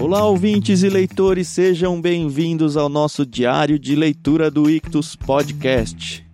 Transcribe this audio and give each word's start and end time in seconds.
Olá, 0.00 0.24
ouvintes 0.24 0.82
e 0.82 0.88
leitores, 0.88 1.46
sejam 1.46 2.00
bem-vindos 2.00 2.74
ao 2.74 2.88
nosso 2.88 3.26
diário 3.26 3.78
de 3.78 3.94
leitura 3.94 4.50
do 4.50 4.70
Ictus 4.70 5.14
Podcast. 5.14 6.26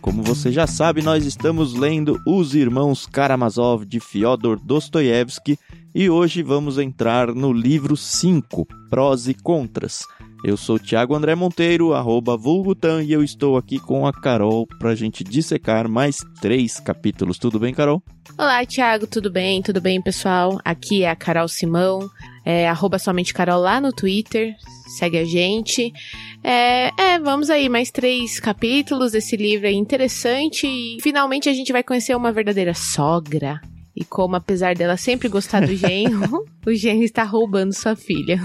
Como 0.00 0.22
você 0.22 0.52
já 0.52 0.68
sabe, 0.68 1.02
nós 1.02 1.26
estamos 1.26 1.74
lendo 1.74 2.16
Os 2.24 2.54
Irmãos 2.54 3.06
Karamazov 3.06 3.84
de 3.84 3.98
Fyodor 3.98 4.56
Dostoiévski 4.64 5.58
e 5.92 6.08
hoje 6.08 6.40
vamos 6.40 6.78
entrar 6.78 7.34
no 7.34 7.52
livro 7.52 7.96
5, 7.96 8.68
Prós 8.88 9.26
e 9.26 9.34
Contras. 9.34 10.04
Eu 10.44 10.56
sou 10.56 10.78
Thiago 10.78 11.14
André 11.14 11.34
Monteiro, 11.34 11.92
arroba 11.92 12.36
Vulgutan, 12.36 13.02
e 13.02 13.12
eu 13.12 13.22
estou 13.22 13.56
aqui 13.56 13.78
com 13.78 14.06
a 14.06 14.12
Carol 14.12 14.66
para 14.78 14.90
a 14.90 14.94
gente 14.94 15.24
dissecar 15.24 15.88
mais 15.88 16.18
três 16.40 16.78
capítulos. 16.78 17.38
Tudo 17.38 17.58
bem, 17.58 17.74
Carol? 17.74 18.02
Olá, 18.38 18.64
Thiago, 18.64 19.06
tudo 19.06 19.30
bem? 19.30 19.62
Tudo 19.62 19.80
bem, 19.80 20.00
pessoal? 20.00 20.60
Aqui 20.64 21.02
é 21.02 21.10
a 21.10 21.16
Carol 21.16 21.48
Simão, 21.48 22.08
é, 22.44 22.68
arroba 22.68 22.98
somente 22.98 23.34
Carol 23.34 23.60
lá 23.60 23.80
no 23.80 23.92
Twitter, 23.92 24.54
segue 24.98 25.18
a 25.18 25.24
gente. 25.24 25.92
É, 26.44 26.90
é, 27.00 27.18
vamos 27.18 27.50
aí, 27.50 27.68
mais 27.68 27.90
três 27.90 28.38
capítulos 28.38 29.12
desse 29.12 29.36
livro 29.36 29.66
é 29.66 29.72
interessante 29.72 30.66
e 30.66 30.98
finalmente 31.02 31.48
a 31.48 31.52
gente 31.52 31.72
vai 31.72 31.82
conhecer 31.82 32.14
uma 32.14 32.30
verdadeira 32.30 32.74
sogra. 32.74 33.60
E 33.96 34.04
como, 34.04 34.36
apesar 34.36 34.74
dela 34.74 34.98
sempre 34.98 35.28
gostar 35.28 35.66
do 35.66 35.74
genro, 35.74 36.44
o 36.66 36.74
genro 36.74 37.02
está 37.02 37.24
roubando 37.24 37.72
sua 37.72 37.96
filha. 37.96 38.38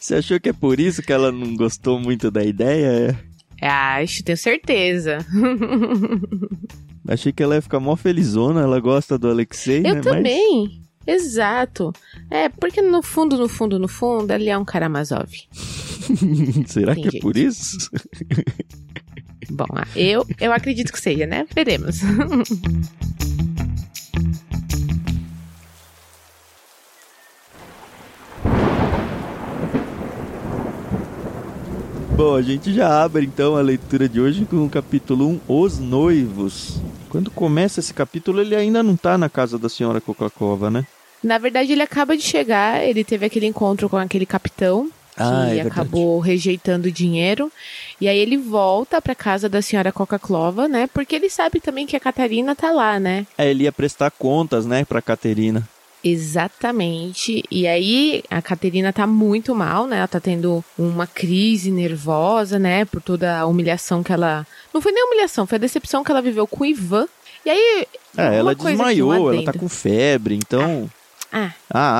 Você 0.00 0.14
achou 0.16 0.40
que 0.40 0.48
é 0.48 0.52
por 0.52 0.80
isso 0.80 1.02
que 1.02 1.12
ela 1.12 1.30
não 1.30 1.54
gostou 1.54 2.00
muito 2.00 2.30
da 2.30 2.42
ideia? 2.42 3.18
Acho, 3.60 4.24
tenho 4.24 4.38
certeza. 4.38 5.18
Achei 7.06 7.30
que 7.32 7.42
ela 7.42 7.56
ia 7.56 7.62
ficar 7.62 7.80
mó 7.80 7.94
felizona, 7.94 8.62
ela 8.62 8.80
gosta 8.80 9.18
do 9.18 9.28
Alexei, 9.28 9.80
Eu 9.84 9.96
né? 9.96 10.00
também. 10.00 10.80
Exato. 11.06 11.92
É, 12.30 12.48
porque 12.48 12.80
no 12.80 13.02
fundo, 13.02 13.36
no 13.36 13.48
fundo, 13.48 13.78
no 13.78 13.88
fundo, 13.88 14.32
ele 14.32 14.48
é 14.48 14.56
um 14.56 14.64
Karamazov. 14.64 15.28
Mas... 15.28 16.70
Será 16.70 16.94
Tem 16.94 17.08
que 17.08 17.18
é 17.18 17.20
por 17.20 17.36
isso? 17.36 17.90
Bom, 19.50 19.66
ah, 19.74 19.86
eu, 19.96 20.26
eu 20.40 20.52
acredito 20.52 20.92
que 20.92 21.00
seja, 21.00 21.26
né? 21.26 21.46
Veremos. 21.54 22.00
Bom, 32.20 32.34
a 32.36 32.42
gente 32.42 32.70
já 32.74 33.02
abre 33.02 33.24
então 33.24 33.56
a 33.56 33.62
leitura 33.62 34.06
de 34.06 34.20
hoje 34.20 34.44
com 34.44 34.66
o 34.66 34.68
capítulo 34.68 35.26
1, 35.26 35.40
Os 35.48 35.78
Noivos. 35.78 36.78
Quando 37.08 37.30
começa 37.30 37.80
esse 37.80 37.94
capítulo, 37.94 38.42
ele 38.42 38.54
ainda 38.54 38.82
não 38.82 38.94
tá 38.94 39.16
na 39.16 39.30
casa 39.30 39.58
da 39.58 39.70
senhora 39.70 40.02
Coca-Cola, 40.02 40.70
né? 40.70 40.86
Na 41.24 41.38
verdade, 41.38 41.72
ele 41.72 41.80
acaba 41.80 42.14
de 42.14 42.22
chegar, 42.22 42.86
ele 42.86 43.04
teve 43.04 43.24
aquele 43.24 43.46
encontro 43.46 43.88
com 43.88 43.96
aquele 43.96 44.26
capitão 44.26 44.90
Ah, 45.20 45.54
é 45.54 45.60
acabou 45.60 46.18
rejeitando 46.18 46.86
o 46.86 46.92
dinheiro. 46.92 47.52
E 48.00 48.08
aí 48.08 48.18
ele 48.18 48.36
volta 48.36 49.00
pra 49.00 49.14
casa 49.14 49.48
da 49.48 49.60
senhora 49.60 49.92
Coca-Clova, 49.92 50.66
né? 50.66 50.88
Porque 50.92 51.14
ele 51.14 51.28
sabe 51.28 51.60
também 51.60 51.86
que 51.86 51.96
a 51.96 52.00
Catarina 52.00 52.54
tá 52.56 52.70
lá, 52.70 52.98
né? 52.98 53.26
É, 53.36 53.50
ele 53.50 53.64
ia 53.64 53.72
prestar 53.72 54.10
contas, 54.10 54.64
né, 54.64 54.84
pra 54.84 55.02
Caterina. 55.02 55.68
Exatamente. 56.02 57.44
E 57.50 57.66
aí 57.66 58.22
a 58.30 58.40
Caterina 58.40 58.92
tá 58.92 59.06
muito 59.06 59.54
mal, 59.54 59.86
né? 59.86 59.98
Ela 59.98 60.08
tá 60.08 60.18
tendo 60.18 60.64
uma 60.78 61.06
crise 61.06 61.70
nervosa, 61.70 62.58
né? 62.58 62.86
Por 62.86 63.02
toda 63.02 63.38
a 63.38 63.46
humilhação 63.46 64.02
que 64.02 64.12
ela. 64.12 64.46
Não 64.72 64.80
foi 64.80 64.92
nem 64.92 65.04
humilhação, 65.04 65.46
foi 65.46 65.56
a 65.56 65.60
decepção 65.60 66.02
que 66.02 66.10
ela 66.10 66.22
viveu 66.22 66.46
com 66.46 66.64
o 66.64 66.66
Ivan. 66.66 67.06
E 67.44 67.50
aí. 67.50 67.86
É, 68.16 68.36
ela 68.36 68.52
um 68.52 68.54
desmaiou, 68.54 69.32
ela 69.32 69.44
tá 69.44 69.52
com 69.52 69.68
febre, 69.68 70.34
então... 70.34 70.88
Ah, 70.88 70.99
Ah, 71.32 71.52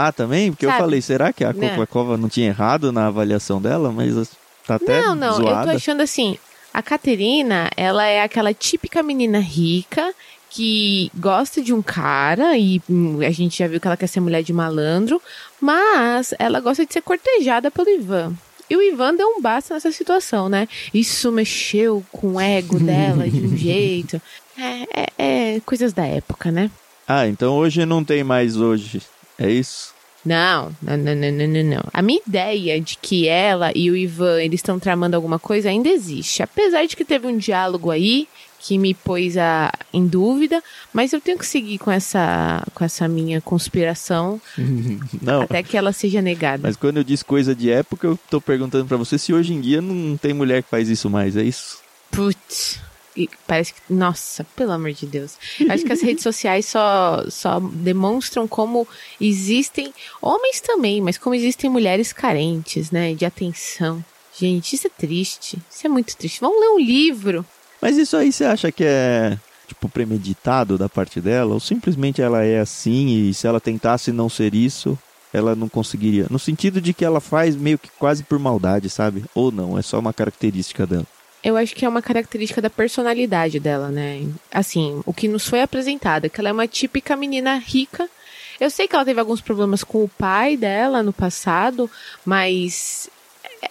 ah, 0.08 0.12
também? 0.12 0.50
Porque 0.50 0.66
eu 0.66 0.70
Sabe? 0.70 0.82
falei, 0.82 1.02
será 1.02 1.32
que 1.32 1.44
a? 1.44 1.54
Coca-Cola 1.54 2.16
não 2.16 2.28
tinha 2.28 2.48
errado 2.48 2.92
na 2.92 3.06
avaliação 3.06 3.60
dela? 3.60 3.92
Mas 3.92 4.30
tá 4.66 4.74
até 4.74 5.00
não, 5.02 5.14
não, 5.14 5.28
eu 5.28 5.34
zoada. 5.34 5.70
tô 5.70 5.76
achando 5.76 6.02
assim. 6.02 6.36
A 6.72 6.82
Caterina, 6.82 7.70
ela 7.76 8.06
é 8.06 8.22
aquela 8.22 8.54
típica 8.54 9.02
menina 9.02 9.40
rica 9.40 10.14
que 10.48 11.10
gosta 11.16 11.62
de 11.62 11.72
um 11.72 11.80
cara 11.80 12.58
e 12.58 12.82
hum, 12.90 13.20
a 13.20 13.30
gente 13.30 13.58
já 13.58 13.68
viu 13.68 13.80
que 13.80 13.86
ela 13.86 13.96
quer 13.96 14.08
ser 14.08 14.20
mulher 14.20 14.42
de 14.42 14.52
malandro, 14.52 15.22
mas 15.60 16.34
ela 16.38 16.60
gosta 16.60 16.84
de 16.84 16.92
ser 16.92 17.02
cortejada 17.02 17.70
pelo 17.70 17.88
Ivan. 17.88 18.34
E 18.68 18.76
o 18.76 18.82
Ivan 18.82 19.14
deu 19.14 19.28
um 19.28 19.40
basta 19.40 19.74
nessa 19.74 19.90
situação, 19.90 20.48
né? 20.48 20.68
Isso 20.94 21.32
mexeu 21.32 22.04
com 22.12 22.34
o 22.34 22.40
ego 22.40 22.78
dela 22.82 23.28
de 23.28 23.44
um 23.44 23.56
jeito. 23.56 24.20
É, 24.56 25.02
é, 25.02 25.54
é 25.54 25.60
coisas 25.60 25.92
da 25.92 26.06
época, 26.06 26.52
né? 26.52 26.70
Ah, 27.06 27.26
então 27.26 27.56
hoje 27.56 27.84
não 27.84 28.04
tem 28.04 28.22
mais 28.22 28.56
hoje. 28.56 29.02
É 29.40 29.50
isso? 29.50 29.94
Não, 30.24 30.70
não, 30.82 30.96
não, 30.98 31.14
não, 31.14 31.32
não, 31.32 31.64
não. 31.64 31.82
A 31.94 32.02
minha 32.02 32.20
ideia 32.26 32.78
de 32.78 32.98
que 32.98 33.26
ela 33.26 33.72
e 33.74 33.90
o 33.90 33.96
Ivan 33.96 34.40
eles 34.42 34.58
estão 34.58 34.78
tramando 34.78 35.16
alguma 35.16 35.38
coisa 35.38 35.70
ainda 35.70 35.88
existe. 35.88 36.42
Apesar 36.42 36.84
de 36.86 36.94
que 36.94 37.06
teve 37.06 37.26
um 37.26 37.38
diálogo 37.38 37.90
aí 37.90 38.28
que 38.58 38.76
me 38.76 38.92
pôs 38.92 39.38
a, 39.38 39.72
em 39.90 40.06
dúvida, 40.06 40.62
mas 40.92 41.14
eu 41.14 41.20
tenho 41.22 41.38
que 41.38 41.46
seguir 41.46 41.78
com 41.78 41.90
essa, 41.90 42.62
com 42.74 42.84
essa 42.84 43.08
minha 43.08 43.40
conspiração 43.40 44.38
Não. 45.22 45.40
até 45.42 45.62
que 45.62 45.78
ela 45.78 45.92
seja 45.92 46.20
negada. 46.20 46.60
Mas 46.64 46.76
quando 46.76 46.98
eu 46.98 47.04
disse 47.04 47.24
coisa 47.24 47.54
de 47.54 47.70
época, 47.70 48.06
eu 48.06 48.18
tô 48.28 48.38
perguntando 48.42 48.84
pra 48.84 48.98
você 48.98 49.16
se 49.16 49.32
hoje 49.32 49.54
em 49.54 49.60
dia 49.62 49.80
não 49.80 50.18
tem 50.18 50.34
mulher 50.34 50.62
que 50.62 50.68
faz 50.68 50.90
isso 50.90 51.08
mais, 51.08 51.34
é 51.34 51.42
isso? 51.42 51.78
Putz. 52.10 52.78
Parece 53.46 53.74
que. 53.74 53.80
Nossa, 53.90 54.44
pelo 54.56 54.72
amor 54.72 54.92
de 54.92 55.06
Deus. 55.06 55.36
Eu 55.58 55.70
acho 55.72 55.84
que 55.84 55.92
as 55.92 56.00
redes 56.00 56.22
sociais 56.22 56.66
só, 56.66 57.24
só 57.28 57.60
demonstram 57.60 58.46
como 58.46 58.86
existem 59.20 59.92
homens 60.22 60.60
também, 60.60 61.00
mas 61.00 61.18
como 61.18 61.34
existem 61.34 61.68
mulheres 61.68 62.12
carentes, 62.12 62.90
né? 62.90 63.14
De 63.14 63.24
atenção. 63.24 64.04
Gente, 64.38 64.74
isso 64.74 64.86
é 64.86 64.90
triste. 64.90 65.58
Isso 65.70 65.86
é 65.86 65.90
muito 65.90 66.16
triste. 66.16 66.40
Vamos 66.40 66.60
ler 66.60 66.68
um 66.70 66.78
livro. 66.78 67.44
Mas 67.80 67.96
isso 67.96 68.16
aí 68.16 68.32
você 68.32 68.44
acha 68.44 68.70
que 68.70 68.84
é, 68.84 69.38
tipo, 69.66 69.88
premeditado 69.88 70.78
da 70.78 70.88
parte 70.88 71.20
dela? 71.20 71.54
Ou 71.54 71.60
simplesmente 71.60 72.22
ela 72.22 72.44
é 72.44 72.60
assim 72.60 73.28
e 73.28 73.34
se 73.34 73.46
ela 73.46 73.60
tentasse 73.60 74.12
não 74.12 74.28
ser 74.28 74.54
isso, 74.54 74.98
ela 75.32 75.54
não 75.54 75.68
conseguiria? 75.68 76.26
No 76.30 76.38
sentido 76.38 76.80
de 76.80 76.92
que 76.92 77.04
ela 77.04 77.20
faz 77.20 77.56
meio 77.56 77.78
que 77.78 77.90
quase 77.98 78.22
por 78.22 78.38
maldade, 78.38 78.88
sabe? 78.88 79.24
Ou 79.34 79.50
não, 79.50 79.78
é 79.78 79.82
só 79.82 79.98
uma 79.98 80.12
característica 80.12 80.86
dela. 80.86 81.06
Eu 81.42 81.56
acho 81.56 81.74
que 81.74 81.84
é 81.84 81.88
uma 81.88 82.02
característica 82.02 82.60
da 82.60 82.68
personalidade 82.68 83.58
dela, 83.58 83.88
né? 83.88 84.26
Assim, 84.52 85.00
o 85.06 85.12
que 85.14 85.26
nos 85.28 85.46
foi 85.48 85.62
apresentado 85.62 86.26
é 86.26 86.28
que 86.28 86.38
ela 86.40 86.50
é 86.50 86.52
uma 86.52 86.66
típica 86.68 87.16
menina 87.16 87.56
rica. 87.56 88.08
Eu 88.60 88.68
sei 88.68 88.86
que 88.86 88.94
ela 88.94 89.04
teve 89.06 89.18
alguns 89.20 89.40
problemas 89.40 89.82
com 89.82 90.04
o 90.04 90.08
pai 90.08 90.54
dela 90.56 91.02
no 91.02 91.14
passado, 91.14 91.90
mas 92.26 93.08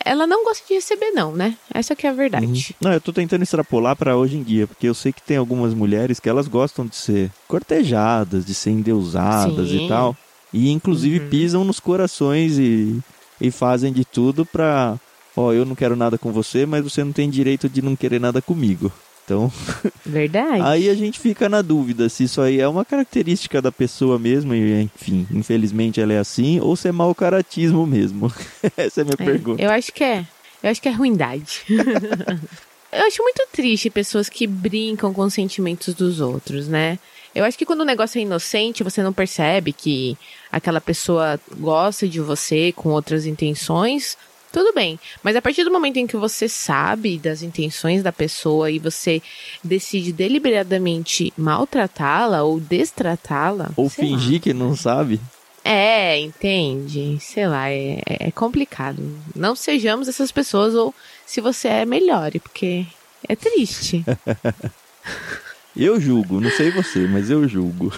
ela 0.03 0.25
não 0.25 0.43
gosta 0.43 0.65
de 0.67 0.73
receber, 0.73 1.11
não, 1.11 1.31
né? 1.31 1.55
Essa 1.71 1.95
que 1.95 2.07
é 2.07 2.09
a 2.09 2.13
verdade. 2.13 2.75
Não, 2.81 2.91
eu 2.91 2.99
tô 3.01 3.13
tentando 3.13 3.43
extrapolar 3.43 3.95
pra 3.95 4.17
hoje 4.17 4.37
em 4.37 4.43
dia, 4.43 4.65
porque 4.65 4.87
eu 4.87 4.93
sei 4.95 5.13
que 5.13 5.21
tem 5.21 5.37
algumas 5.37 5.73
mulheres 5.75 6.19
que 6.19 6.27
elas 6.29 6.47
gostam 6.47 6.87
de 6.87 6.95
ser 6.95 7.29
cortejadas, 7.47 8.45
de 8.45 8.53
ser 8.55 8.71
endeusadas 8.71 9.69
Sim. 9.69 9.85
e 9.85 9.87
tal. 9.87 10.17
E 10.51 10.71
inclusive 10.71 11.19
Uhum. 11.19 11.29
pisam 11.29 11.63
nos 11.63 11.79
corações 11.79 12.57
e, 12.57 12.99
e 13.39 13.51
fazem 13.51 13.93
de 13.93 14.03
tudo 14.03 14.43
pra. 14.45 14.97
Ó, 15.39 15.53
eu 15.53 15.63
não 15.65 15.73
quero 15.75 15.95
nada 15.95 16.17
com 16.17 16.31
você, 16.33 16.65
mas 16.65 16.83
você 16.83 17.01
não 17.03 17.13
tem 17.13 17.29
direito 17.29 17.69
de 17.69 17.81
não 17.81 17.95
querer 17.95 18.19
nada 18.19 18.41
comigo. 18.41 18.91
Então, 19.23 19.49
Verdade. 20.05 20.61
aí 20.63 20.89
a 20.89 20.95
gente 20.95 21.19
fica 21.19 21.47
na 21.47 21.61
dúvida 21.61 22.09
se 22.09 22.23
isso 22.23 22.41
aí 22.41 22.59
é 22.59 22.67
uma 22.67 22.83
característica 22.83 23.61
da 23.61 23.71
pessoa 23.71 24.17
mesmo, 24.19 24.53
e 24.55 24.81
enfim, 24.81 25.25
infelizmente 25.31 26.01
ela 26.01 26.11
é 26.13 26.19
assim, 26.19 26.59
ou 26.59 26.75
se 26.75 26.87
é 26.87 26.91
mau 26.91 27.13
caratismo 27.15 27.85
mesmo. 27.87 28.33
Essa 28.75 28.99
é 28.99 29.03
a 29.03 29.05
minha 29.05 29.15
É, 29.19 29.25
pergunta. 29.25 29.61
eu 29.61 29.69
acho 29.69 29.93
que 29.93 30.03
é. 30.03 30.25
Eu 30.61 30.69
acho 30.71 30.81
que 30.81 30.89
é 30.89 30.91
ruindade. 30.91 31.61
eu 32.91 33.05
acho 33.07 33.21
muito 33.23 33.47
triste 33.51 33.89
pessoas 33.89 34.27
que 34.27 34.45
brincam 34.47 35.13
com 35.13 35.21
os 35.21 35.33
sentimentos 35.33 35.93
dos 35.93 36.19
outros, 36.19 36.67
né? 36.67 36.99
Eu 37.33 37.45
acho 37.45 37.57
que 37.57 37.65
quando 37.65 37.81
o 37.81 37.85
negócio 37.85 38.17
é 38.19 38.23
inocente, 38.23 38.83
você 38.83 39.03
não 39.03 39.13
percebe 39.13 39.71
que 39.71 40.17
aquela 40.51 40.81
pessoa 40.81 41.39
gosta 41.57 42.07
de 42.07 42.19
você 42.19 42.71
com 42.75 42.89
outras 42.89 43.25
intenções, 43.27 44.17
tudo 44.51 44.73
bem. 44.73 44.99
Mas 45.23 45.35
a 45.35 45.41
partir 45.41 45.63
do 45.63 45.71
momento 45.71 45.97
em 45.97 46.07
que 46.07 46.17
você 46.17 46.49
sabe 46.49 47.17
das 47.17 47.41
intenções 47.41 48.03
da 48.03 48.11
pessoa 48.11 48.71
e 48.71 48.79
você 48.79 49.21
decide 49.63 50.11
deliberadamente 50.11 51.33
maltratá-la 51.37 52.43
ou 52.43 52.59
destratá-la. 52.59 53.71
Ou 53.75 53.89
sei 53.89 54.11
lá. 54.11 54.17
fingir 54.17 54.41
que 54.41 54.53
não 54.53 54.75
sabe. 54.75 55.19
É, 55.63 56.19
entende? 56.19 57.17
Sei 57.19 57.47
lá, 57.47 57.69
é, 57.69 58.01
é 58.05 58.31
complicado. 58.31 59.03
Não 59.35 59.55
sejamos 59.55 60.07
essas 60.07 60.31
pessoas, 60.31 60.73
ou 60.73 60.95
se 61.25 61.41
você 61.41 61.67
é, 61.67 61.85
melhore, 61.85 62.39
porque 62.39 62.85
é 63.27 63.35
triste. 63.35 64.03
Eu 65.75 65.99
julgo, 65.99 66.41
não 66.41 66.49
sei 66.49 66.71
você, 66.71 67.07
mas 67.07 67.29
eu 67.29 67.47
julgo. 67.47 67.93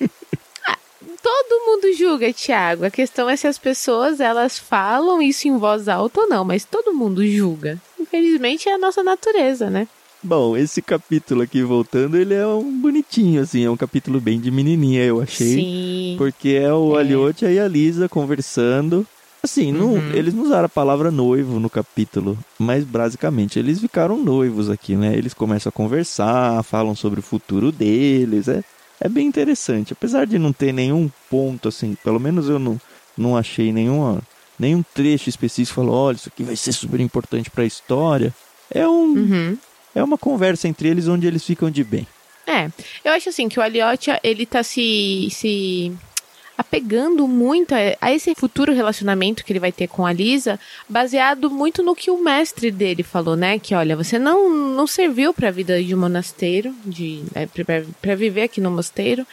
Julga, 2.00 2.32
Thiago. 2.32 2.86
A 2.86 2.90
questão 2.90 3.28
é 3.28 3.36
se 3.36 3.46
as 3.46 3.58
pessoas 3.58 4.20
elas 4.20 4.58
falam 4.58 5.20
isso 5.20 5.46
em 5.46 5.58
voz 5.58 5.86
alta 5.86 6.22
ou 6.22 6.28
não, 6.30 6.42
mas 6.42 6.64
todo 6.64 6.94
mundo 6.94 7.22
julga. 7.26 7.78
Infelizmente 7.98 8.70
é 8.70 8.74
a 8.74 8.78
nossa 8.78 9.02
natureza, 9.02 9.68
né? 9.68 9.86
Bom, 10.22 10.56
esse 10.56 10.80
capítulo 10.80 11.42
aqui, 11.42 11.62
voltando, 11.62 12.16
ele 12.16 12.32
é 12.32 12.46
um 12.46 12.80
bonitinho, 12.80 13.42
assim, 13.42 13.64
é 13.64 13.70
um 13.70 13.76
capítulo 13.76 14.18
bem 14.18 14.40
de 14.40 14.50
menininha, 14.50 15.04
eu 15.04 15.20
achei. 15.20 15.54
Sim. 15.54 16.14
Porque 16.16 16.50
é 16.50 16.72
o 16.72 16.96
é. 16.96 17.00
Aliotia 17.00 17.50
e 17.50 17.58
a 17.58 17.68
Lisa 17.68 18.08
conversando. 18.08 19.06
Assim, 19.42 19.70
não, 19.70 19.94
uhum. 19.94 20.12
eles 20.12 20.32
não 20.32 20.44
usaram 20.44 20.66
a 20.66 20.70
palavra 20.70 21.10
noivo 21.10 21.60
no 21.60 21.68
capítulo, 21.68 22.36
mas 22.58 22.84
basicamente 22.84 23.58
eles 23.58 23.80
ficaram 23.80 24.16
noivos 24.16 24.70
aqui, 24.70 24.96
né? 24.96 25.14
Eles 25.16 25.34
começam 25.34 25.68
a 25.68 25.72
conversar, 25.72 26.62
falam 26.62 26.94
sobre 26.94 27.20
o 27.20 27.22
futuro 27.22 27.70
deles, 27.70 28.48
é, 28.48 28.62
é 29.00 29.08
bem 29.08 29.26
interessante. 29.26 29.92
Apesar 29.92 30.26
de 30.26 30.38
não 30.38 30.52
ter 30.52 30.72
nenhum 30.72 31.10
ponto, 31.28 31.68
assim, 31.68 31.96
pelo 32.04 32.20
menos 32.20 32.48
eu 32.48 32.58
não, 32.58 32.80
não 33.16 33.36
achei 33.36 33.72
nenhuma, 33.72 34.20
nenhum 34.58 34.82
trecho 34.94 35.28
específico 35.28 35.76
falou, 35.76 35.94
olha, 35.94 36.16
isso 36.16 36.28
aqui 36.28 36.42
vai 36.42 36.56
ser 36.56 36.72
super 36.72 37.00
importante 37.00 37.50
para 37.50 37.64
a 37.64 37.66
história. 37.66 38.34
É 38.70 38.86
um, 38.86 39.14
uhum. 39.14 39.58
é 39.94 40.02
uma 40.02 40.18
conversa 40.18 40.68
entre 40.68 40.88
eles 40.88 41.08
onde 41.08 41.26
eles 41.26 41.44
ficam 41.44 41.70
de 41.70 41.82
bem. 41.82 42.06
É, 42.46 42.68
eu 43.04 43.12
acho 43.12 43.28
assim 43.28 43.48
que 43.48 43.58
o 43.58 43.62
Aliotia, 43.62 44.20
ele 44.22 44.44
tá 44.44 44.62
se, 44.62 45.28
se 45.30 45.92
apegando 46.60 47.26
muito 47.26 47.74
a, 47.74 48.12
esse 48.12 48.34
futuro 48.34 48.74
relacionamento 48.74 49.42
que 49.42 49.50
ele 49.50 49.58
vai 49.58 49.72
ter 49.72 49.88
com 49.88 50.04
a 50.04 50.12
Lisa, 50.12 50.60
baseado 50.86 51.50
muito 51.50 51.82
no 51.82 51.96
que 51.96 52.10
o 52.10 52.22
mestre 52.22 52.70
dele 52.70 53.02
falou, 53.02 53.34
né? 53.34 53.58
Que 53.58 53.74
olha, 53.74 53.96
você 53.96 54.18
não, 54.18 54.50
não 54.50 54.86
serviu 54.86 55.32
para 55.32 55.48
a 55.48 55.50
vida 55.50 55.82
de 55.82 55.94
um 55.94 55.98
monasteiro, 55.98 56.74
de 56.84 57.24
é, 57.34 57.46
para 57.46 58.14
viver 58.14 58.42
aqui 58.42 58.60
no 58.60 58.70
mosteiro. 58.70 59.26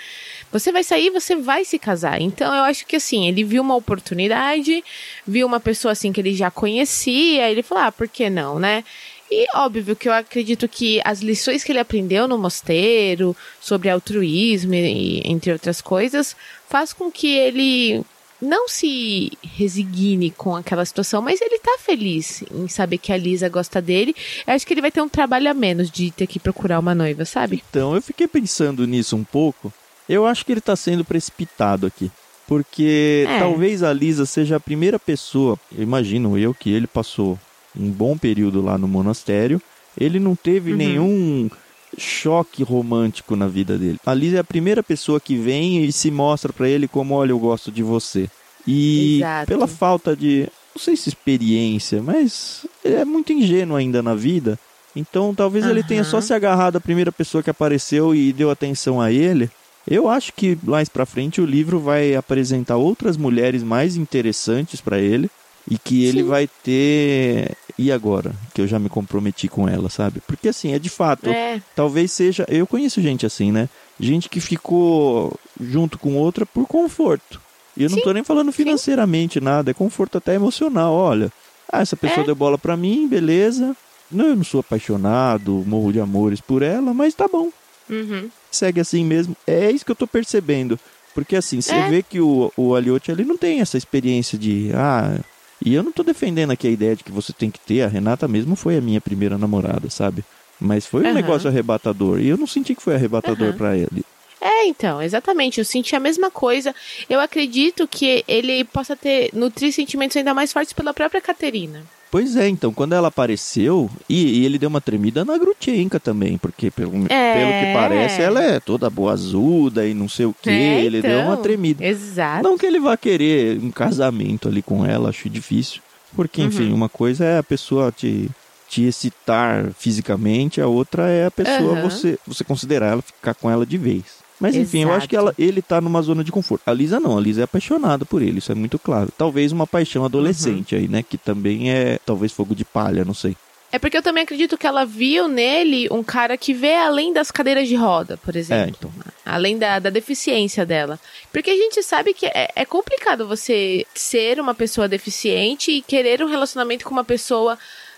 Você 0.53 0.71
vai 0.71 0.85
sair, 0.85 1.09
você 1.09 1.35
vai 1.35 1.65
se 1.65 1.77
casar. 1.77 2.21
Então 2.21 2.55
eu 2.55 2.63
acho 2.63 2.85
que 2.87 2.95
assim, 2.95 3.27
ele 3.27 3.43
viu 3.43 3.61
uma 3.61 3.75
oportunidade, 3.75 4.81
viu 5.27 5.45
uma 5.45 5.59
pessoa 5.59 5.91
assim 5.91 6.13
que 6.13 6.21
ele 6.21 6.33
já 6.33 6.49
conhecia, 6.49 7.51
ele 7.51 7.61
falou: 7.61 7.83
"Ah, 7.83 7.91
por 7.91 8.07
que 8.07 8.29
não, 8.29 8.57
né?" 8.57 8.85
E 9.29 9.45
óbvio 9.53 9.95
que 9.95 10.07
eu 10.07 10.13
acredito 10.13 10.67
que 10.67 11.01
as 11.03 11.19
lições 11.19 11.63
que 11.63 11.71
ele 11.71 11.79
aprendeu 11.79 12.27
no 12.27 12.37
mosteiro 12.37 13.35
sobre 13.59 13.89
altruísmo 13.89 14.73
e 14.73 15.21
entre 15.25 15.51
outras 15.51 15.81
coisas 15.81 16.35
faz 16.69 16.93
com 16.93 17.11
que 17.11 17.35
ele 17.35 18.05
não 18.41 18.69
se 18.69 19.31
resigne 19.41 20.31
com 20.31 20.55
aquela 20.55 20.85
situação, 20.85 21.21
mas 21.21 21.41
ele 21.41 21.59
tá 21.59 21.77
feliz 21.79 22.43
em 22.51 22.67
saber 22.67 22.99
que 22.99 23.11
a 23.11 23.17
Lisa 23.17 23.49
gosta 23.49 23.81
dele. 23.81 24.15
Eu 24.45 24.53
acho 24.53 24.65
que 24.65 24.73
ele 24.73 24.81
vai 24.81 24.91
ter 24.91 25.01
um 25.01 25.09
trabalho 25.09 25.49
a 25.49 25.53
menos 25.53 25.89
de 25.89 26.11
ter 26.11 26.27
que 26.27 26.39
procurar 26.39 26.79
uma 26.79 26.93
noiva, 26.93 27.25
sabe? 27.25 27.63
Então, 27.69 27.95
eu 27.95 28.01
fiquei 28.01 28.27
pensando 28.27 28.85
nisso 28.85 29.15
um 29.15 29.23
pouco. 29.23 29.73
Eu 30.07 30.25
acho 30.25 30.45
que 30.45 30.51
ele 30.51 30.61
tá 30.61 30.75
sendo 30.75 31.03
precipitado 31.03 31.85
aqui. 31.85 32.11
Porque 32.47 33.25
é. 33.27 33.39
talvez 33.39 33.83
a 33.83 33.91
Lisa 33.91 34.25
seja 34.25 34.55
a 34.55 34.59
primeira 34.59 34.97
pessoa, 34.97 35.59
imagino 35.77 36.37
eu, 36.37 36.53
que 36.53 36.71
ele 36.71 36.87
passou 36.87 37.37
um 37.79 37.89
bom 37.89 38.17
período 38.17 38.61
lá 38.61 38.77
no 38.77 38.87
monastério. 38.87 39.61
Ele 39.99 40.19
não 40.19 40.35
teve 40.35 40.71
uhum. 40.71 40.77
nenhum 40.77 41.49
choque 41.97 42.63
romântico 42.63 43.35
na 43.35 43.47
vida 43.47 43.77
dele. 43.77 43.97
A 44.05 44.13
Liz 44.13 44.33
é 44.33 44.39
a 44.39 44.43
primeira 44.43 44.83
pessoa 44.83 45.19
que 45.19 45.35
vem 45.35 45.83
e 45.83 45.91
se 45.91 46.11
mostra 46.11 46.51
para 46.51 46.69
ele 46.69 46.87
como, 46.87 47.15
olha, 47.15 47.31
eu 47.31 47.39
gosto 47.39 47.71
de 47.71 47.81
você. 47.81 48.29
E 48.65 49.17
Exato. 49.17 49.47
pela 49.47 49.67
falta 49.67 50.15
de, 50.15 50.47
não 50.75 50.81
sei 50.81 50.95
se 50.95 51.09
experiência, 51.09 52.01
mas 52.01 52.65
ele 52.83 52.95
é 52.95 53.05
muito 53.05 53.31
ingênuo 53.31 53.77
ainda 53.77 54.03
na 54.03 54.13
vida. 54.13 54.59
Então 54.95 55.33
talvez 55.33 55.63
uhum. 55.65 55.71
ele 55.71 55.83
tenha 55.83 56.03
só 56.03 56.19
se 56.19 56.33
agarrado 56.33 56.75
à 56.75 56.81
primeira 56.81 57.11
pessoa 57.11 57.41
que 57.41 57.49
apareceu 57.49 58.13
e 58.13 58.33
deu 58.33 58.51
atenção 58.51 58.99
a 58.99 59.11
ele. 59.11 59.49
Eu 59.87 60.09
acho 60.09 60.33
que 60.33 60.57
mais 60.63 60.89
para 60.89 61.05
frente 61.05 61.39
o 61.39 61.45
livro 61.45 61.79
vai 61.79 62.13
apresentar 62.13 62.75
outras 62.75 63.15
mulheres 63.15 63.63
mais 63.63 63.95
interessantes 63.95 64.81
para 64.81 64.99
ele 64.99 65.31
e 65.69 65.77
que 65.77 66.03
ele 66.03 66.21
Sim. 66.21 66.27
vai 66.27 66.49
ter 66.61 67.55
e 67.77 67.91
agora 67.91 68.33
que 68.53 68.61
eu 68.61 68.67
já 68.67 68.79
me 68.79 68.89
comprometi 68.89 69.47
com 69.47 69.67
ela, 69.67 69.89
sabe? 69.89 70.21
Porque 70.25 70.49
assim, 70.49 70.73
é 70.73 70.79
de 70.79 70.89
fato, 70.89 71.29
é. 71.29 71.61
talvez 71.75 72.11
seja, 72.11 72.45
eu 72.49 72.65
conheço 72.65 73.01
gente 73.01 73.25
assim, 73.25 73.51
né? 73.51 73.69
Gente 73.99 74.29
que 74.29 74.39
ficou 74.39 75.37
junto 75.59 75.99
com 75.99 76.15
outra 76.15 76.45
por 76.45 76.65
conforto. 76.65 77.39
E 77.75 77.83
eu 77.83 77.89
não 77.89 77.97
Sim. 77.97 78.03
tô 78.03 78.11
nem 78.11 78.23
falando 78.23 78.51
financeiramente 78.51 79.39
Sim. 79.39 79.45
nada, 79.45 79.71
é 79.71 79.73
conforto 79.73 80.17
até 80.17 80.33
emocional, 80.33 80.93
olha. 80.93 81.31
Ah, 81.71 81.81
essa 81.81 81.95
pessoa 81.95 82.23
é. 82.23 82.25
deu 82.25 82.35
bola 82.35 82.57
pra 82.57 82.75
mim, 82.75 83.07
beleza. 83.07 83.75
Não, 84.09 84.27
eu 84.27 84.35
não 84.35 84.43
sou 84.43 84.61
apaixonado, 84.61 85.63
morro 85.67 85.91
de 85.91 85.99
amores 85.99 86.41
por 86.41 86.61
ela, 86.61 86.93
mas 86.93 87.13
tá 87.13 87.27
bom. 87.27 87.49
Uhum. 87.89 88.29
Segue 88.49 88.79
assim 88.79 89.03
mesmo. 89.03 89.35
É 89.45 89.69
isso 89.69 89.85
que 89.85 89.91
eu 89.91 89.95
tô 89.95 90.07
percebendo. 90.07 90.79
Porque 91.13 91.35
assim, 91.35 91.61
você 91.61 91.73
é. 91.73 91.89
vê 91.89 92.03
que 92.03 92.21
o, 92.21 92.51
o 92.55 92.75
Aliotti 92.75 93.11
ele 93.11 93.23
não 93.23 93.37
tem 93.37 93.59
essa 93.59 93.77
experiência 93.77 94.37
de, 94.37 94.71
ah, 94.73 95.19
e 95.63 95.73
eu 95.73 95.83
não 95.83 95.91
tô 95.91 96.03
defendendo 96.03 96.51
aqui 96.51 96.67
a 96.67 96.71
ideia 96.71 96.95
de 96.95 97.03
que 97.03 97.11
você 97.11 97.33
tem 97.33 97.49
que 97.49 97.59
ter. 97.59 97.81
A 97.81 97.87
Renata 97.87 98.27
mesmo 98.27 98.55
foi 98.55 98.77
a 98.77 98.81
minha 98.81 99.01
primeira 99.01 99.37
namorada, 99.37 99.89
sabe? 99.89 100.23
Mas 100.59 100.85
foi 100.85 101.03
um 101.03 101.07
uhum. 101.07 101.13
negócio 101.13 101.49
arrebatador. 101.49 102.19
E 102.19 102.27
eu 102.27 102.37
não 102.37 102.47
senti 102.47 102.75
que 102.75 102.81
foi 102.81 102.95
arrebatador 102.95 103.49
uhum. 103.49 103.57
para 103.57 103.77
ele. 103.77 104.03
É, 104.39 104.65
então, 104.67 105.01
exatamente. 105.01 105.59
Eu 105.59 105.65
senti 105.65 105.95
a 105.95 105.99
mesma 105.99 106.29
coisa. 106.29 106.73
Eu 107.09 107.19
acredito 107.19 107.87
que 107.87 108.23
ele 108.27 108.63
possa 108.65 108.95
ter 108.95 109.29
nutrir 109.33 109.73
sentimentos 109.73 110.15
ainda 110.15 110.33
mais 110.33 110.53
fortes 110.53 110.73
pela 110.73 110.93
própria 110.93 111.21
Caterina. 111.21 111.83
Pois 112.09 112.35
é, 112.37 112.47
então, 112.47 112.73
quando 112.73 112.93
ela 112.93 113.09
apareceu, 113.09 113.89
e, 114.07 114.39
e 114.39 114.45
ele 114.45 114.57
deu 114.57 114.69
uma 114.69 114.79
tremida 114.79 115.25
na 115.25 115.37
Grutchenka 115.37 115.99
também, 115.99 116.37
porque 116.37 116.71
pelo, 116.71 116.93
é... 117.09 117.33
pelo 117.33 117.51
que 117.51 117.73
parece, 117.73 118.21
ela 118.21 118.41
é 118.41 118.59
toda 118.59 118.89
boazuda 118.89 119.85
e 119.85 119.93
não 119.93 120.07
sei 120.07 120.25
o 120.25 120.33
que, 120.33 120.49
é, 120.49 120.83
ele 120.83 120.99
então, 120.99 121.09
deu 121.09 121.19
uma 121.19 121.33
então, 121.33 121.43
tremida. 121.43 121.85
Exato. 121.85 122.43
Não 122.43 122.57
que 122.57 122.65
ele 122.65 122.79
vá 122.79 122.95
querer 122.95 123.59
um 123.59 123.71
casamento 123.71 124.47
ali 124.47 124.61
com 124.61 124.85
ela, 124.85 125.09
acho 125.09 125.29
difícil, 125.29 125.81
porque, 126.15 126.41
enfim, 126.41 126.69
uhum. 126.69 126.75
uma 126.75 126.89
coisa 126.89 127.25
é 127.25 127.37
a 127.39 127.43
pessoa 127.43 127.91
te, 127.91 128.29
te 128.69 128.83
excitar 128.83 129.71
fisicamente, 129.77 130.61
a 130.61 130.67
outra 130.67 131.09
é 131.09 131.25
a 131.25 131.31
pessoa 131.31 131.73
uhum. 131.73 131.81
você, 131.81 132.17
você 132.25 132.43
considerar 132.43 132.93
ela, 132.93 133.01
ficar 133.01 133.33
com 133.33 133.51
ela 133.51 133.65
de 133.65 133.77
vez. 133.77 134.16
Mas 134.39 134.55
enfim, 134.55 134.79
Exato. 134.79 134.91
eu 134.91 134.97
acho 134.97 135.09
que 135.09 135.15
ela, 135.15 135.33
ele 135.37 135.61
tá 135.61 135.81
numa 135.81 136.01
zona 136.01 136.23
de 136.23 136.31
conforto. 136.31 136.61
A 136.65 136.73
Lisa 136.73 136.99
não, 136.99 137.17
a 137.17 137.21
Lisa 137.21 137.41
é 137.41 137.43
apaixonada 137.43 138.05
por 138.05 138.21
ele, 138.21 138.37
isso 138.37 138.51
é 138.51 138.55
muito 138.55 138.77
claro. 138.77 139.11
Talvez 139.17 139.51
uma 139.51 139.65
paixão 139.65 140.05
adolescente 140.05 140.75
uhum. 140.75 140.81
aí, 140.81 140.87
né? 140.87 141.03
Que 141.03 141.17
também 141.17 141.71
é, 141.71 141.99
talvez 142.05 142.31
fogo 142.31 142.53
de 142.53 142.63
palha, 142.63 143.03
não 143.03 143.13
sei. 143.13 143.35
É 143.69 143.77
porque 143.77 143.97
eu 143.97 144.01
também 144.01 144.23
acredito 144.23 144.57
que 144.57 144.65
ela 144.65 144.85
viu 144.85 145.27
nele 145.27 145.89
um 145.91 146.01
cara 146.01 146.37
que 146.37 146.53
vê 146.53 146.75
além 146.75 147.11
das 147.11 147.29
cadeiras 147.31 147.67
de 147.67 147.75
roda, 147.75 148.17
por 148.17 148.35
é, 148.35 148.39
exemplo. 148.39 148.65
É, 148.65 148.69
então. 148.69 148.91
Além 149.25 149.57
da, 149.57 149.79
da 149.79 149.89
deficiência 149.89 150.65
dela. 150.65 150.97
Porque 151.33 151.49
a 151.49 151.55
gente 151.55 151.83
sabe 151.83 152.13
que 152.13 152.27
é, 152.27 152.49
é 152.55 152.65
complicado 152.65 153.27
você 153.27 153.85
ser 153.93 154.39
uma 154.39 154.55
pessoa 154.55 154.87
deficiente 154.87 155.71
e 155.71 155.81
querer 155.81 156.23
um 156.23 156.29
relacionamento 156.29 156.85
com 156.85 156.91
uma 156.91 157.03
pessoa 157.03 157.57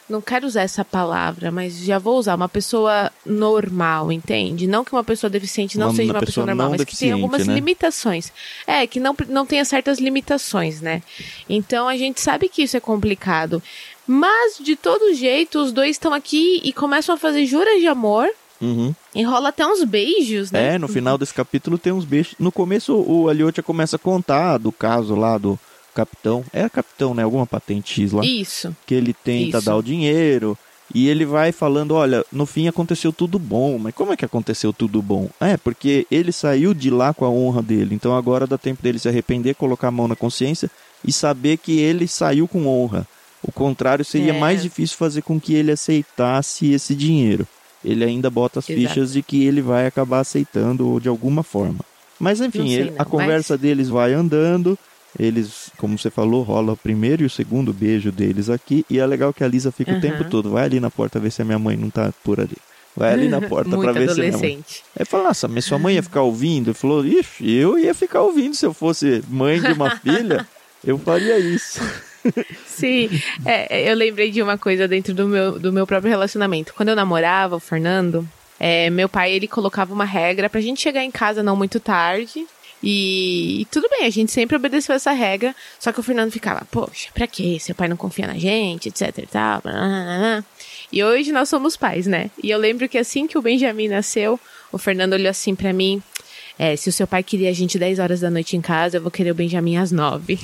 não 0.10 0.22
quero 0.22 0.48
usar 0.48 0.64
essa 0.64 0.84
palavra, 0.84 1.52
mas 1.52 1.78
já 1.78 2.00
vou 2.00 2.18
usar 2.18 2.36
uma 2.36 2.50
pessoa 2.50 3.12
normal, 3.26 4.12
entende? 4.12 4.68
Não 4.68 4.84
que 4.84 4.92
uma 4.92 5.04
pessoa 5.04 5.30
deficiente 5.30 5.78
não 5.78 5.88
uma, 5.88 5.96
seja 5.96 6.12
uma 6.12 6.20
pessoa, 6.20 6.26
pessoa 6.26 6.46
normal, 6.48 6.70
mas 6.72 6.84
que 6.84 6.98
tem 6.98 7.12
algumas 7.12 7.48
né? 7.48 7.54
limitações. 7.54 8.32
É, 8.66 8.88
que 8.88 9.00
não, 9.00 9.16
não 9.28 9.46
tenha 9.46 9.64
certas 9.64 10.00
limitações, 10.00 10.82
né? 10.82 11.04
Então 11.48 11.88
a 11.88 11.96
gente 11.96 12.20
sabe 12.20 12.50
que 12.50 12.64
isso 12.64 12.76
é 12.76 12.80
complicado. 12.80 13.62
Mas, 14.08 14.58
de 14.60 14.76
todo 14.76 15.14
jeito, 15.14 15.60
os 15.60 15.72
dois 15.72 15.92
estão 15.92 16.14
aqui 16.14 16.60
e 16.64 16.74
começam 16.74 17.14
a 17.14 17.18
fazer 17.18 17.46
juras 17.46 17.80
de 17.80 17.86
amor. 17.86 18.28
Uhum. 18.60 18.94
Enrola 19.14 19.50
até 19.50 19.66
uns 19.66 19.84
beijos, 19.84 20.52
né? 20.52 20.76
É, 20.76 20.80
no 20.80 20.88
final 20.88 21.18
desse 21.18 21.34
capítulo 21.34 21.78
tem 21.78 21.94
uns 21.94 22.06
beijos. 22.06 22.34
No 22.40 22.52
começo, 22.52 22.96
o 22.96 23.30
Aliotia 23.30 23.62
começa 23.62 23.98
a 23.98 24.00
contar 24.00 24.58
do 24.58 24.72
caso 24.72 25.14
lá 25.16 25.38
do, 25.38 25.60
capitão. 25.94 26.44
É 26.54 26.68
capitão, 26.70 27.14
né? 27.14 27.24
Alguma 27.24 27.46
patente 27.46 28.02
X 28.02 28.12
lá. 28.12 28.26
Isso. 28.26 28.76
Que 28.86 28.96
ele 28.96 29.14
tenta 29.14 29.58
Isso. 29.58 29.66
dar 29.66 29.76
o 29.76 29.84
dinheiro. 29.84 30.58
E 30.94 31.08
ele 31.08 31.24
vai 31.24 31.52
falando, 31.52 31.94
olha, 31.94 32.26
no 32.32 32.46
fim 32.46 32.68
aconteceu 32.68 33.14
tudo 33.14 33.38
bom. 33.38 33.78
Mas 33.78 33.94
como 33.94 34.12
é 34.12 34.18
que 34.18 34.26
aconteceu 34.26 34.74
tudo 34.74 35.02
bom? 35.02 35.30
É, 35.40 35.56
porque 35.58 36.08
ele 36.10 36.32
saiu 36.32 36.74
de 36.74 36.90
lá 36.90 37.14
com 37.14 37.26
a 37.26 37.30
honra 37.30 37.62
dele. 37.62 37.94
Então 37.94 38.16
agora 38.16 38.48
dá 38.48 38.58
tempo 38.58 38.82
dele 38.82 38.98
se 38.98 39.08
arrepender, 39.08 39.56
colocar 39.56 39.90
a 39.90 39.92
mão 39.92 40.08
na 40.08 40.16
consciência 40.16 40.70
e 41.06 41.12
saber 41.12 41.58
que 41.58 41.80
ele 41.80 42.08
saiu 42.08 42.48
com 42.48 42.68
honra. 42.68 43.08
O 43.42 43.52
contrário 43.52 44.04
seria 44.04 44.34
é. 44.34 44.40
mais 44.40 44.62
difícil 44.62 44.98
fazer 44.98 45.22
com 45.22 45.40
que 45.40 45.54
ele 45.54 45.72
aceitasse 45.72 46.72
esse 46.72 46.96
dinheiro. 46.96 47.48
Ele 47.86 48.04
ainda 48.04 48.30
bota 48.30 48.60
as 48.60 48.70
Exato. 48.70 48.88
fichas 48.88 49.14
de 49.14 49.22
que 49.22 49.46
ele 49.46 49.62
vai 49.62 49.88
acabar 49.88 50.20
aceitando 50.20 51.00
de 51.00 51.08
alguma 51.08 51.44
forma. 51.44 51.80
Mas 52.20 52.42
enfim, 52.42 52.68
sei, 52.68 52.80
ele, 52.80 52.94
a 52.98 53.06
conversa 53.06 53.54
mas... 53.54 53.62
deles 53.62 53.88
vai 53.88 54.14
andando 54.14 54.78
eles, 55.18 55.72
como 55.78 55.98
você 55.98 56.10
falou, 56.10 56.44
rola 56.44 56.74
o 56.74 56.78
primeiro 56.78 57.24
e 57.24 57.26
o 57.26 57.30
segundo 57.30 57.74
beijo 57.74 58.12
deles 58.12 58.50
aqui. 58.50 58.86
E 58.90 59.00
é 59.00 59.06
legal 59.06 59.34
que 59.34 59.44
a 59.44 59.48
Lisa 59.48 59.72
fica 59.72 59.92
uhum. 59.92 59.98
o 59.98 60.02
tempo 60.02 60.24
todo. 60.26 60.52
Vai 60.52 60.66
ali 60.66 60.80
na 60.80 60.92
porta 60.92 61.20
ver 61.20 61.32
se 61.32 61.42
a 61.42 61.46
minha 61.46 61.60
mãe 61.60 61.76
não 61.76 61.90
tá 61.90 62.14
por 62.24 62.40
ali. 62.40 62.58
Vai 62.96 63.14
ali 63.14 63.28
na 63.28 63.42
porta 63.48 63.78
pra 63.78 63.92
ver 63.92 64.10
se 64.10 64.32
mãe. 64.32 64.64
Aí 64.98 65.06
fala, 65.06 65.26
nossa, 65.26 65.48
mas 65.48 65.66
sua 65.66 65.80
mãe 65.80 65.96
ia 65.96 66.04
ficar 66.04 66.22
ouvindo? 66.22 66.70
Ele 66.70 66.74
falou, 66.76 67.06
ixi, 67.06 67.50
eu 67.50 67.80
ia 67.80 67.94
ficar 67.94 68.22
ouvindo 68.22 68.56
se 68.56 68.66
eu 68.66 68.74
fosse 68.74 69.24
mãe 69.28 69.60
de 69.60 69.72
uma 69.72 69.96
filha. 69.98 70.48
Eu 70.84 70.98
faria 70.98 71.40
isso. 71.40 71.82
Sim, 72.66 73.10
é, 73.46 73.90
eu 73.90 73.96
lembrei 73.96 74.30
de 74.30 74.42
uma 74.42 74.58
coisa 74.58 74.88
dentro 74.88 75.14
do 75.14 75.28
meu, 75.28 75.60
do 75.60 75.74
meu 75.74 75.88
próprio 75.88 76.10
relacionamento. 76.10 76.74
Quando 76.74 76.90
eu 76.90 76.96
namorava 76.96 77.56
o 77.56 77.60
Fernando, 77.60 78.28
é, 78.60 78.90
meu 78.90 79.10
pai 79.10 79.34
ele 79.34 79.48
colocava 79.48 79.94
uma 79.94 80.06
regra 80.06 80.50
pra 80.50 80.62
gente 80.62 80.82
chegar 80.82 81.04
em 81.04 81.12
casa 81.12 81.42
não 81.42 81.56
muito 81.56 81.80
tarde 81.80 82.46
e, 82.82 83.62
e, 83.62 83.66
tudo 83.66 83.90
bem, 83.90 84.06
a 84.06 84.10
gente 84.10 84.32
sempre 84.32 84.56
obedeceu 84.56 84.96
essa 84.96 85.12
regra, 85.12 85.56
só 85.80 85.92
que 85.92 86.00
o 86.00 86.04
Fernando 86.04 86.32
ficava, 86.32 86.66
poxa, 86.72 87.10
pra 87.14 87.28
quê? 87.28 87.58
Seu 87.60 87.76
pai 87.76 87.88
não 87.88 87.98
confia 87.98 88.26
na 88.26 88.38
gente, 88.38 88.90
etc 88.90 89.18
e 89.18 89.26
tal. 89.26 89.62
Blá, 89.62 89.74
blá, 89.74 90.18
blá. 90.18 90.46
E 90.92 91.04
hoje 91.04 91.32
nós 91.32 91.50
somos 91.50 91.76
pais, 91.76 92.08
né? 92.08 92.32
E 92.42 92.50
eu 92.50 92.58
lembro 92.58 92.88
que 92.88 92.98
assim 92.98 93.28
que 93.28 93.38
o 93.38 93.42
Benjamin 93.42 93.90
nasceu, 93.90 94.40
o 94.72 94.78
Fernando 94.78 95.14
olhou 95.14 95.30
assim 95.30 95.56
para 95.56 95.74
mim. 95.74 96.02
É, 96.58 96.76
se 96.76 96.90
o 96.90 96.92
seu 96.92 97.08
pai 97.08 97.24
queria 97.24 97.50
a 97.50 97.54
gente 97.54 97.80
10 97.80 98.00
horas 98.00 98.20
da 98.20 98.30
noite 98.30 98.58
em 98.58 98.62
casa, 98.62 98.98
eu 98.98 99.02
vou 99.02 99.12
querer 99.12 99.32
o 99.32 99.36
Benjamin 99.36 99.78
às 99.78 99.92
9. 99.92 100.38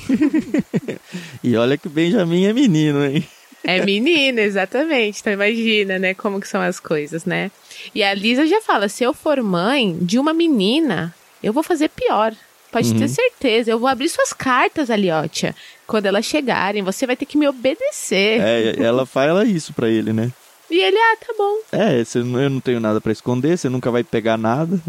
e 1.44 1.56
olha 1.56 1.76
que 1.76 1.88
o 1.88 1.90
Benjamin 1.90 2.46
é 2.46 2.52
menino, 2.52 3.04
hein? 3.04 3.26
É 3.62 3.84
menina, 3.84 4.40
exatamente. 4.40 5.20
Então 5.20 5.32
imagina, 5.32 5.98
né, 5.98 6.14
como 6.14 6.40
que 6.40 6.48
são 6.48 6.60
as 6.60 6.78
coisas, 6.78 7.24
né? 7.24 7.50
E 7.94 8.02
a 8.02 8.14
Lisa 8.14 8.46
já 8.46 8.60
fala, 8.62 8.88
se 8.88 9.02
eu 9.02 9.12
for 9.12 9.42
mãe 9.42 9.98
de 10.00 10.18
uma 10.18 10.32
menina, 10.32 11.14
eu 11.46 11.52
vou 11.52 11.62
fazer 11.62 11.88
pior. 11.88 12.34
Pode 12.72 12.90
uhum. 12.90 12.98
ter 12.98 13.08
certeza. 13.08 13.70
Eu 13.70 13.78
vou 13.78 13.88
abrir 13.88 14.08
suas 14.08 14.32
cartas, 14.32 14.90
Aliotia. 14.90 15.54
Quando 15.86 16.06
elas 16.06 16.24
chegarem, 16.24 16.82
você 16.82 17.06
vai 17.06 17.16
ter 17.16 17.24
que 17.24 17.38
me 17.38 17.46
obedecer. 17.46 18.40
É, 18.40 18.82
ela 18.82 19.06
fala 19.06 19.44
isso 19.44 19.72
pra 19.72 19.88
ele, 19.88 20.12
né? 20.12 20.32
E 20.68 20.80
ele, 20.80 20.96
ah, 20.96 21.16
tá 21.24 21.32
bom. 21.38 21.58
É, 21.70 22.02
eu 22.16 22.50
não 22.50 22.58
tenho 22.58 22.80
nada 22.80 23.00
para 23.00 23.12
esconder, 23.12 23.56
você 23.56 23.68
nunca 23.68 23.88
vai 23.88 24.02
pegar 24.02 24.36
nada. 24.36 24.80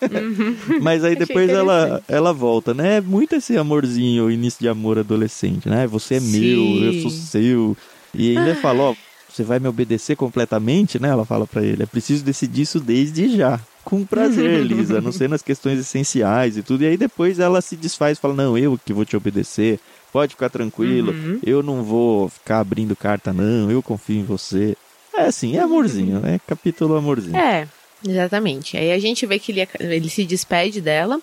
Uhum. 0.00 0.56
Mas 0.80 1.04
aí 1.04 1.14
depois 1.14 1.50
ela, 1.50 2.02
ela 2.08 2.32
volta, 2.32 2.72
né? 2.72 2.96
É 2.96 3.00
muito 3.02 3.36
esse 3.36 3.58
amorzinho, 3.58 4.30
início 4.30 4.60
de 4.60 4.68
amor 4.68 4.98
adolescente, 4.98 5.68
né? 5.68 5.86
Você 5.86 6.14
é 6.14 6.20
Sim. 6.20 6.40
meu, 6.40 6.84
eu 6.84 7.02
sou 7.02 7.10
seu. 7.10 7.76
E 8.14 8.38
ainda 8.38 8.52
ah. 8.52 8.56
fala, 8.56 8.82
ó, 8.84 8.94
você 9.28 9.42
vai 9.42 9.58
me 9.58 9.68
obedecer 9.68 10.16
completamente, 10.16 10.98
né? 10.98 11.10
Ela 11.10 11.26
fala 11.26 11.46
para 11.46 11.62
ele, 11.62 11.82
é 11.82 11.86
preciso 11.86 12.24
decidir 12.24 12.62
isso 12.62 12.80
desde 12.80 13.36
já. 13.36 13.60
Com 13.86 14.04
prazer, 14.04 14.62
Lisa, 14.66 15.00
não 15.00 15.12
sei 15.12 15.28
nas 15.28 15.42
questões 15.42 15.78
essenciais 15.78 16.56
e 16.56 16.62
tudo. 16.62 16.82
E 16.82 16.88
aí 16.88 16.96
depois 16.96 17.38
ela 17.38 17.60
se 17.60 17.76
desfaz 17.76 18.18
e 18.18 18.20
fala, 18.20 18.34
não, 18.34 18.58
eu 18.58 18.76
que 18.84 18.92
vou 18.92 19.04
te 19.04 19.16
obedecer. 19.16 19.78
Pode 20.12 20.34
ficar 20.34 20.50
tranquilo, 20.50 21.12
uhum. 21.12 21.38
eu 21.44 21.62
não 21.62 21.84
vou 21.84 22.28
ficar 22.28 22.58
abrindo 22.58 22.96
carta, 22.96 23.32
não, 23.32 23.70
eu 23.70 23.80
confio 23.80 24.18
em 24.18 24.24
você. 24.24 24.76
É 25.16 25.26
assim, 25.26 25.56
é 25.56 25.60
amorzinho, 25.60 26.20
é 26.26 26.40
capítulo 26.44 26.96
amorzinho. 26.96 27.36
É, 27.36 27.68
exatamente. 28.06 28.76
Aí 28.76 28.90
a 28.90 28.98
gente 28.98 29.24
vê 29.24 29.38
que 29.38 29.52
ele, 29.52 29.68
ele 29.78 30.10
se 30.10 30.24
despede 30.24 30.80
dela. 30.80 31.20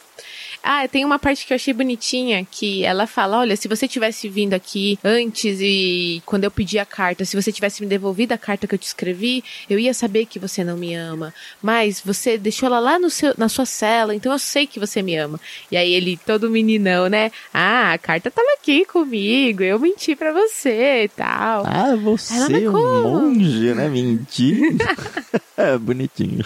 Ah, 0.63 0.87
tem 0.87 1.03
uma 1.03 1.19
parte 1.19 1.45
que 1.45 1.51
eu 1.51 1.55
achei 1.55 1.73
bonitinha 1.73 2.47
que 2.49 2.85
ela 2.85 3.05
fala: 3.05 3.39
olha, 3.39 3.57
se 3.57 3.67
você 3.67 3.85
tivesse 3.85 4.29
vindo 4.29 4.53
aqui 4.53 4.97
antes 5.03 5.59
e 5.59 6.23
quando 6.25 6.45
eu 6.45 6.51
pedi 6.51 6.79
a 6.79 6.85
carta, 6.85 7.25
se 7.25 7.35
você 7.35 7.51
tivesse 7.51 7.81
me 7.81 7.87
devolvido 7.87 8.33
a 8.33 8.37
carta 8.37 8.65
que 8.65 8.73
eu 8.73 8.79
te 8.79 8.87
escrevi, 8.87 9.43
eu 9.69 9.77
ia 9.77 9.93
saber 9.93 10.25
que 10.25 10.39
você 10.39 10.63
não 10.63 10.77
me 10.77 10.95
ama. 10.95 11.33
Mas 11.61 11.99
você 11.99 12.37
deixou 12.37 12.67
ela 12.67 12.79
lá 12.79 12.97
no 12.97 13.09
seu, 13.09 13.33
na 13.37 13.49
sua 13.49 13.65
cela, 13.65 14.15
então 14.15 14.31
eu 14.31 14.39
sei 14.39 14.65
que 14.65 14.79
você 14.79 15.01
me 15.01 15.17
ama. 15.17 15.37
E 15.69 15.75
aí 15.75 15.91
ele, 15.91 16.17
todo 16.25 16.49
meninão, 16.49 17.09
né? 17.09 17.29
Ah, 17.53 17.91
a 17.91 17.97
carta 17.97 18.31
tava 18.31 18.47
aqui 18.53 18.85
comigo, 18.85 19.63
eu 19.63 19.77
menti 19.77 20.15
para 20.15 20.31
você 20.31 21.03
e 21.03 21.09
tal. 21.09 21.65
Ah, 21.67 21.95
você 21.95 22.63
é 22.63 22.69
um 22.69 23.03
monge, 23.03 23.73
né? 23.73 23.89
Mentir. 23.89 24.77
é 25.57 25.77
bonitinho. 25.77 26.45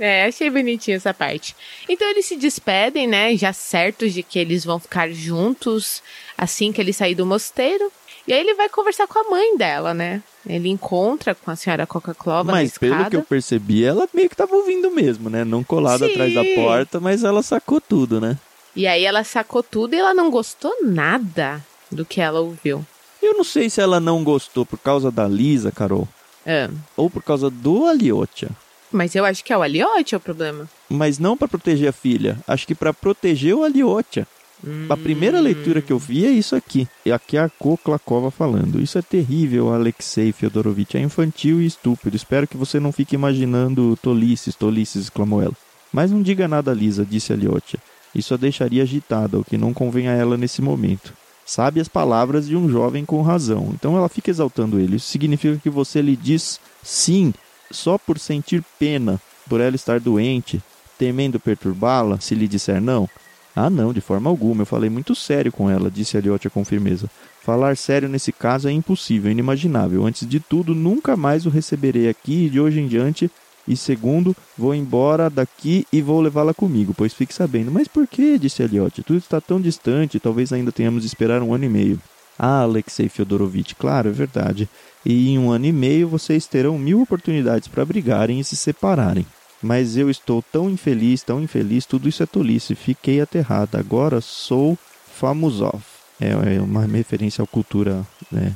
É, 0.00 0.24
achei 0.24 0.48
bonitinho 0.48 0.96
essa 0.96 1.12
parte. 1.12 1.54
Então 1.86 2.08
eles 2.10 2.24
se 2.24 2.34
despedem, 2.34 3.06
né? 3.06 3.36
Já 3.36 3.52
certos 3.52 4.14
de 4.14 4.22
que 4.22 4.38
eles 4.38 4.64
vão 4.64 4.80
ficar 4.80 5.10
juntos 5.10 6.02
assim 6.38 6.72
que 6.72 6.80
ele 6.80 6.92
sair 6.92 7.14
do 7.14 7.26
mosteiro. 7.26 7.92
E 8.26 8.32
aí 8.32 8.40
ele 8.40 8.54
vai 8.54 8.68
conversar 8.68 9.06
com 9.06 9.18
a 9.18 9.30
mãe 9.30 9.56
dela, 9.58 9.92
né? 9.92 10.22
Ele 10.46 10.68
encontra 10.68 11.34
com 11.34 11.50
a 11.50 11.56
senhora 11.56 11.86
Coca-Clova 11.86 12.50
Mas 12.50 12.78
pelo 12.78 13.10
que 13.10 13.16
eu 13.16 13.22
percebi, 13.22 13.84
ela 13.84 14.08
meio 14.14 14.28
que 14.30 14.36
tava 14.36 14.54
ouvindo 14.54 14.90
mesmo, 14.90 15.28
né? 15.28 15.44
Não 15.44 15.62
colada 15.62 16.06
atrás 16.06 16.32
da 16.32 16.44
porta, 16.54 16.98
mas 16.98 17.22
ela 17.22 17.42
sacou 17.42 17.80
tudo, 17.80 18.20
né? 18.20 18.38
E 18.74 18.86
aí 18.86 19.04
ela 19.04 19.22
sacou 19.24 19.62
tudo 19.62 19.94
e 19.94 19.98
ela 19.98 20.14
não 20.14 20.30
gostou 20.30 20.74
nada 20.82 21.62
do 21.90 22.04
que 22.04 22.20
ela 22.20 22.40
ouviu. 22.40 22.86
Eu 23.22 23.34
não 23.34 23.44
sei 23.44 23.68
se 23.68 23.80
ela 23.80 24.00
não 24.00 24.24
gostou 24.24 24.64
por 24.64 24.78
causa 24.78 25.10
da 25.10 25.28
Lisa, 25.28 25.70
Carol. 25.70 26.08
É. 26.46 26.70
Ou 26.96 27.10
por 27.10 27.22
causa 27.22 27.50
do 27.50 27.86
Aliotia. 27.86 28.48
Mas 28.92 29.14
eu 29.14 29.24
acho 29.24 29.44
que 29.44 29.52
é 29.52 29.58
o 29.58 29.62
Aliotia 29.62 30.18
o 30.18 30.20
problema. 30.20 30.68
Mas 30.88 31.18
não 31.18 31.36
para 31.36 31.48
proteger 31.48 31.88
a 31.88 31.92
filha. 31.92 32.38
Acho 32.46 32.66
que 32.66 32.74
para 32.74 32.92
proteger 32.92 33.54
o 33.54 33.62
Aliotia. 33.62 34.26
Hum. 34.66 34.86
A 34.90 34.96
primeira 34.96 35.38
hum. 35.38 35.42
leitura 35.42 35.80
que 35.80 35.92
eu 35.92 35.98
vi 35.98 36.26
é 36.26 36.30
isso 36.30 36.54
aqui. 36.56 36.88
E 37.04 37.12
aqui 37.12 37.36
é 37.36 37.40
a 37.40 37.48
Koklakova 37.48 38.30
falando. 38.30 38.80
Isso 38.80 38.98
é 38.98 39.02
terrível, 39.02 39.72
Alexei 39.72 40.32
Fyodorovitch. 40.32 40.96
É 40.96 41.00
infantil 41.00 41.60
e 41.62 41.66
estúpido. 41.66 42.16
Espero 42.16 42.46
que 42.46 42.56
você 42.56 42.78
não 42.80 42.92
fique 42.92 43.14
imaginando 43.14 43.96
tolices, 44.02 44.54
tolices, 44.54 45.04
exclamou 45.04 45.42
ela. 45.42 45.54
Mas 45.92 46.10
não 46.10 46.22
diga 46.22 46.46
nada, 46.46 46.72
Lisa, 46.72 47.04
disse 47.04 47.32
Aliotia. 47.32 47.80
Isso 48.14 48.34
a 48.34 48.36
deixaria 48.36 48.82
agitada, 48.82 49.38
o 49.38 49.44
que 49.44 49.56
não 49.56 49.72
convém 49.72 50.08
a 50.08 50.12
ela 50.12 50.36
nesse 50.36 50.60
momento. 50.60 51.14
Sabe 51.46 51.80
as 51.80 51.88
palavras 51.88 52.46
de 52.46 52.56
um 52.56 52.68
jovem 52.68 53.04
com 53.04 53.22
razão. 53.22 53.70
Então 53.72 53.96
ela 53.96 54.08
fica 54.08 54.30
exaltando 54.30 54.78
ele. 54.78 54.96
Isso 54.96 55.08
significa 55.08 55.58
que 55.58 55.70
você 55.70 56.00
lhe 56.00 56.16
diz 56.16 56.60
sim 56.82 57.32
só 57.70 57.96
por 57.98 58.18
sentir 58.18 58.64
pena 58.78 59.20
por 59.48 59.60
ela 59.60 59.74
estar 59.74 59.98
doente, 59.98 60.62
temendo 60.96 61.40
perturbá-la, 61.40 62.20
se 62.20 62.34
lhe 62.34 62.46
disser 62.46 62.80
não? 62.80 63.08
Ah, 63.54 63.68
não, 63.68 63.92
de 63.92 64.00
forma 64.00 64.30
alguma. 64.30 64.62
Eu 64.62 64.66
falei 64.66 64.88
muito 64.88 65.14
sério 65.14 65.50
com 65.50 65.68
ela, 65.68 65.90
disse 65.90 66.16
Aliotia 66.16 66.48
com 66.48 66.64
firmeza. 66.64 67.10
Falar 67.42 67.76
sério 67.76 68.08
nesse 68.08 68.32
caso 68.32 68.68
é 68.68 68.72
impossível, 68.72 69.30
inimaginável. 69.30 70.06
Antes 70.06 70.28
de 70.28 70.38
tudo, 70.38 70.74
nunca 70.74 71.16
mais 71.16 71.46
o 71.46 71.50
receberei 71.50 72.08
aqui 72.08 72.48
de 72.48 72.60
hoje 72.60 72.80
em 72.80 72.86
diante. 72.86 73.28
E 73.66 73.76
segundo, 73.76 74.36
vou 74.56 74.74
embora 74.74 75.28
daqui 75.28 75.86
e 75.92 76.00
vou 76.00 76.20
levá-la 76.20 76.54
comigo, 76.54 76.94
pois 76.96 77.12
fique 77.12 77.34
sabendo. 77.34 77.70
Mas 77.72 77.88
por 77.88 78.06
que? 78.06 78.38
disse 78.38 78.62
Aliotia. 78.62 79.02
Tudo 79.04 79.18
está 79.18 79.40
tão 79.40 79.60
distante, 79.60 80.20
talvez 80.20 80.52
ainda 80.52 80.70
tenhamos 80.70 81.02
de 81.02 81.08
esperar 81.08 81.42
um 81.42 81.52
ano 81.52 81.64
e 81.64 81.68
meio. 81.68 82.00
Ah, 82.38 82.62
Alexei 82.62 83.08
Fyodorovitch, 83.08 83.74
claro, 83.74 84.08
é 84.08 84.12
verdade 84.12 84.68
e 85.04 85.30
em 85.30 85.38
um 85.38 85.50
ano 85.50 85.66
e 85.66 85.72
meio 85.72 86.08
vocês 86.08 86.46
terão 86.46 86.78
mil 86.78 87.00
oportunidades 87.00 87.68
para 87.68 87.84
brigarem 87.84 88.40
e 88.40 88.44
se 88.44 88.56
separarem. 88.56 89.26
Mas 89.62 89.96
eu 89.96 90.08
estou 90.08 90.42
tão 90.42 90.70
infeliz, 90.70 91.22
tão 91.22 91.42
infeliz, 91.42 91.84
tudo 91.84 92.08
isso 92.08 92.22
é 92.22 92.26
tolice. 92.26 92.74
Fiquei 92.74 93.20
aterrada. 93.20 93.78
Agora 93.78 94.20
sou 94.20 94.78
Famuzov. 95.14 95.82
É, 96.18 96.56
é 96.56 96.60
uma 96.60 96.84
referência 96.86 97.42
à 97.42 97.46
cultura 97.46 98.06
né, 98.30 98.54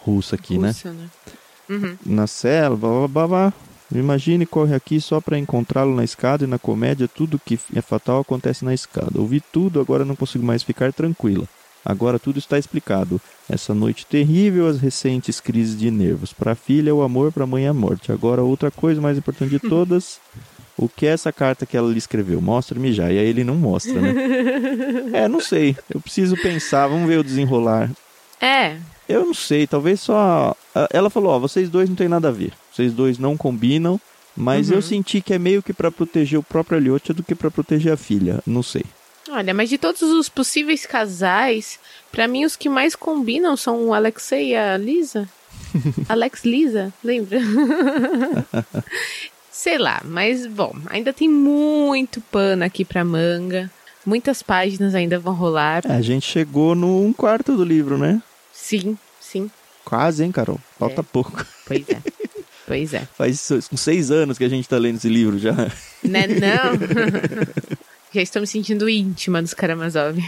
russa 0.00 0.36
aqui, 0.36 0.58
né? 0.58 0.72
Né? 0.84 0.92
né? 0.92 1.08
Uhum. 1.68 1.96
Na 2.06 2.24
blá, 2.68 2.76
blá, 2.76 3.08
blá, 3.08 3.28
blá. 3.28 3.52
Imagine 3.94 4.44
corre 4.44 4.74
aqui 4.74 5.00
só 5.00 5.20
para 5.20 5.38
encontrá-lo 5.38 5.94
na 5.94 6.04
escada 6.04 6.44
e 6.44 6.46
na 6.46 6.58
comédia 6.58 7.08
tudo 7.08 7.40
que 7.42 7.58
é 7.74 7.80
fatal 7.80 8.20
acontece 8.20 8.64
na 8.64 8.74
escada. 8.74 9.18
Ouvi 9.18 9.40
tudo, 9.40 9.80
agora 9.80 10.04
não 10.04 10.14
consigo 10.14 10.44
mais 10.44 10.62
ficar 10.62 10.92
tranquila. 10.92 11.48
Agora 11.84 12.18
tudo 12.18 12.38
está 12.38 12.58
explicado. 12.58 13.20
Essa 13.48 13.74
noite 13.74 14.04
terrível, 14.04 14.66
as 14.66 14.78
recentes 14.78 15.40
crises 15.40 15.78
de 15.78 15.90
nervos. 15.90 16.32
Para 16.32 16.52
a 16.52 16.54
filha, 16.54 16.94
o 16.94 17.02
amor, 17.02 17.32
para 17.32 17.44
a 17.44 17.46
mãe, 17.46 17.66
a 17.66 17.72
morte. 17.72 18.12
Agora, 18.12 18.42
outra 18.42 18.70
coisa 18.70 19.00
mais 19.00 19.16
importante 19.16 19.50
de 19.50 19.58
todas. 19.68 20.20
o 20.76 20.88
que 20.88 21.06
é 21.06 21.10
essa 21.10 21.32
carta 21.32 21.64
que 21.64 21.76
ela 21.76 21.90
lhe 21.90 21.98
escreveu? 21.98 22.40
Mostra-me 22.40 22.92
já. 22.92 23.10
E 23.10 23.18
aí 23.18 23.26
ele 23.26 23.44
não 23.44 23.54
mostra, 23.54 24.00
né? 24.00 24.14
é, 25.24 25.28
não 25.28 25.40
sei. 25.40 25.76
Eu 25.88 26.00
preciso 26.00 26.36
pensar. 26.36 26.88
Vamos 26.88 27.08
ver 27.08 27.18
o 27.18 27.24
desenrolar. 27.24 27.90
É. 28.40 28.76
Eu 29.08 29.24
não 29.24 29.34
sei. 29.34 29.66
Talvez 29.66 30.00
só. 30.00 30.54
Ela 30.92 31.08
falou: 31.08 31.32
Ó, 31.32 31.38
vocês 31.38 31.70
dois 31.70 31.88
não 31.88 31.96
tem 31.96 32.08
nada 32.08 32.28
a 32.28 32.32
ver. 32.32 32.52
Vocês 32.72 32.92
dois 32.92 33.18
não 33.18 33.36
combinam. 33.36 34.00
Mas 34.36 34.68
uhum. 34.68 34.76
eu 34.76 34.82
senti 34.82 35.20
que 35.20 35.34
é 35.34 35.38
meio 35.38 35.60
que 35.60 35.72
para 35.72 35.90
proteger 35.90 36.38
o 36.38 36.44
próprio 36.44 36.78
Aliotia 36.78 37.12
do 37.12 37.24
que 37.24 37.34
para 37.34 37.50
proteger 37.50 37.92
a 37.92 37.96
filha. 37.96 38.40
Não 38.46 38.62
sei. 38.62 38.84
Olha, 39.30 39.52
mas 39.52 39.68
de 39.68 39.78
todos 39.78 40.02
os 40.02 40.28
possíveis 40.28 40.86
casais, 40.86 41.78
para 42.10 42.26
mim 42.26 42.44
os 42.44 42.56
que 42.56 42.68
mais 42.68 42.96
combinam 42.96 43.56
são 43.56 43.88
o 43.88 43.94
Alexei 43.94 44.50
e 44.50 44.56
a 44.56 44.76
Lisa. 44.76 45.28
Alex 46.08 46.44
Lisa, 46.44 46.92
lembra? 47.02 47.40
Sei 49.50 49.76
lá, 49.76 50.00
mas 50.04 50.46
bom, 50.46 50.74
ainda 50.86 51.12
tem 51.12 51.28
muito 51.28 52.20
pano 52.20 52.64
aqui 52.64 52.84
pra 52.84 53.04
manga. 53.04 53.70
Muitas 54.06 54.42
páginas 54.42 54.94
ainda 54.94 55.18
vão 55.18 55.34
rolar. 55.34 55.82
É, 55.84 55.92
a 55.92 56.00
gente 56.00 56.24
chegou 56.24 56.74
no 56.74 57.04
um 57.04 57.12
quarto 57.12 57.56
do 57.56 57.64
livro, 57.64 57.98
né? 57.98 58.22
Sim, 58.52 58.96
sim. 59.20 59.50
Quase, 59.84 60.24
hein, 60.24 60.32
Carol? 60.32 60.60
Falta 60.78 61.00
é. 61.00 61.04
pouco. 61.04 61.44
Pois 61.66 61.88
é. 61.88 62.02
Pois 62.66 62.94
é. 62.94 63.00
Faz 63.16 63.50
uns 63.50 63.80
seis 63.80 64.10
anos 64.10 64.38
que 64.38 64.44
a 64.44 64.48
gente 64.48 64.68
tá 64.68 64.78
lendo 64.78 64.96
esse 64.96 65.08
livro 65.08 65.38
já. 65.38 65.54
Né, 66.02 66.26
não? 66.26 67.77
Já 68.12 68.22
estou 68.22 68.40
me 68.40 68.46
sentindo 68.46 68.88
íntima 68.88 69.42
dos 69.42 69.54
Karamazov. 69.54 70.18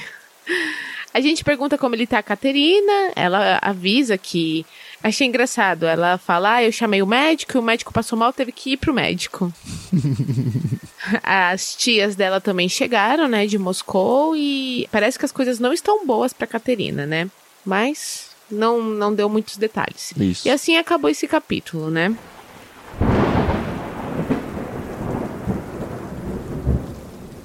A 1.13 1.21
gente 1.21 1.43
pergunta 1.43 1.77
como 1.77 1.95
ele 1.95 2.07
tá 2.07 2.19
a 2.19 2.23
Caterina, 2.23 3.13
ela 3.17 3.59
avisa 3.61 4.17
que. 4.17 4.65
Achei 5.03 5.27
engraçado. 5.27 5.87
Ela 5.87 6.19
fala: 6.19 6.57
ah, 6.57 6.63
eu 6.63 6.71
chamei 6.71 7.03
o 7.03 7.07
médico, 7.07 7.59
o 7.59 7.63
médico 7.63 7.93
passou 7.93 8.19
mal, 8.19 8.33
teve 8.33 8.53
que 8.53 8.73
ir 8.73 8.77
pro 8.77 8.95
médico. 8.95 9.53
as 11.23 11.75
tias 11.75 12.15
dela 12.15 12.41
também 12.41 12.69
chegaram, 12.69 13.27
né, 13.27 13.47
de 13.47 13.59
Moscou, 13.59 14.37
e 14.37 14.87
parece 14.93 15.19
que 15.19 15.25
as 15.25 15.33
coisas 15.33 15.59
não 15.59 15.73
estão 15.73 16.07
boas 16.07 16.33
pra 16.33 16.47
Caterina, 16.47 17.07
né? 17.07 17.29
Mas 17.65 18.31
não, 18.51 18.83
não 18.83 19.13
deu 19.13 19.29
muitos 19.29 19.57
detalhes. 19.57 20.13
Isso. 20.17 20.47
E 20.47 20.51
assim 20.51 20.77
acabou 20.77 21.11
esse 21.11 21.27
capítulo, 21.27 21.91
né? 21.91 22.15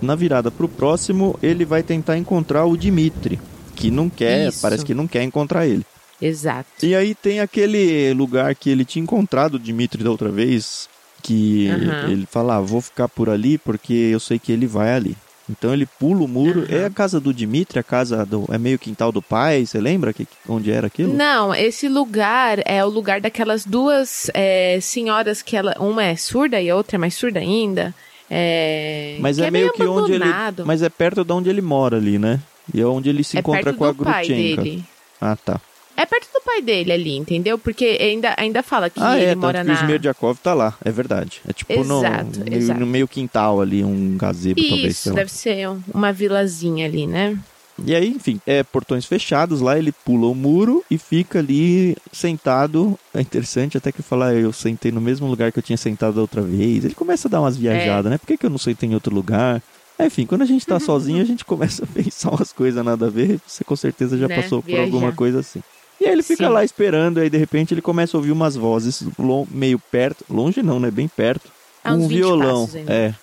Na 0.06 0.16
virada 0.16 0.50
para 0.50 0.66
o 0.66 0.70
próximo, 0.70 1.38
ele 1.42 1.66
vai 1.66 1.84
tentar 1.84 2.18
encontrar 2.18 2.66
o 2.66 2.78
Dimitri, 2.78 3.40
que 3.76 3.92
não 3.92 4.10
quer, 4.10 4.50
Isso. 4.50 4.62
parece 4.62 4.86
que 4.86 4.94
não 4.94 5.08
quer 5.08 5.24
encontrar 5.24 5.68
ele. 5.68 5.86
Exato. 6.22 6.70
E 6.84 6.96
aí 6.96 7.14
tem 7.14 7.40
aquele 7.40 8.14
lugar 8.14 8.56
que 8.56 8.70
ele 8.70 8.86
tinha 8.86 9.04
encontrado 9.04 9.56
o 9.56 9.60
Dimitri 9.60 10.04
da 10.04 10.12
outra 10.12 10.30
vez, 10.30 10.88
que 11.22 11.70
Aham. 11.70 12.12
ele 12.12 12.26
fala, 12.26 12.56
ah, 12.58 12.62
vou 12.62 12.82
ficar 12.82 13.10
por 13.10 13.30
ali 13.30 13.58
porque 13.58 13.94
eu 13.94 14.20
sei 14.20 14.40
que 14.40 14.52
ele 14.52 14.68
vai 14.68 14.94
ali. 14.94 15.18
Então 15.50 15.74
ele 15.74 15.86
pula 15.86 16.24
o 16.24 16.28
muro. 16.28 16.62
Aham. 16.62 16.76
É 16.76 16.86
a 16.86 16.90
casa 16.90 17.20
do 17.20 17.34
Dimitri, 17.34 17.78
a 17.78 17.84
casa 17.84 18.26
do. 18.26 18.46
É 18.52 18.58
meio 18.58 18.80
quintal 18.80 19.12
do 19.12 19.22
pai, 19.22 19.66
você 19.66 19.80
lembra 19.80 20.12
que, 20.12 20.28
onde 20.48 20.72
era 20.72 20.88
aquilo? 20.88 21.14
Não, 21.14 21.54
esse 21.54 21.88
lugar 21.88 22.60
é 22.66 22.84
o 22.84 22.90
lugar 22.90 23.22
daquelas 23.22 23.64
duas 23.64 24.30
é, 24.34 24.80
senhoras 24.82 25.42
que 25.42 25.56
ela. 25.56 25.76
Uma 25.80 26.04
é 26.04 26.16
surda 26.16 26.60
e 26.60 26.70
a 26.70 26.76
outra 26.76 26.96
é 26.96 27.00
mais 27.00 27.14
surda 27.14 27.40
ainda. 27.40 27.94
É, 28.30 29.18
Mas 29.20 29.38
que 29.38 29.44
é, 29.44 29.52
meio 29.52 29.72
que 29.72 29.84
onde 29.84 30.14
ele. 30.14 30.26
Mas 30.66 30.82
é 30.82 30.90
perto 30.90 31.24
de 31.24 31.32
onde 31.32 31.50
ele 31.50 31.62
mora 31.62 31.98
ali, 31.98 32.18
né? 32.18 32.40
E 32.74 32.82
é 32.82 32.86
onde 32.86 33.10
ele 33.10 33.24
se 33.24 33.38
é 33.38 33.40
encontra 33.40 33.74
com 33.74 33.86
a 33.86 33.92
Grutchenka. 33.94 34.62
dele. 34.64 34.84
Ah, 35.22 35.36
tá. 35.36 35.62
É 35.98 36.06
perto 36.06 36.28
do 36.34 36.42
pai 36.42 36.62
dele 36.62 36.92
ali, 36.92 37.16
entendeu? 37.16 37.58
Porque 37.58 37.98
ainda, 38.02 38.34
ainda 38.38 38.62
fala 38.62 38.90
que 38.90 39.00
ah, 39.02 39.16
ele 39.16 39.26
é, 39.26 39.30
tanto 39.30 39.40
mora 39.42 39.62
que 39.62 39.68
na. 39.68 39.74
o 39.74 39.78
Smerdiakov 39.78 40.38
tá 40.44 40.54
lá, 40.54 40.74
é 40.84 40.92
verdade. 40.92 41.42
É 41.48 41.54
tipo 41.54 41.84
no, 41.86 42.00
Exato, 42.00 42.40
meio, 42.42 42.54
exato. 42.58 42.80
no 42.82 42.86
meio 42.86 43.08
quintal 43.08 43.62
ali, 43.62 43.82
um 43.84 44.18
gazebo 44.18 44.62
talvez. 44.62 44.92
Isso, 44.94 45.04
sei 45.04 45.12
lá. 45.14 45.16
deve 45.16 45.32
ser 45.32 45.70
um- 45.70 45.82
uma 45.94 46.12
vilazinha 46.12 46.86
ali, 46.86 47.08
né? 47.08 47.38
E 47.84 47.94
aí, 47.94 48.08
enfim, 48.10 48.40
é 48.48 48.64
portões 48.64 49.06
fechados 49.06 49.60
lá, 49.60 49.78
ele 49.78 49.92
pula 49.92 50.28
o 50.28 50.36
muro 50.36 50.84
e 50.90 50.98
fica 50.98 51.40
ali 51.40 51.96
sentado. 52.12 52.98
É 53.14 53.20
interessante 53.22 53.78
até 53.78 53.92
que 53.92 54.02
falar, 54.02 54.34
eu 54.34 54.54
sentei 54.54 54.92
no 54.92 55.02
mesmo 55.02 55.28
lugar 55.28 55.52
que 55.52 55.60
eu 55.60 55.64
tinha 55.64 55.78
sentado 55.78 56.16
da 56.16 56.22
outra 56.22 56.42
vez. 56.42 56.86
Ele 56.86 56.96
começa 56.96 57.28
a 57.28 57.32
dar 57.32 57.42
umas 57.42 57.58
viajadas, 57.58 58.10
né? 58.12 58.18
Por 58.18 58.28
que, 58.28 58.38
que 58.38 58.46
eu 58.46 58.50
não 58.50 58.58
sentei 58.58 58.88
em 58.90 58.94
outro 58.94 59.14
lugar? 59.14 59.62
É, 60.00 60.06
Enfim, 60.08 60.26
quando 60.26 60.42
a 60.44 60.46
gente 60.46 60.66
tá 60.66 60.80
sozinho, 60.80 61.22
a 61.22 61.26
gente 61.26 61.44
começa 61.44 61.84
a 61.84 61.88
pensar 61.88 62.30
umas 62.32 62.54
coisas 62.54 62.84
nada 62.84 63.08
a 63.08 63.10
ver. 63.10 63.40
Você 63.46 63.64
com 63.64 63.76
certeza 63.76 64.18
já 64.18 64.28
Né? 64.28 64.42
passou 64.42 64.62
por 64.62 64.68
Viajar. 64.70 64.84
alguma 64.86 65.12
coisa 65.12 65.40
assim. 65.42 65.62
E 66.00 66.06
aí 66.06 66.12
ele 66.12 66.24
fica 66.24 66.48
Sim. 66.48 66.54
lá 66.54 66.64
esperando, 66.64 67.20
aí 67.20 67.30
de 67.30 67.38
repente 67.38 67.74
ele 67.74 67.82
começa 67.82 68.16
a 68.16 68.20
ouvir 68.20 68.32
umas 68.32 68.56
vozes 68.56 69.04
meio 69.50 69.80
perto, 69.80 70.26
longe 70.30 70.62
não, 70.62 70.80
né? 70.80 70.92
Bem 70.92 71.08
perto. 71.08 71.50
Ah, 71.84 71.94
uns 71.94 72.04
um 72.06 72.08
20 72.08 72.18
violão. 72.18 72.70
É. 72.88 73.14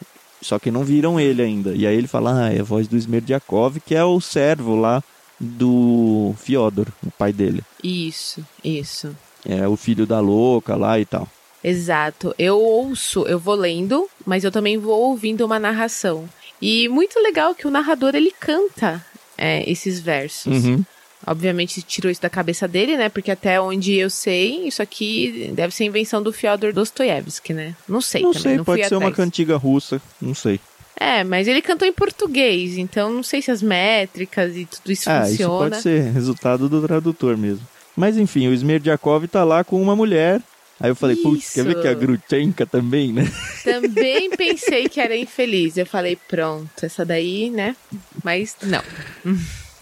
Só 0.43 0.59
que 0.59 0.71
não 0.71 0.85
viram 0.85 1.19
ele 1.19 1.41
ainda. 1.41 1.73
E 1.75 1.87
aí 1.87 1.97
ele 1.97 2.09
fala, 2.09 2.47
ah, 2.47 2.53
é 2.53 2.61
a 2.61 2.65
voz 2.65 2.89
do 2.89 2.97
Smerdiakov, 2.97 3.81
que 3.81 3.95
é 3.95 4.05
o 4.05 4.21
servo 4.21 4.75
lá 4.77 5.03
do 5.39 6.35
Fyodor, 6.39 6.87
o 7.05 7.11
pai 7.11 7.33
dele. 7.33 7.63
Isso, 7.83 8.45
isso. 8.63 9.17
É 9.45 9.67
o 9.67 9.77
filho 9.77 10.07
da 10.07 10.21
louca 10.21 10.77
lá 10.77 10.99
e 11.01 11.05
tal. 11.05 11.29
Exato. 11.63 12.35
Eu 12.39 12.59
ouço, 12.61 13.23
eu 13.23 13.39
vou 13.39 13.55
lendo, 13.55 14.09
mas 14.27 14.45
eu 14.45 14.51
também 14.51 14.79
vou 14.79 15.01
ouvindo 15.01 15.45
uma 15.45 15.59
narração. 15.59 16.29
E 16.61 16.89
muito 16.89 17.19
legal 17.21 17.55
que 17.55 17.67
o 17.67 17.71
narrador 17.71 18.15
ele 18.15 18.33
canta 18.39 19.05
é, 19.37 19.69
esses 19.71 20.01
versos. 20.01 20.65
Uhum. 20.65 20.85
Obviamente 21.27 21.83
tirou 21.83 22.11
isso 22.11 22.21
da 22.23 22.29
cabeça 22.31 22.67
dele, 22.67 22.97
né? 22.97 23.09
Porque 23.09 23.31
até 23.31 23.61
onde 23.61 23.95
eu 23.95 24.11
sei, 24.11 24.67
isso 24.67 24.83
aqui 24.83 25.51
deve 25.55 25.75
ser 25.75 25.85
invenção 25.85 26.23
do 26.23 26.33
Fyodor 26.33 26.73
Dostoiévski, 26.73 27.53
né? 27.53 27.75
Não 27.89 28.01
sei 28.01 28.23
Não 28.23 28.33
também, 28.33 28.43
sei, 28.43 28.57
não 28.57 28.65
pode 28.65 28.85
ser 28.89 28.95
uma 28.97 29.09
atrás. 29.09 29.17
cantiga 29.17 29.57
russa, 29.57 30.01
não 30.21 30.35
sei. 30.35 30.59
É, 30.99 31.25
mas 31.25 31.49
ele 31.49 31.63
cantou 31.63 31.87
em 31.89 31.93
português, 31.93 32.77
então 32.77 33.13
não 33.13 33.23
sei 33.23 33.41
se 33.43 33.51
as 33.51 33.63
métricas 33.63 34.57
e 34.57 34.67
tudo 34.67 34.93
isso 34.93 35.09
Ah, 35.11 35.23
isso 35.23 35.31
funciona. 35.39 35.71
pode 35.71 35.83
ser 35.83 36.13
resultado 36.13 36.69
do 36.69 36.81
tradutor 36.87 37.37
mesmo. 37.37 37.67
Mas 37.97 38.17
enfim, 38.17 38.49
o 38.49 38.53
Smerdiakov 38.53 39.27
tá 39.29 39.43
lá 39.45 39.65
com 39.65 39.81
uma 39.83 39.97
mulher. 39.97 40.41
Aí 40.81 40.91
eu 40.91 40.97
falei, 40.97 41.15
putz, 41.17 41.51
quer 41.51 41.65
ver 41.65 41.73
Isso. 41.75 41.83
que 41.83 41.89
a 41.89 41.95
Grutchenka 41.95 42.67
também, 42.67 43.13
né? 43.13 43.31
Também 43.63 44.31
pensei 44.31 44.89
que 44.89 45.01
era 45.01 45.17
infeliz. 45.17 45.77
Eu 45.77 45.87
falei, 45.87 46.17
pronto, 46.29 46.69
essa 46.83 47.05
daí, 47.05 47.51
né? 47.51 47.77
Mas 48.25 48.57
não. 48.63 48.83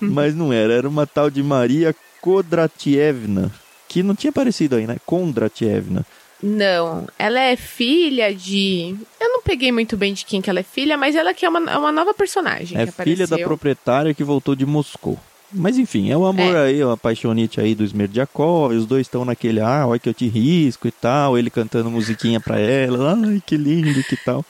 Mas 0.12 0.34
não 0.34 0.52
era, 0.52 0.72
era 0.72 0.88
uma 0.88 1.06
tal 1.06 1.30
de 1.30 1.42
Maria 1.42 1.94
Kodratievna, 2.20 3.50
que 3.88 4.02
não 4.02 4.14
tinha 4.14 4.30
aparecido 4.30 4.76
aí, 4.76 4.86
né? 4.86 4.96
Kondratievna. 5.06 6.04
Não, 6.42 7.06
ela 7.18 7.38
é 7.40 7.54
filha 7.54 8.34
de. 8.34 8.96
Eu 9.20 9.28
não 9.28 9.42
peguei 9.42 9.70
muito 9.70 9.96
bem 9.96 10.14
de 10.14 10.24
quem 10.24 10.40
que 10.40 10.48
ela 10.48 10.60
é 10.60 10.62
filha, 10.62 10.96
mas 10.96 11.14
ela 11.14 11.34
que 11.34 11.44
é 11.44 11.48
uma, 11.48 11.70
é 11.70 11.76
uma 11.76 11.92
nova 11.92 12.14
personagem. 12.14 12.78
É 12.78 12.86
filha 12.86 13.26
da 13.26 13.38
proprietária 13.38 14.14
que 14.14 14.24
voltou 14.24 14.54
de 14.54 14.64
Moscou. 14.64 15.18
Mas 15.52 15.76
enfim, 15.76 16.10
é 16.10 16.16
o 16.16 16.24
amor 16.24 16.54
É. 16.54 16.66
aí, 16.66 16.82
a 16.82 16.96
paixonite 16.96 17.60
aí 17.60 17.74
do 17.74 17.84
Smerdiakov, 17.84 18.72
os 18.74 18.86
dois 18.86 19.02
estão 19.02 19.24
naquele, 19.24 19.60
ah, 19.60 19.84
olha 19.86 19.98
que 19.98 20.08
eu 20.08 20.14
te 20.14 20.28
risco 20.28 20.86
e 20.86 20.92
tal, 20.92 21.36
ele 21.36 21.50
cantando 21.50 21.90
musiquinha 21.90 22.40
pra 22.40 22.58
ela, 22.58 23.18
ai, 23.20 23.42
que 23.44 23.56
lindo, 23.56 24.02
que 24.04 24.16
tal. 24.16 24.44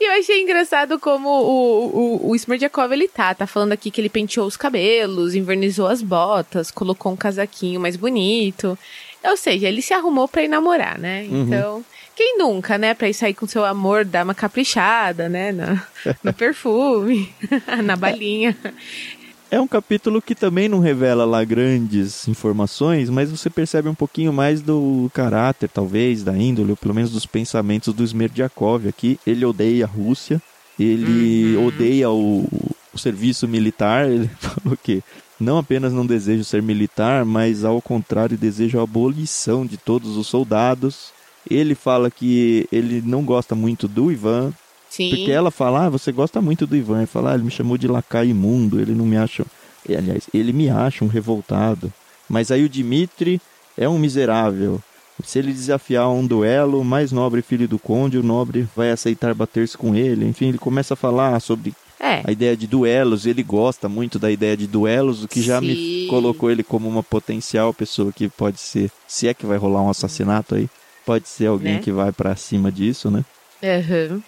E 0.00 0.04
eu 0.04 0.18
achei 0.18 0.42
engraçado 0.42 0.98
como 0.98 1.28
o, 1.28 2.26
o, 2.26 2.30
o 2.30 2.36
Smerdiakov 2.36 2.92
ele 2.92 3.08
tá. 3.08 3.34
Tá 3.34 3.46
falando 3.46 3.72
aqui 3.72 3.90
que 3.90 4.00
ele 4.00 4.08
penteou 4.08 4.46
os 4.46 4.56
cabelos, 4.56 5.34
invernizou 5.34 5.86
as 5.86 6.02
botas, 6.02 6.70
colocou 6.70 7.12
um 7.12 7.16
casaquinho 7.16 7.80
mais 7.80 7.96
bonito. 7.96 8.78
Ou 9.24 9.36
seja, 9.36 9.68
ele 9.68 9.80
se 9.80 9.94
arrumou 9.94 10.28
pra 10.28 10.42
ir 10.42 10.48
namorar, 10.48 10.98
né? 10.98 11.26
Uhum. 11.30 11.42
Então, 11.42 11.84
quem 12.14 12.36
nunca, 12.38 12.76
né? 12.76 12.92
Pra 12.94 13.08
ir 13.08 13.14
sair 13.14 13.34
com 13.34 13.46
seu 13.46 13.64
amor, 13.64 14.04
dar 14.04 14.24
uma 14.24 14.34
caprichada, 14.34 15.28
né? 15.28 15.52
Na, 15.52 15.86
no 16.22 16.32
perfume, 16.32 17.32
na 17.82 17.96
balinha. 17.96 18.56
É 19.50 19.60
um 19.60 19.68
capítulo 19.68 20.20
que 20.20 20.34
também 20.34 20.68
não 20.68 20.80
revela 20.80 21.24
lá 21.24 21.44
grandes 21.44 22.26
informações, 22.26 23.08
mas 23.08 23.30
você 23.30 23.48
percebe 23.48 23.88
um 23.88 23.94
pouquinho 23.94 24.32
mais 24.32 24.60
do 24.60 25.08
caráter, 25.14 25.68
talvez, 25.68 26.24
da 26.24 26.36
índole, 26.36 26.70
ou 26.72 26.76
pelo 26.76 26.94
menos 26.94 27.10
dos 27.12 27.24
pensamentos 27.24 27.94
do 27.94 28.02
Smerdiakov 28.02 28.88
aqui. 28.88 29.18
Ele 29.24 29.44
odeia 29.44 29.84
a 29.84 29.88
Rússia, 29.88 30.42
ele 30.78 31.54
Uhum. 31.56 31.66
odeia 31.68 32.10
o, 32.10 32.48
o 32.92 32.98
serviço 32.98 33.46
militar, 33.46 34.08
ele 34.10 34.28
falou 34.40 34.76
que 34.82 35.02
não 35.38 35.58
apenas 35.58 35.92
não 35.92 36.04
deseja 36.06 36.42
ser 36.42 36.62
militar, 36.62 37.24
mas 37.24 37.64
ao 37.64 37.80
contrário 37.80 38.36
deseja 38.36 38.80
a 38.80 38.84
abolição 38.84 39.64
de 39.64 39.76
todos 39.76 40.16
os 40.16 40.26
soldados. 40.26 41.12
Ele 41.48 41.74
fala 41.76 42.10
que 42.10 42.66
ele 42.72 43.02
não 43.04 43.22
gosta 43.22 43.54
muito 43.54 43.86
do 43.86 44.10
Ivan, 44.10 44.52
Sim. 44.96 45.10
porque 45.10 45.30
ela 45.30 45.50
fala, 45.50 45.86
ah, 45.86 45.88
você 45.90 46.12
gosta 46.12 46.40
muito 46.40 46.66
do 46.66 46.76
Ivan. 46.76 46.98
Ele 46.98 47.06
fala, 47.06 47.32
ah, 47.32 47.34
ele 47.34 47.42
me 47.44 47.50
chamou 47.50 47.76
de 47.76 47.88
lacaio 47.88 48.30
imundo, 48.30 48.80
ele 48.80 48.94
não 48.94 49.04
me 49.04 49.16
acha. 49.16 49.44
Aliás, 49.88 50.28
ele 50.32 50.52
me 50.52 50.70
acha 50.70 51.04
um 51.04 51.08
revoltado. 51.08 51.92
Mas 52.28 52.50
aí 52.50 52.64
o 52.64 52.68
Dimitri 52.68 53.40
é 53.76 53.88
um 53.88 53.98
miserável. 53.98 54.80
Se 55.22 55.38
ele 55.38 55.52
desafiar 55.52 56.08
um 56.10 56.26
duelo, 56.26 56.80
o 56.80 56.84
mais 56.84 57.12
nobre 57.12 57.42
filho 57.42 57.68
do 57.68 57.78
conde, 57.78 58.18
o 58.18 58.22
nobre 58.22 58.66
vai 58.74 58.90
aceitar 58.90 59.34
bater-se 59.34 59.76
com 59.76 59.94
ele. 59.94 60.26
Enfim, 60.26 60.48
ele 60.48 60.58
começa 60.58 60.94
a 60.94 60.96
falar 60.96 61.38
sobre 61.40 61.72
É. 62.00 62.22
a 62.24 62.32
ideia 62.32 62.56
de 62.56 62.66
duelos. 62.66 63.26
Ele 63.26 63.42
gosta 63.42 63.88
muito 63.88 64.18
da 64.18 64.30
ideia 64.30 64.56
de 64.56 64.66
duelos, 64.66 65.22
o 65.24 65.28
que 65.28 65.40
já 65.42 65.60
me 65.60 65.74
Sim. 65.76 66.06
colocou 66.08 66.50
ele 66.50 66.62
como 66.62 66.88
uma 66.88 67.02
potencial 67.02 67.72
pessoa 67.74 68.12
que 68.12 68.28
pode 68.28 68.60
ser, 68.60 68.90
se 69.06 69.28
é 69.28 69.34
que 69.34 69.46
vai 69.46 69.56
rolar 69.58 69.82
um 69.82 69.90
assassinato 69.90 70.54
aí, 70.54 70.68
pode 71.04 71.28
ser 71.28 71.46
alguém 71.46 71.74
Né? 71.74 71.80
que 71.80 71.92
vai 71.92 72.10
pra 72.12 72.34
cima 72.36 72.70
disso, 72.72 73.10
né? 73.10 73.24
Aham. 73.62 74.22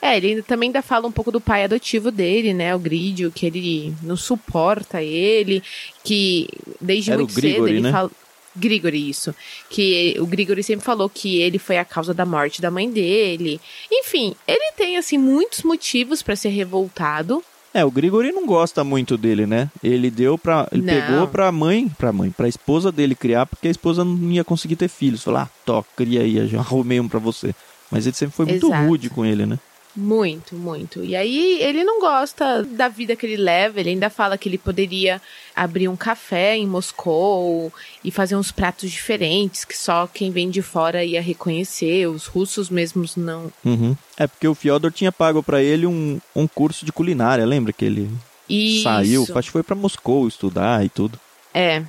É, 0.00 0.16
ele 0.16 0.42
também 0.42 0.68
ainda 0.68 0.82
fala 0.82 1.06
um 1.06 1.12
pouco 1.12 1.30
do 1.30 1.40
pai 1.40 1.64
adotivo 1.64 2.10
dele, 2.10 2.52
né? 2.52 2.74
O 2.74 2.78
Gridio, 2.78 3.30
que 3.32 3.46
ele 3.46 3.94
não 4.02 4.16
suporta 4.16 5.02
ele, 5.02 5.62
que 6.02 6.48
desde 6.80 7.10
Era 7.10 7.20
o 7.22 7.24
muito 7.24 7.34
Grigori, 7.34 7.54
cedo 7.56 7.68
ele 7.68 7.80
né? 7.80 7.92
fala. 7.92 8.10
Grigori, 8.56 9.10
isso. 9.10 9.34
Que 9.68 10.14
o 10.20 10.26
Grigori 10.26 10.62
sempre 10.62 10.84
falou 10.84 11.08
que 11.08 11.38
ele 11.40 11.58
foi 11.58 11.76
a 11.76 11.84
causa 11.84 12.14
da 12.14 12.24
morte 12.24 12.62
da 12.62 12.70
mãe 12.70 12.88
dele. 12.88 13.60
Enfim, 13.90 14.34
ele 14.46 14.72
tem, 14.76 14.96
assim, 14.96 15.18
muitos 15.18 15.62
motivos 15.64 16.22
pra 16.22 16.36
ser 16.36 16.50
revoltado. 16.50 17.42
É, 17.72 17.84
o 17.84 17.90
Grigori 17.90 18.30
não 18.30 18.46
gosta 18.46 18.84
muito 18.84 19.16
dele, 19.16 19.46
né? 19.46 19.68
Ele 19.82 20.08
deu 20.08 20.38
pra. 20.38 20.68
Ele 20.70 20.82
Não. 20.82 20.94
pegou 20.94 21.26
pra 21.26 21.50
mãe, 21.50 21.88
pra 21.98 22.12
mãe, 22.12 22.30
pra 22.30 22.46
esposa 22.46 22.92
dele 22.92 23.16
criar, 23.16 23.46
porque 23.46 23.66
a 23.66 23.70
esposa 23.72 24.04
não 24.04 24.30
ia 24.30 24.44
conseguir 24.44 24.76
ter 24.76 24.86
filhos. 24.86 25.24
Falou, 25.24 25.40
ah, 25.40 25.50
tó, 25.66 25.84
cria 25.96 26.20
aí, 26.20 26.46
já 26.46 26.60
arrumei 26.62 27.00
um 27.00 27.08
pra 27.08 27.18
você. 27.18 27.52
Mas 27.90 28.06
ele 28.06 28.16
sempre 28.16 28.34
foi 28.34 28.46
muito 28.46 28.66
Exato. 28.66 28.86
rude 28.86 29.10
com 29.10 29.24
ele, 29.24 29.46
né? 29.46 29.58
Muito, 29.96 30.56
muito. 30.56 31.04
E 31.04 31.14
aí 31.14 31.58
ele 31.60 31.84
não 31.84 32.00
gosta 32.00 32.64
da 32.64 32.88
vida 32.88 33.14
que 33.14 33.24
ele 33.24 33.36
leva, 33.36 33.78
ele 33.78 33.90
ainda 33.90 34.10
fala 34.10 34.36
que 34.36 34.48
ele 34.48 34.58
poderia 34.58 35.22
abrir 35.54 35.86
um 35.86 35.94
café 35.94 36.56
em 36.56 36.66
Moscou 36.66 37.72
e 38.02 38.10
fazer 38.10 38.34
uns 38.34 38.50
pratos 38.50 38.90
diferentes 38.90 39.64
que 39.64 39.76
só 39.76 40.08
quem 40.08 40.32
vem 40.32 40.50
de 40.50 40.62
fora 40.62 41.04
ia 41.04 41.22
reconhecer, 41.22 42.08
os 42.08 42.26
russos 42.26 42.68
mesmos 42.68 43.14
não. 43.14 43.52
Uhum. 43.64 43.96
É 44.16 44.26
porque 44.26 44.48
o 44.48 44.54
Fyodor 44.54 44.90
tinha 44.90 45.12
pago 45.12 45.44
pra 45.44 45.62
ele 45.62 45.86
um, 45.86 46.20
um 46.34 46.48
curso 46.48 46.84
de 46.84 46.90
culinária, 46.90 47.46
lembra 47.46 47.72
que 47.72 47.84
ele 47.84 48.10
Isso. 48.48 48.82
saiu? 48.82 49.22
Acho 49.22 49.48
que 49.48 49.52
foi 49.52 49.62
pra 49.62 49.76
Moscou 49.76 50.26
estudar 50.26 50.84
e 50.84 50.88
tudo. 50.88 51.20
É. 51.52 51.84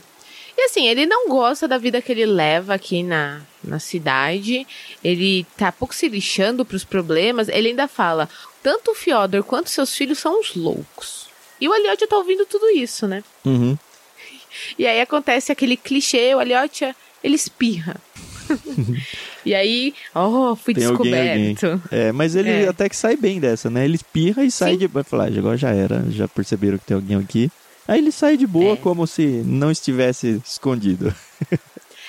E 0.57 0.61
assim, 0.65 0.87
ele 0.87 1.05
não 1.05 1.27
gosta 1.27 1.67
da 1.67 1.77
vida 1.77 2.01
que 2.01 2.11
ele 2.11 2.25
leva 2.25 2.73
aqui 2.73 3.03
na, 3.03 3.41
na 3.63 3.77
cidade. 3.79 4.65
Ele 5.03 5.45
tá 5.57 5.71
pouco 5.71 5.93
se 5.93 6.07
lixando 6.07 6.63
pros 6.65 6.83
problemas. 6.83 7.49
Ele 7.49 7.69
ainda 7.69 7.87
fala: 7.87 8.29
tanto 8.63 8.91
o 8.91 8.95
Fyodor 8.95 9.43
quanto 9.43 9.69
seus 9.69 9.93
filhos 9.95 10.17
são 10.19 10.39
uns 10.39 10.55
loucos. 10.55 11.27
E 11.59 11.67
o 11.67 11.73
Aliotia 11.73 12.07
tá 12.07 12.17
ouvindo 12.17 12.45
tudo 12.45 12.69
isso, 12.69 13.07
né? 13.07 13.23
Uhum. 13.45 13.77
E 14.79 14.87
aí 14.87 15.01
acontece 15.01 15.51
aquele 15.51 15.75
clichê, 15.75 16.33
o 16.33 16.39
Aliotia, 16.39 16.95
ele 17.21 17.35
espirra. 17.35 17.97
e 19.45 19.53
aí, 19.53 19.93
oh, 20.13 20.55
fui 20.55 20.73
Tem 20.73 20.85
alguém, 20.85 21.53
descoberto. 21.53 21.81
É, 21.91 22.11
mas 22.13 22.35
ele 22.35 22.49
É. 22.49 22.67
até 22.69 22.87
que 22.87 22.95
sai 22.95 23.17
bem 23.17 23.39
dessa, 23.39 23.69
né? 23.69 23.83
Ele 23.83 23.95
espirra 23.95 24.45
e 24.45 24.51
sai 24.51 24.71
Sim. 24.73 24.77
de. 24.77 24.87
Vai 24.87 25.03
falar, 25.03 25.25
"Ah, 25.25 25.37
agora 25.37 25.57
já 25.57 25.71
era, 25.71 26.05
já 26.09 26.25
perceberam 26.27 26.77
que 26.77 26.85
tem 26.85 26.95
alguém 26.95 27.17
aqui. 27.17 27.51
Aí 27.87 27.99
ele 27.99 28.11
sai 28.11 28.35
de 28.37 28.47
boa 28.47 28.73
É. 28.73 28.77
como 28.77 29.05
se 29.05 29.25
não 29.45 29.69
estivesse 29.71 30.41
escondido. 30.45 31.13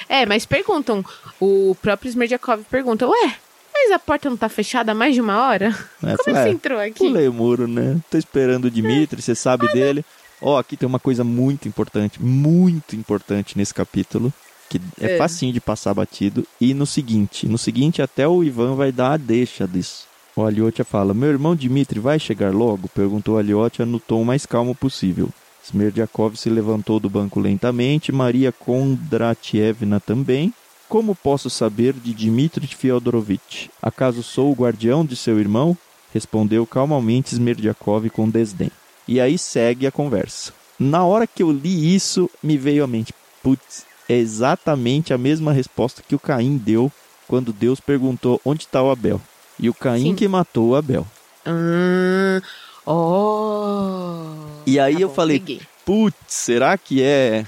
É, 0.09 0.27
mas 0.27 0.45
perguntam, 0.47 1.03
o 1.41 1.75
próprio 1.81 2.09
Smerdiakov 2.11 2.63
pergunta, 2.71 3.09
ué, 3.09 3.35
mas 3.75 3.91
a 3.91 3.99
porta 3.99 4.29
não 4.29 4.37
tá 4.37 4.49
fechada 4.49 4.93
há 4.93 4.95
mais 4.95 5.15
de 5.15 5.21
uma 5.23 5.41
hora? 5.49 5.69
É, 6.03 6.17
Como 6.17 6.37
você 6.37 6.49
"É, 6.49 6.51
entrou 6.51 6.79
aqui? 6.79 6.93
Pulei 6.99 7.27
o 7.27 7.33
muro, 7.33 7.67
né? 7.67 7.97
Tô 8.11 8.17
esperando 8.19 8.67
o 8.67 8.71
Dimitri, 8.71 9.21
você 9.21 9.35
sabe 9.35 9.67
dele. 9.73 10.05
Ó, 10.41 10.59
aqui 10.59 10.77
tem 10.77 10.87
uma 10.87 11.01
coisa 11.01 11.25
muito 11.25 11.67
importante, 11.67 12.23
muito 12.23 12.95
importante 12.95 13.57
nesse 13.57 13.73
capítulo, 13.73 14.33
que 14.69 14.79
é, 15.01 15.15
É. 15.15 15.19
facinho 15.19 15.53
de 15.53 15.61
passar 15.61 15.95
batido. 15.95 16.47
E 16.61 16.75
no 16.75 16.87
seguinte, 16.87 17.49
no 17.49 17.57
seguinte 17.59 18.03
até 18.03 18.29
o 18.29 18.45
Ivan 18.45 18.75
vai 18.77 18.93
dar 18.93 19.13
a 19.13 19.17
deixa 19.17 19.67
disso. 19.67 20.05
O 20.37 20.45
Aliotia 20.45 20.85
fala, 20.85 21.15
meu 21.15 21.31
irmão 21.31 21.57
Dimitri 21.57 21.99
vai 21.99 22.19
chegar 22.21 22.53
logo? 22.53 22.87
Perguntou 22.89 23.39
Aliotia 23.39 23.87
no 23.87 23.99
tom 23.99 24.23
mais 24.25 24.45
calmo 24.45 24.75
possível. 24.75 25.31
Smerdiakov 25.71 26.37
se 26.37 26.49
levantou 26.49 27.01
do 27.01 27.11
banco 27.11 27.41
lentamente, 27.41 28.13
Maria 28.13 28.53
Kondratievna 28.53 29.99
também. 29.99 30.53
Como 30.89 31.15
posso 31.15 31.51
saber 31.51 31.93
de 31.93 32.15
Dmitri 32.15 32.67
Fyodorovitch? 32.69 33.67
Acaso 33.83 34.23
sou 34.23 34.53
o 34.53 34.55
guardião 34.55 35.05
de 35.05 35.17
seu 35.17 35.41
irmão? 35.41 35.77
Respondeu 36.15 36.65
calmamente 36.65 37.35
Smerdiakov 37.35 38.09
com 38.11 38.29
desdém. 38.29 38.71
E 39.09 39.21
aí 39.21 39.37
segue 39.37 39.87
a 39.87 39.93
conversa. 39.93 40.53
Na 40.79 41.05
hora 41.05 41.27
que 41.27 41.43
eu 41.43 41.51
li 41.51 41.95
isso, 41.95 42.31
me 42.43 42.57
veio 42.57 42.85
à 42.85 42.87
mente: 42.87 43.13
putz, 43.43 43.85
é 44.09 44.15
exatamente 44.15 45.13
a 45.13 45.19
mesma 45.19 45.53
resposta 45.53 46.03
que 46.07 46.15
o 46.15 46.19
Caim 46.19 46.57
deu 46.57 46.93
quando 47.27 47.53
Deus 47.53 47.81
perguntou 47.81 48.41
onde 48.45 48.63
está 48.63 48.83
o 48.83 48.91
Abel. 48.91 49.21
E 49.59 49.69
o 49.69 49.75
Caim 49.75 50.11
Sim. 50.11 50.15
que 50.15 50.29
matou 50.29 50.69
o 50.69 50.77
Abel. 50.77 51.07
Ah, 51.45 52.41
oh. 52.87 54.56
E 54.67 54.79
aí 54.81 54.95
Tá 54.95 55.01
eu 55.01 55.09
bom, 55.09 55.15
falei: 55.15 55.61
putz, 55.85 56.17
será 56.27 56.77
que 56.77 57.03
é 57.03 57.45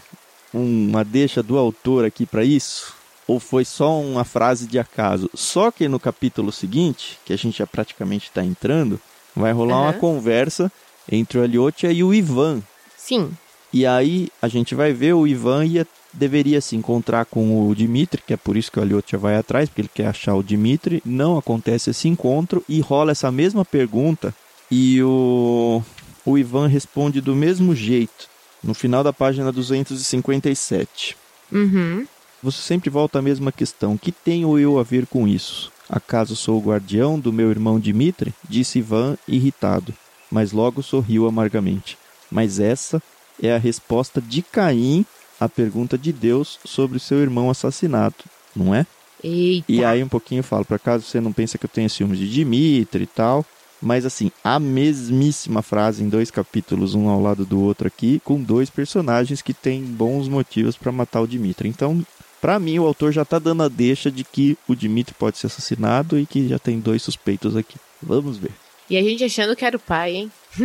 uma 0.54 1.04
deixa 1.04 1.42
do 1.42 1.58
autor 1.58 2.04
aqui 2.04 2.24
para 2.24 2.44
isso? 2.44 2.94
Ou 3.26 3.38
foi 3.38 3.64
só 3.64 4.00
uma 4.00 4.24
frase 4.24 4.66
de 4.66 4.78
acaso? 4.78 5.28
Só 5.34 5.70
que 5.70 5.86
no 5.88 6.00
capítulo 6.00 6.50
seguinte, 6.50 7.18
que 7.26 7.32
a 7.32 7.36
gente 7.36 7.58
já 7.58 7.66
praticamente 7.66 8.28
está 8.28 8.42
entrando, 8.42 8.98
vai 9.36 9.52
rolar 9.52 9.80
uma 9.82 9.90
Aham. 9.90 9.98
conversa 9.98 10.72
entre 11.10 11.38
o 11.38 11.42
Aliotia 11.42 11.92
e 11.92 12.02
o 12.02 12.14
Ivan. 12.14 12.62
Sim, 12.96 13.30
E 13.72 13.84
aí 13.84 14.28
a 14.40 14.48
gente 14.48 14.74
vai 14.74 14.92
ver 14.94 15.12
o 15.14 15.26
Ivan 15.26 15.64
ia, 15.66 15.86
deveria 16.12 16.58
se 16.62 16.74
encontrar 16.74 17.26
com 17.26 17.68
o 17.68 17.74
Dimitri, 17.74 18.22
que 18.26 18.32
é 18.32 18.36
por 18.36 18.56
isso 18.56 18.72
que 18.72 18.78
o 18.78 18.82
Aliotia 18.82 19.18
vai 19.18 19.36
atrás, 19.36 19.68
porque 19.68 19.82
ele 19.82 19.90
quer 19.92 20.06
achar 20.06 20.34
o 20.34 20.42
Dimitri. 20.42 21.02
Não 21.04 21.36
acontece 21.36 21.90
esse 21.90 22.08
encontro 22.08 22.64
e 22.66 22.80
rola 22.80 23.12
essa 23.12 23.30
mesma 23.30 23.62
pergunta 23.64 24.34
e 24.70 25.02
o, 25.02 25.82
o 26.28 26.38
Ivan 26.38 26.66
responde 26.66 27.20
do 27.20 27.34
mesmo 27.34 27.74
jeito, 27.74 28.28
no 28.62 28.74
final 28.74 29.02
da 29.02 29.12
página 29.12 29.50
257. 29.50 31.16
uhum. 31.50 32.06
Você 32.40 32.62
sempre 32.62 32.88
volta 32.88 33.18
à 33.18 33.22
mesma 33.22 33.50
questão: 33.50 33.96
que 33.96 34.12
tenho 34.12 34.58
eu 34.58 34.78
a 34.78 34.82
ver 34.82 35.06
com 35.06 35.26
isso? 35.26 35.72
Acaso 35.88 36.36
sou 36.36 36.58
o 36.58 36.62
guardião 36.62 37.18
do 37.18 37.32
meu 37.32 37.50
irmão 37.50 37.80
Dimitri? 37.80 38.34
Disse 38.48 38.78
Ivan, 38.78 39.16
irritado, 39.26 39.92
mas 40.30 40.52
logo 40.52 40.82
sorriu 40.82 41.26
amargamente. 41.26 41.96
Mas 42.30 42.60
essa 42.60 43.02
é 43.42 43.54
a 43.54 43.58
resposta 43.58 44.20
de 44.20 44.42
Caim 44.42 45.04
à 45.40 45.48
pergunta 45.48 45.96
de 45.96 46.12
Deus 46.12 46.60
sobre 46.64 46.98
seu 46.98 47.18
irmão 47.18 47.48
assassinado, 47.50 48.16
não 48.54 48.74
é? 48.74 48.86
Eita. 49.24 49.72
E 49.72 49.84
aí 49.84 50.02
um 50.02 50.08
pouquinho 50.08 50.40
eu 50.40 50.44
falo, 50.44 50.64
por 50.64 50.74
acaso 50.74 51.04
você 51.04 51.20
não 51.20 51.32
pensa 51.32 51.58
que 51.58 51.64
eu 51.64 51.70
tenho 51.70 51.90
ciúmes 51.90 52.18
de 52.18 52.30
Dimitri 52.30 53.04
e 53.04 53.06
tal? 53.06 53.44
Mas 53.80 54.04
assim, 54.04 54.30
a 54.42 54.58
mesmíssima 54.58 55.62
frase 55.62 56.02
em 56.02 56.08
dois 56.08 56.30
capítulos, 56.30 56.94
um 56.94 57.08
ao 57.08 57.20
lado 57.20 57.44
do 57.46 57.60
outro 57.62 57.86
aqui, 57.86 58.20
com 58.24 58.40
dois 58.42 58.68
personagens 58.70 59.40
que 59.42 59.54
têm 59.54 59.82
bons 59.82 60.28
motivos 60.28 60.76
para 60.76 60.90
matar 60.90 61.20
o 61.20 61.26
Dimitri. 61.28 61.68
Então, 61.68 62.04
pra 62.40 62.58
mim, 62.58 62.78
o 62.78 62.86
autor 62.86 63.12
já 63.12 63.24
tá 63.24 63.38
dando 63.38 63.62
a 63.62 63.68
deixa 63.68 64.10
de 64.10 64.24
que 64.24 64.58
o 64.66 64.74
Dimitri 64.74 65.14
pode 65.14 65.38
ser 65.38 65.46
assassinado 65.46 66.18
e 66.18 66.26
que 66.26 66.48
já 66.48 66.58
tem 66.58 66.80
dois 66.80 67.02
suspeitos 67.02 67.56
aqui. 67.56 67.76
Vamos 68.02 68.36
ver. 68.36 68.50
E 68.90 68.96
a 68.96 69.02
gente 69.02 69.22
achando 69.22 69.54
que 69.54 69.64
era 69.64 69.76
o 69.76 69.80
pai, 69.80 70.14
hein? 70.16 70.32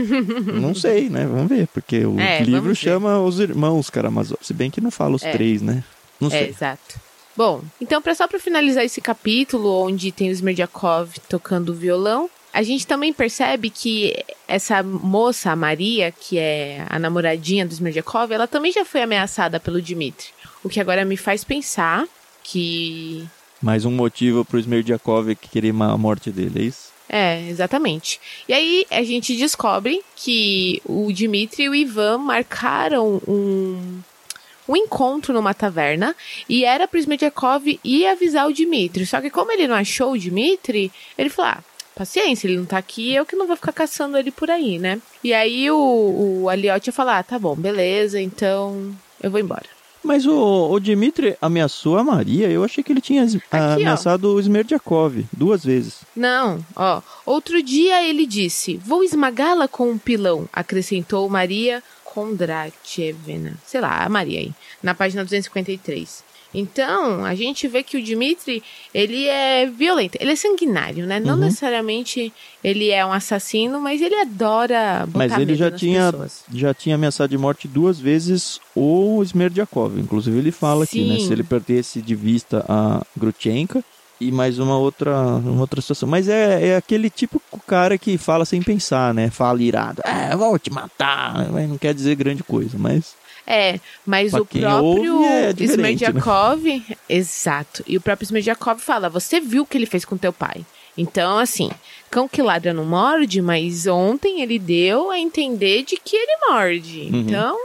Não 0.62 0.74
sei, 0.74 1.10
né? 1.10 1.26
Vamos 1.26 1.50
ver, 1.50 1.68
porque 1.68 2.06
o 2.06 2.20
É, 2.20 2.42
livro 2.44 2.74
chama 2.74 3.20
os 3.20 3.40
irmãos 3.40 3.90
Karamazov, 3.90 4.40
se 4.42 4.54
bem 4.54 4.72
que 4.72 4.80
não 4.80 4.90
fala 4.90 5.16
os 5.16 5.24
É. 5.24 5.32
três, 5.32 5.62
né? 5.62 5.84
Não 6.22 6.30
É, 6.30 6.32
sei. 6.32 6.50
exato. 6.50 7.00
Bom, 7.36 7.62
então 7.82 8.02
pra, 8.02 8.16
só 8.16 8.28
pra 8.28 8.40
finalizar 8.40 8.86
esse 8.86 9.02
capítulo, 9.02 9.70
onde 9.86 10.12
tem 10.12 10.30
o 10.30 10.32
Smerdiakov 10.32 11.16
tocando 11.28 11.74
violão, 11.74 12.30
a 12.54 12.62
gente 12.62 12.86
também 12.86 13.12
percebe 13.12 13.72
que 13.72 14.14
essa 14.48 14.84
moça, 14.84 15.52
a 15.52 15.56
Maria, 15.56 16.12
que 16.12 16.38
é 16.38 16.86
a 16.88 17.00
namoradinha 17.00 17.66
do 17.66 17.74
Smerdiakov, 17.74 18.32
ela 18.32 18.48
também 18.48 18.72
já 18.72 18.86
foi 18.86 19.02
ameaçada 19.02 19.60
pelo 19.60 19.82
Dmitri. 19.82 20.28
O 20.64 20.70
que 20.70 20.80
agora 20.80 21.04
me 21.04 21.18
faz 21.18 21.44
pensar 21.44 22.08
que 22.44 23.28
Mais 23.60 23.86
um 23.86 23.92
motivo 23.92 24.46
pro 24.46 24.60
Smerdiakov 24.60 25.36
querer 25.36 25.70
a 25.70 25.98
morte 25.98 26.30
dele, 26.30 26.60
é 26.60 26.62
isso? 26.64 26.94
É, 27.10 27.48
exatamente. 27.50 28.22
E 28.48 28.54
aí 28.54 28.86
a 28.92 29.04
gente 29.04 29.36
descobre 29.36 30.02
que 30.16 30.82
o 30.86 31.12
Dmitri 31.12 31.64
e 31.64 31.70
o 31.70 31.76
Ivan 31.76 32.20
marcaram 32.20 33.20
um, 33.28 34.00
um 34.68 34.76
encontro 34.76 35.34
numa 35.34 35.54
taverna 35.54 36.16
e 36.48 36.66
era 36.66 36.88
pro 36.88 37.00
Smerdiakov 37.00 37.80
ir 37.84 38.06
avisar 38.06 38.48
o 38.48 38.54
Dmitri. 38.54 39.06
Só 39.06 39.22
que 39.22 39.30
como 39.30 39.52
ele 39.52 39.68
não 39.68 39.76
achou 39.76 40.14
o 40.14 40.18
Dmitri, 40.18 40.92
ele 41.18 41.30
falou: 41.30 41.52
ah, 41.52 41.64
paciência, 41.96 42.48
ele 42.48 42.58
não 42.58 42.66
tá 42.66 42.78
aqui, 42.78 43.14
eu 43.14 43.26
que 43.26 43.36
não 43.36 43.48
vou 43.48 43.56
ficar 43.56 43.72
caçando 43.72 44.18
ele 44.18 44.32
por 44.32 44.50
aí, 44.50 44.80
né? 44.80 45.02
E 45.24 45.34
aí 45.34 45.70
o, 45.72 46.42
o 46.44 46.50
Aliotti 46.50 46.90
ia 46.90 46.94
falar: 46.94 47.20
ah, 47.20 47.24
tá 47.24 47.40
bom, 47.40 47.56
beleza, 47.56 48.20
então 48.20 48.96
eu 49.22 49.32
vou 49.32 49.40
embora. 49.40 49.74
Mas 50.04 50.26
o, 50.26 50.70
o 50.70 50.80
Dimitri 50.80 51.38
ameaçou 51.42 51.98
a 51.98 52.04
Maria. 52.04 52.50
Eu 52.50 52.64
achei 52.64 52.84
que 52.84 52.92
ele 52.92 53.00
tinha 53.00 53.26
ó. 53.26 53.58
ameaçado 53.74 54.34
o 54.34 54.40
Smerdiakov 54.40 55.26
duas 55.32 55.64
vezes. 55.64 56.02
Não, 56.14 56.64
ó. 56.76 57.02
Outro 57.26 57.64
dia 57.64 58.04
ele 58.04 58.26
disse: 58.26 58.76
Vou 58.84 59.04
esmagá-la 59.04 59.68
com 59.68 59.90
um 59.90 59.98
pilão, 59.98 60.48
acrescentou 60.52 61.30
Maria 61.30 61.82
Kondratievna. 62.04 63.54
Sei 63.66 63.80
lá, 63.80 64.04
a 64.04 64.10
Maria 64.10 64.42
aí, 64.42 64.52
na 64.82 64.94
página 64.94 65.24
253. 65.24 66.24
Então, 66.54 67.26
a 67.26 67.34
gente 67.36 67.68
vê 67.68 67.82
que 67.84 67.98
o 67.98 68.04
Dmitri, 68.04 68.62
ele 68.94 69.28
é 69.28 69.66
violento, 69.66 70.18
ele 70.22 70.32
é 70.32 70.36
sanguinário, 70.36 71.06
né? 71.08 71.20
Não 71.20 71.34
Uhum. 71.34 71.40
necessariamente 71.42 72.32
ele 72.64 72.90
é 72.92 73.06
um 73.06 73.12
assassino, 73.12 73.80
mas 73.80 74.02
ele 74.02 74.16
adora 74.16 75.06
botar 75.08 75.18
Mas 75.30 75.38
ele 75.40 75.56
já 75.56 75.72
tinha, 75.72 76.12
pessoas. 76.12 76.44
já 76.54 76.74
tinha 76.74 76.96
ameaçado 76.96 77.30
de 77.32 77.38
morte 77.38 77.68
duas 77.68 78.00
vezes 78.00 78.60
o 78.76 79.22
Smerdiakov. 79.24 80.00
Inclusive 80.00 80.38
ele 80.38 80.52
fala 80.52 80.84
aqui, 80.84 81.04
né? 81.06 81.18
Se 81.20 81.32
ele 81.34 81.44
perdesse 81.44 82.02
de 82.02 82.14
vista 82.16 82.64
a 82.70 83.02
Grutchenka 83.18 83.84
e 84.22 84.32
mais 84.32 84.60
uma 84.60 84.78
outra, 84.78 85.12
uma 85.18 85.62
outra 85.62 85.82
situação. 85.82 86.08
Mas 86.08 86.30
é, 86.30 86.68
é 86.68 86.76
aquele 86.78 87.10
tipo 87.10 87.42
cara 87.68 87.98
que 87.98 88.18
fala 88.18 88.46
sem 88.46 88.62
pensar, 88.62 89.14
né? 89.14 89.30
Fala 89.30 89.62
irado. 89.62 90.02
É, 90.06 90.36
vou 90.36 90.58
te 90.60 90.72
matar. 90.72 91.52
Mas 91.52 91.68
não 91.68 91.78
quer 91.78 91.94
dizer 91.94 92.16
grande 92.16 92.44
coisa, 92.44 92.78
mas... 92.78 93.16
É, 93.46 93.80
mas 94.06 94.32
Pra 94.32 94.42
o 94.42 94.46
próprio 94.46 95.16
ouve, 95.16 95.28
é 95.28 95.54
diferente, 95.54 96.04
né? 96.04 96.10
Smerdiakov, 96.10 96.84
exato. 97.10 97.84
E 97.86 97.98
o 97.98 98.02
próprio 98.02 98.26
Smerdiakov 98.26 98.80
fala: 98.80 99.10
"Você 99.10 99.40
viu 99.40 99.64
o 99.64 99.66
que 99.66 99.78
ele 99.78 99.86
fez 99.86 100.06
com 100.06 100.18
teu 100.18 100.32
pai?" 100.32 100.66
Então, 100.98 101.40
assim, 101.40 101.72
cão 102.10 102.28
que 102.28 102.42
ladra 102.42 102.74
não 102.74 102.86
morde, 102.86 103.42
mas 103.42 103.88
ontem 103.88 104.42
ele 104.42 104.60
deu 104.60 105.10
a 105.10 105.20
entender 105.20 105.84
de 105.84 105.98
que 105.98 106.16
ele 106.16 106.38
morde. 106.50 107.10
Uhum. 107.12 107.20
Então, 107.22 107.58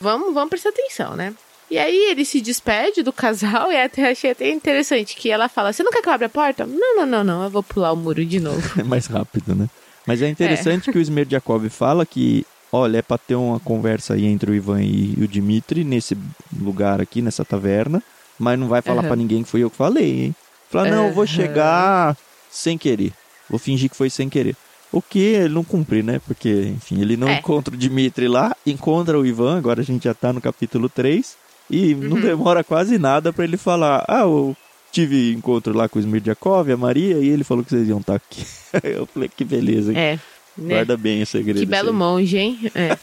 vamos, 0.00 0.32
vamos 0.32 0.48
prestar 0.48 0.70
atenção, 0.70 1.14
né? 1.14 1.34
E 1.70 1.78
aí 1.78 2.10
ele 2.10 2.24
se 2.24 2.40
despede 2.40 3.02
do 3.02 3.12
casal 3.12 3.70
e 3.72 3.76
até 3.80 4.10
achei 4.10 4.32
até 4.32 4.50
interessante 4.50 5.14
que 5.14 5.30
ela 5.30 5.48
fala: 5.48 5.72
"Você 5.72 5.82
não 5.82 5.92
quer 5.92 6.02
que 6.02 6.08
eu 6.08 6.12
abra 6.12 6.26
a 6.26 6.30
porta?" 6.30 6.66
"Não, 6.66 6.96
não, 6.96 7.06
não, 7.06 7.22
não, 7.22 7.44
eu 7.44 7.50
vou 7.50 7.62
pular 7.62 7.92
o 7.92 7.96
muro 7.96 8.24
de 8.24 8.40
novo." 8.40 8.60
é 8.80 8.82
mais 8.82 9.06
rápido, 9.06 9.54
né? 9.54 9.68
Mas 10.06 10.22
é 10.22 10.28
interessante 10.28 10.90
que 10.90 10.98
o 10.98 11.00
Smerdiakov 11.00 11.68
fala 11.68 12.04
que, 12.04 12.44
olha, 12.72 12.98
é 12.98 13.02
pra 13.02 13.18
ter 13.18 13.34
uma 13.34 13.58
conversa 13.60 14.14
aí 14.14 14.26
entre 14.26 14.50
o 14.50 14.54
Ivan 14.54 14.82
e 14.82 15.14
o 15.22 15.28
Dimitri 15.28 15.84
nesse 15.84 16.16
lugar 16.58 17.00
aqui, 17.00 17.20
nessa 17.22 17.44
taverna, 17.44 18.02
mas 18.38 18.58
não 18.58 18.68
vai 18.68 18.80
falar 18.82 19.00
Aham. 19.00 19.08
pra 19.08 19.16
ninguém 19.16 19.42
que 19.42 19.48
foi 19.48 19.60
eu 19.60 19.70
que 19.70 19.76
falei, 19.76 20.24
hein? 20.26 20.34
Fala, 20.70 20.90
não, 20.90 21.08
eu 21.08 21.12
vou 21.14 21.26
chegar 21.26 22.16
sem 22.50 22.78
querer. 22.78 23.12
Vou 23.48 23.58
fingir 23.58 23.90
que 23.90 23.96
foi 23.96 24.08
sem 24.08 24.28
querer. 24.28 24.54
O 24.92 25.00
que 25.02 25.18
ele 25.18 25.54
não 25.54 25.62
cumpre, 25.64 26.02
né? 26.02 26.20
Porque, 26.26 26.48
enfim, 26.76 27.00
ele 27.00 27.16
não 27.16 27.28
É. 27.28 27.38
encontra 27.38 27.74
o 27.74 27.78
Dimitri 27.78 28.28
lá, 28.28 28.54
encontra 28.66 29.18
o 29.18 29.26
Ivan, 29.26 29.58
agora 29.58 29.80
a 29.80 29.84
gente 29.84 30.04
já 30.04 30.14
tá 30.14 30.32
no 30.32 30.40
capítulo 30.40 30.88
3, 30.88 31.34
e 31.70 31.94
não 31.94 32.16
Uhum. 32.16 32.22
demora 32.22 32.64
quase 32.64 32.98
nada 32.98 33.32
pra 33.32 33.44
ele 33.44 33.56
falar, 33.56 34.04
ah, 34.08 34.22
eu 34.22 34.56
tive 34.92 35.32
encontro 35.32 35.76
lá 35.76 35.88
com 35.88 35.98
o 35.98 36.02
Smirdiakov, 36.02 36.70
a 36.72 36.76
Maria, 36.76 37.18
e 37.18 37.28
ele 37.28 37.44
falou 37.44 37.62
que 37.64 37.70
vocês 37.70 37.88
iam 37.88 37.98
estar 38.00 38.16
aqui. 38.16 38.44
eu 38.82 39.06
falei, 39.06 39.28
que 39.28 39.44
beleza, 39.44 39.92
hein? 39.92 39.98
É, 39.98 40.18
né? 40.56 40.74
Guarda 40.74 40.96
bem 40.96 41.22
o 41.22 41.26
segredo. 41.26 41.60
Que 41.60 41.66
belo 41.66 41.92
monge, 41.92 42.38
hein? 42.38 42.58
É. 42.74 42.96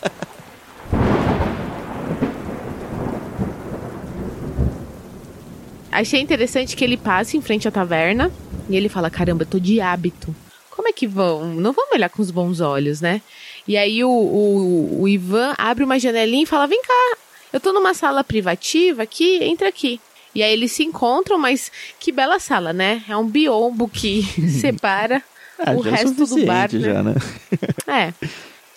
Achei 5.92 6.22
interessante 6.22 6.76
que 6.76 6.84
ele 6.84 6.96
passa 6.96 7.36
em 7.36 7.42
frente 7.42 7.68
à 7.68 7.72
taverna 7.72 8.32
e 8.70 8.76
ele 8.76 8.90
fala: 8.90 9.10
Caramba, 9.10 9.44
eu 9.44 9.48
tô 9.48 9.60
de 9.60 9.82
hábito. 9.82 10.36
como 10.70 10.88
é 10.88 10.94
que 10.94 11.08
vão? 11.08 11.56
Não 11.56 11.74
vão 11.74 11.88
olhar 11.92 12.10
com 12.10 12.22
os 12.22 12.30
bons 12.30 12.60
olhos, 12.60 13.02
né? 13.02 13.22
E 13.68 13.76
aí 13.76 14.04
o, 14.04 14.10
o, 14.10 15.02
o 15.02 15.08
Ivan 15.08 15.56
abre 15.58 15.84
uma 15.84 16.00
janelinha 16.00 16.44
e 16.44 16.46
fala: 16.46 16.68
vem 16.68 16.82
cá, 16.84 17.18
eu 17.52 17.60
tô 17.60 17.74
numa 17.74 17.94
sala 17.94 18.24
privativa 18.24 19.04
aqui, 19.04 19.44
entra 19.44 19.68
aqui. 19.68 20.00
E 20.36 20.44
aí 20.44 20.54
eles 20.54 20.72
se 20.72 20.84
encontram, 20.84 21.40
mas 21.40 21.72
que 22.00 22.12
bela 22.12 22.40
sala, 22.40 22.72
né? 22.72 23.04
É 23.10 23.18
um 23.18 23.28
biombo 23.28 23.90
que 23.90 24.22
separa 24.62 25.24
Ah, 25.60 25.72
o 25.72 25.88
é 25.88 25.92
resto 25.92 26.26
do 26.26 26.46
bar. 26.46 26.70
né? 26.72 26.80
já, 26.80 27.04
né? 27.04 27.16
É. 27.88 28.14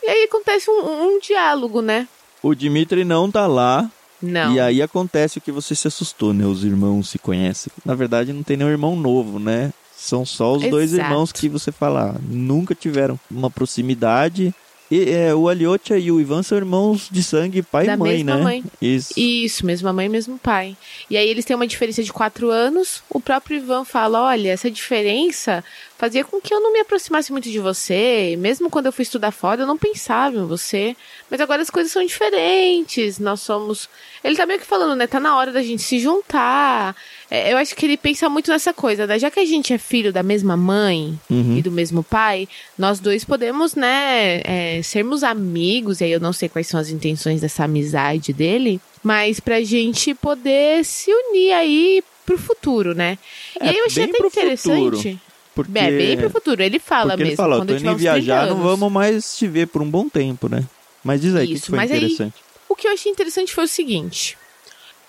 E 0.03 0.09
aí 0.09 0.25
acontece 0.25 0.71
um, 0.71 1.16
um 1.16 1.21
diálogo, 1.21 1.83
né? 1.83 2.09
O 2.43 2.55
Dimitri 2.55 3.05
não 3.05 3.31
tá 3.31 3.47
lá. 3.47 3.90
Não. 4.23 4.55
E 4.55 4.61
aí 4.61 4.83
acontece 4.83 5.38
o 5.38 5.40
que 5.40 5.53
você 5.53 5.75
se 5.75 5.88
assustou, 5.88 6.33
né? 6.33 6.45
Os 6.45 6.64
irmãos 6.64 7.09
se 7.09 7.19
conhecem. 7.19 7.73
Na 7.85 7.95
verdade, 7.95 8.33
não 8.33 8.43
tem 8.43 8.57
nenhum 8.57 8.71
irmão 8.71 8.97
novo, 8.97 9.38
né? 9.38 9.73
São 9.97 10.25
só 10.25 10.55
os 10.55 10.62
dois 10.69 10.93
Exato. 10.93 11.11
irmãos 11.11 11.33
que 11.33 11.49
você 11.49 11.71
fala, 11.71 12.14
ah, 12.16 12.21
nunca 12.23 12.75
tiveram 12.75 13.19
uma 13.31 13.51
proximidade. 13.51 14.55
E 14.90 15.09
é, 15.09 15.33
o 15.35 15.48
Aliotia 15.48 15.96
e 15.96 16.11
o 16.11 16.20
Ivan 16.20 16.42
são 16.42 16.59
irmãos 16.59 17.09
de 17.11 17.22
sangue, 17.22 17.62
pai 17.62 17.87
Da 17.87 17.94
e 17.94 17.96
mãe, 17.96 18.12
mesma 18.14 18.37
né? 18.37 18.42
mãe. 18.42 18.64
Isso. 18.83 19.14
Isso, 19.16 19.64
mesma 19.64 19.92
mãe, 19.92 20.09
mesmo 20.09 20.37
pai. 20.37 20.76
E 21.09 21.16
aí 21.16 21.29
eles 21.29 21.44
têm 21.44 21.55
uma 21.55 21.66
diferença 21.66 22.03
de 22.03 22.12
quatro 22.12 22.50
anos. 22.50 23.03
O 23.09 23.20
próprio 23.20 23.59
Ivan 23.59 23.85
fala: 23.85 24.20
olha, 24.22 24.50
essa 24.50 24.68
diferença 24.70 25.62
fazia 25.96 26.24
com 26.24 26.40
que 26.40 26.53
eu 26.53 26.61
não 26.61 26.72
me 26.72 26.81
aproximasse 26.81 27.31
muito 27.31 27.48
de 27.48 27.59
você. 27.61 28.35
Mesmo 28.38 28.68
quando 28.68 28.87
eu 28.87 28.92
fui 28.92 29.03
estudar 29.03 29.31
fora, 29.31 29.62
eu 29.62 29.66
não 29.66 29.79
pensava 29.79 30.37
em 30.37 30.46
você. 30.46 30.96
Mas 31.31 31.40
agora 31.40 31.62
as 31.62 31.70
coisas 31.70 31.92
são 31.92 32.05
diferentes. 32.05 33.18
Nós 33.20 33.40
somos. 33.42 33.88
Ele 34.24 34.35
tá 34.37 34.44
meio 34.44 34.59
que 34.59 34.66
falando, 34.66 34.96
né? 34.96 35.07
Tá 35.07 35.20
na 35.20 35.37
hora 35.37 35.53
da 35.53 35.62
gente 35.62 35.83
se 35.83 36.00
juntar. 36.00 36.96
É, 37.31 37.53
eu 37.53 37.57
acho 37.59 37.77
que 37.77 37.87
ele 37.87 37.97
pensa 37.97 38.29
muito 38.29 38.51
nessa 38.51 38.73
coisa, 38.73 39.07
né? 39.07 39.19
Já 39.19 39.31
que 39.31 39.38
a 39.38 39.45
gente 39.45 39.73
é 39.73 39.79
filho 39.79 40.12
da 40.12 40.23
mesma 40.23 40.57
mãe 40.57 41.19
Uhum. 41.31 41.57
e 41.59 41.62
do 41.62 41.71
mesmo 41.71 42.03
pai, 42.03 42.49
nós 42.77 42.99
dois 42.99 43.25
podemos, 43.25 43.75
né, 43.77 44.40
é, 44.45 44.81
sermos 44.83 45.23
amigos, 45.23 46.01
e 46.01 46.05
aí 46.05 46.12
eu 46.12 46.19
não 46.21 46.33
sei 46.33 46.49
quais 46.49 46.66
são 46.66 46.81
as 46.81 46.90
intenções 46.90 47.40
dessa 47.40 47.64
amizade 47.64 48.33
dele, 48.33 48.81
mas 49.03 49.38
pra 49.38 49.62
gente 49.62 50.12
poder 50.14 50.85
se 50.85 51.11
unir 51.12 51.53
aí 51.53 52.03
pro 52.27 52.37
futuro, 52.37 52.95
né? 52.95 53.16
É, 53.61 53.66
e 53.66 53.69
aí 53.69 53.77
eu 53.79 53.87
achei 53.87 54.07
bem 54.07 54.14
até 54.16 54.27
interessante. 54.27 54.97
futuro, 54.97 55.21
Porque, 55.55 55.79
É, 55.79 55.90
bem 55.90 56.16
pro 56.16 56.31
futuro. 56.31 56.62
Ele 56.62 56.79
fala 56.79 57.11
porque 57.11 57.23
mesmo. 57.25 57.31
ele 57.33 57.37
fala, 57.37 57.57
quando 57.59 57.69
tô 57.69 57.75
indo 57.75 57.79
tiver 57.81 57.90
em 57.90 57.95
uns 57.95 58.01
30 58.01 58.14
viajar, 58.21 58.47
não 58.47 58.62
vamos 58.62 58.90
mais 58.93 59.37
te 59.37 59.47
ver 59.47 59.66
por 59.69 59.83
um 59.83 59.90
bom 59.90 60.09
tempo, 60.09 60.49
né? 60.49 60.64
Mas 61.05 61.21
diz 61.21 61.35
aí, 61.35 61.45
o 61.45 61.49
que 61.49 61.55
Isso, 61.55 61.62
que 61.64 61.71
foi 61.71 61.77
mas 61.77 61.90
aí- 61.90 61.99
interessante? 61.99 62.35
O 62.69 62.75
que 62.77 62.87
eu 62.87 62.93
achei 62.93 63.11
interessante 63.11 63.53
foi 63.53 63.64
o 63.64 63.69
seguinte. 63.69 64.37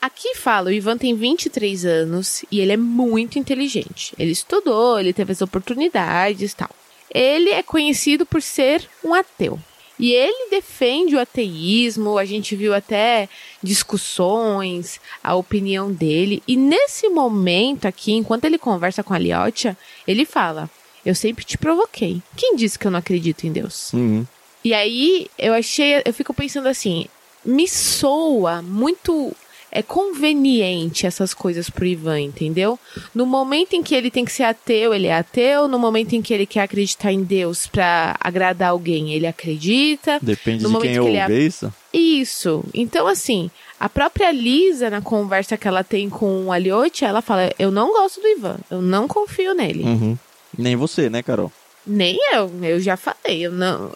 Aqui 0.02 0.36
fala, 0.36 0.70
o 0.70 0.74
Ivan 0.74 0.98
tem 0.98 1.14
23 1.14 1.86
anos 1.86 2.44
e 2.52 2.60
ele 2.60 2.72
é 2.72 2.78
muito 2.78 3.38
inteligente. 3.38 4.16
Ele 4.18 4.32
estudou, 4.32 5.00
ele 5.00 5.14
teve 5.14 5.32
as 5.32 5.44
oportunidades 5.44 6.52
e 6.52 6.56
tal. 6.56 6.70
Ele 7.14 7.52
é 7.52 7.62
conhecido 7.62 8.26
por 8.26 8.42
ser 8.42 8.90
um 9.04 9.14
ateu. 9.14 9.60
E 10.00 10.12
ele 10.14 10.50
defende 10.50 11.16
o 11.16 11.20
ateísmo, 11.20 12.18
a 12.18 12.26
gente 12.26 12.56
viu 12.56 12.74
até 12.74 13.30
discussões, 13.62 15.00
a 15.24 15.36
opinião 15.36 15.92
dele. 15.92 16.42
E 16.48 16.58
nesse 16.58 17.08
momento 17.08 17.86
aqui, 17.86 18.14
enquanto 18.14 18.46
ele 18.46 18.58
conversa 18.58 19.04
com 19.04 19.14
a 19.14 19.20
Liotia, 19.20 19.78
ele 20.08 20.26
fala: 20.26 20.68
Eu 21.06 21.14
sempre 21.14 21.46
te 21.46 21.56
provoquei. 21.56 22.20
Quem 22.36 22.56
disse 22.56 22.80
que 22.80 22.88
eu 22.88 22.92
não 22.92 22.98
acredito 22.98 23.46
em 23.46 23.52
Deus? 23.52 23.94
Uhum. 23.94 24.26
E 24.64 24.74
aí 24.74 25.28
eu 25.38 25.54
achei, 25.54 26.02
eu 26.04 26.14
fico 26.14 26.34
pensando 26.34 26.68
assim, 26.68 27.06
me 27.46 27.68
soa 27.68 28.62
muito 28.64 29.36
é 29.72 29.82
conveniente 29.82 31.08
essas 31.08 31.34
coisas 31.34 31.70
pro 31.70 31.86
Ivan, 31.86 32.20
entendeu? 32.20 32.78
No 33.16 33.26
momento 33.26 33.74
em 33.74 33.82
que 33.82 33.96
ele 33.96 34.12
tem 34.12 34.26
que 34.26 34.32
ser 34.32 34.44
ateu, 34.44 34.94
ele 34.94 35.08
é 35.08 35.14
ateu, 35.18 35.68
no 35.68 35.80
momento 35.80 36.14
em 36.14 36.22
que 36.22 36.34
ele 36.34 36.46
quer 36.46 36.64
acreditar 36.64 37.12
em 37.12 37.24
Deus 37.24 37.68
pra 37.68 38.16
agradar 38.20 38.70
alguém, 38.70 39.14
ele 39.14 39.26
acredita. 39.26 40.20
Depende 40.22 40.64
No 40.64 40.70
de 40.70 40.80
quem 40.80 40.92
que 40.92 41.08
ele 41.08 41.22
ouve 41.22 41.46
isso. 41.46 41.74
Isso. 41.94 42.64
Então 42.74 43.08
assim, 43.08 43.50
a 43.80 43.88
própria 43.88 44.32
Lisa 44.32 44.90
na 44.90 45.02
conversa 45.02 45.58
que 45.58 45.68
ela 45.68 45.84
tem 45.84 46.10
com 46.10 46.46
o 46.46 46.52
Aliotti, 46.52 47.06
ela 47.06 47.22
fala: 47.22 47.52
"Eu 47.58 47.72
não 47.72 47.92
gosto 47.92 48.22
do 48.22 48.28
Ivan, 48.28 48.58
eu 48.70 48.82
não 48.82 49.08
confio 49.08 49.54
nele". 49.54 49.84
Uhum. 49.84 50.18
Nem 50.58 50.76
você, 50.76 51.10
né, 51.10 51.24
Carol? 51.24 51.52
Nem 51.86 52.17
eu, 52.34 52.52
eu 52.62 52.80
já 52.80 52.96
falei, 52.96 53.46
eu 53.46 53.52
não. 53.52 53.91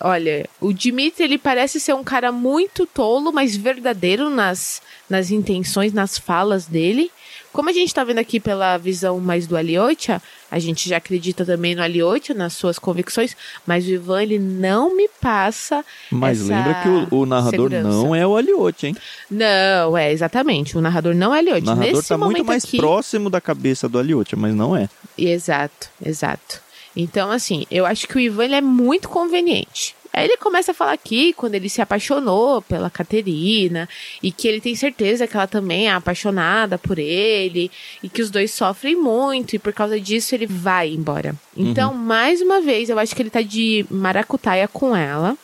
Olha, 0.00 0.48
o 0.60 0.72
Dimitri 0.72 1.24
ele 1.24 1.36
parece 1.36 1.78
ser 1.78 1.94
um 1.94 2.02
cara 2.02 2.32
muito 2.32 2.86
tolo, 2.86 3.30
mas 3.30 3.54
verdadeiro 3.54 4.30
nas, 4.30 4.80
nas 5.08 5.30
intenções, 5.30 5.92
nas 5.92 6.16
falas 6.16 6.66
dele. 6.66 7.10
Como 7.52 7.70
a 7.70 7.72
gente 7.72 7.92
tá 7.92 8.04
vendo 8.04 8.18
aqui 8.18 8.38
pela 8.38 8.76
visão 8.76 9.18
mais 9.18 9.46
do 9.46 9.56
Aliotia, 9.56 10.20
a 10.50 10.58
gente 10.58 10.88
já 10.88 10.98
acredita 10.98 11.44
também 11.44 11.74
no 11.74 11.82
Aliotia, 11.82 12.34
nas 12.34 12.52
suas 12.52 12.78
convicções, 12.78 13.34
mas 13.66 13.86
o 13.86 13.90
Ivan 13.90 14.22
ele 14.22 14.38
não 14.38 14.94
me 14.94 15.08
passa. 15.20 15.82
Mas 16.10 16.42
lembra 16.42 16.74
que 16.82 16.88
o, 16.88 17.20
o 17.20 17.26
narrador 17.26 17.70
segurança. 17.70 17.88
não 17.88 18.14
é 18.14 18.26
o 18.26 18.36
Aliotti, 18.36 18.88
hein? 18.88 18.96
Não, 19.30 19.96
é 19.96 20.12
exatamente. 20.12 20.76
O 20.76 20.82
narrador 20.82 21.14
não 21.14 21.34
é 21.34 21.38
O 21.38 21.40
Aliotia. 21.40 21.64
narrador 21.64 21.94
Nesse 21.94 22.08
tá 22.08 22.18
momento 22.18 22.36
muito 22.36 22.46
mais 22.46 22.64
aqui, 22.64 22.76
próximo 22.76 23.30
da 23.30 23.40
cabeça 23.40 23.88
do 23.88 23.98
Aliotti, 23.98 24.36
mas 24.36 24.54
não 24.54 24.76
é. 24.76 24.88
Exato, 25.16 25.88
exato. 26.04 26.65
Então, 26.96 27.30
assim, 27.30 27.66
eu 27.70 27.84
acho 27.84 28.08
que 28.08 28.16
o 28.16 28.20
Ivan 28.20 28.54
é 28.54 28.60
muito 28.60 29.08
conveniente. 29.08 29.94
Aí 30.16 30.24
ele 30.24 30.38
começa 30.38 30.70
a 30.70 30.74
falar 30.74 30.92
aqui 30.92 31.34
quando 31.34 31.56
ele 31.56 31.68
se 31.68 31.82
apaixonou 31.82 32.62
pela 32.62 32.88
Caterina 32.88 33.86
e 34.22 34.32
que 34.32 34.48
ele 34.48 34.62
tem 34.62 34.74
certeza 34.74 35.26
que 35.26 35.36
ela 35.36 35.46
também 35.46 35.88
é 35.88 35.92
apaixonada 35.92 36.78
por 36.78 36.98
ele 36.98 37.70
e 38.02 38.08
que 38.08 38.22
os 38.22 38.30
dois 38.30 38.50
sofrem 38.50 38.96
muito 38.96 39.54
e 39.54 39.58
por 39.58 39.74
causa 39.74 40.00
disso 40.00 40.34
ele 40.34 40.46
vai 40.46 40.88
embora. 40.88 41.34
Então, 41.54 41.92
mais 41.92 42.40
uma 42.40 42.62
vez, 42.62 42.88
eu 42.88 42.98
acho 42.98 43.14
que 43.14 43.20
ele 43.20 43.28
tá 43.28 43.42
de 43.42 43.84
maracutaia 43.90 44.66
com 44.66 44.96
ela. 44.96 45.36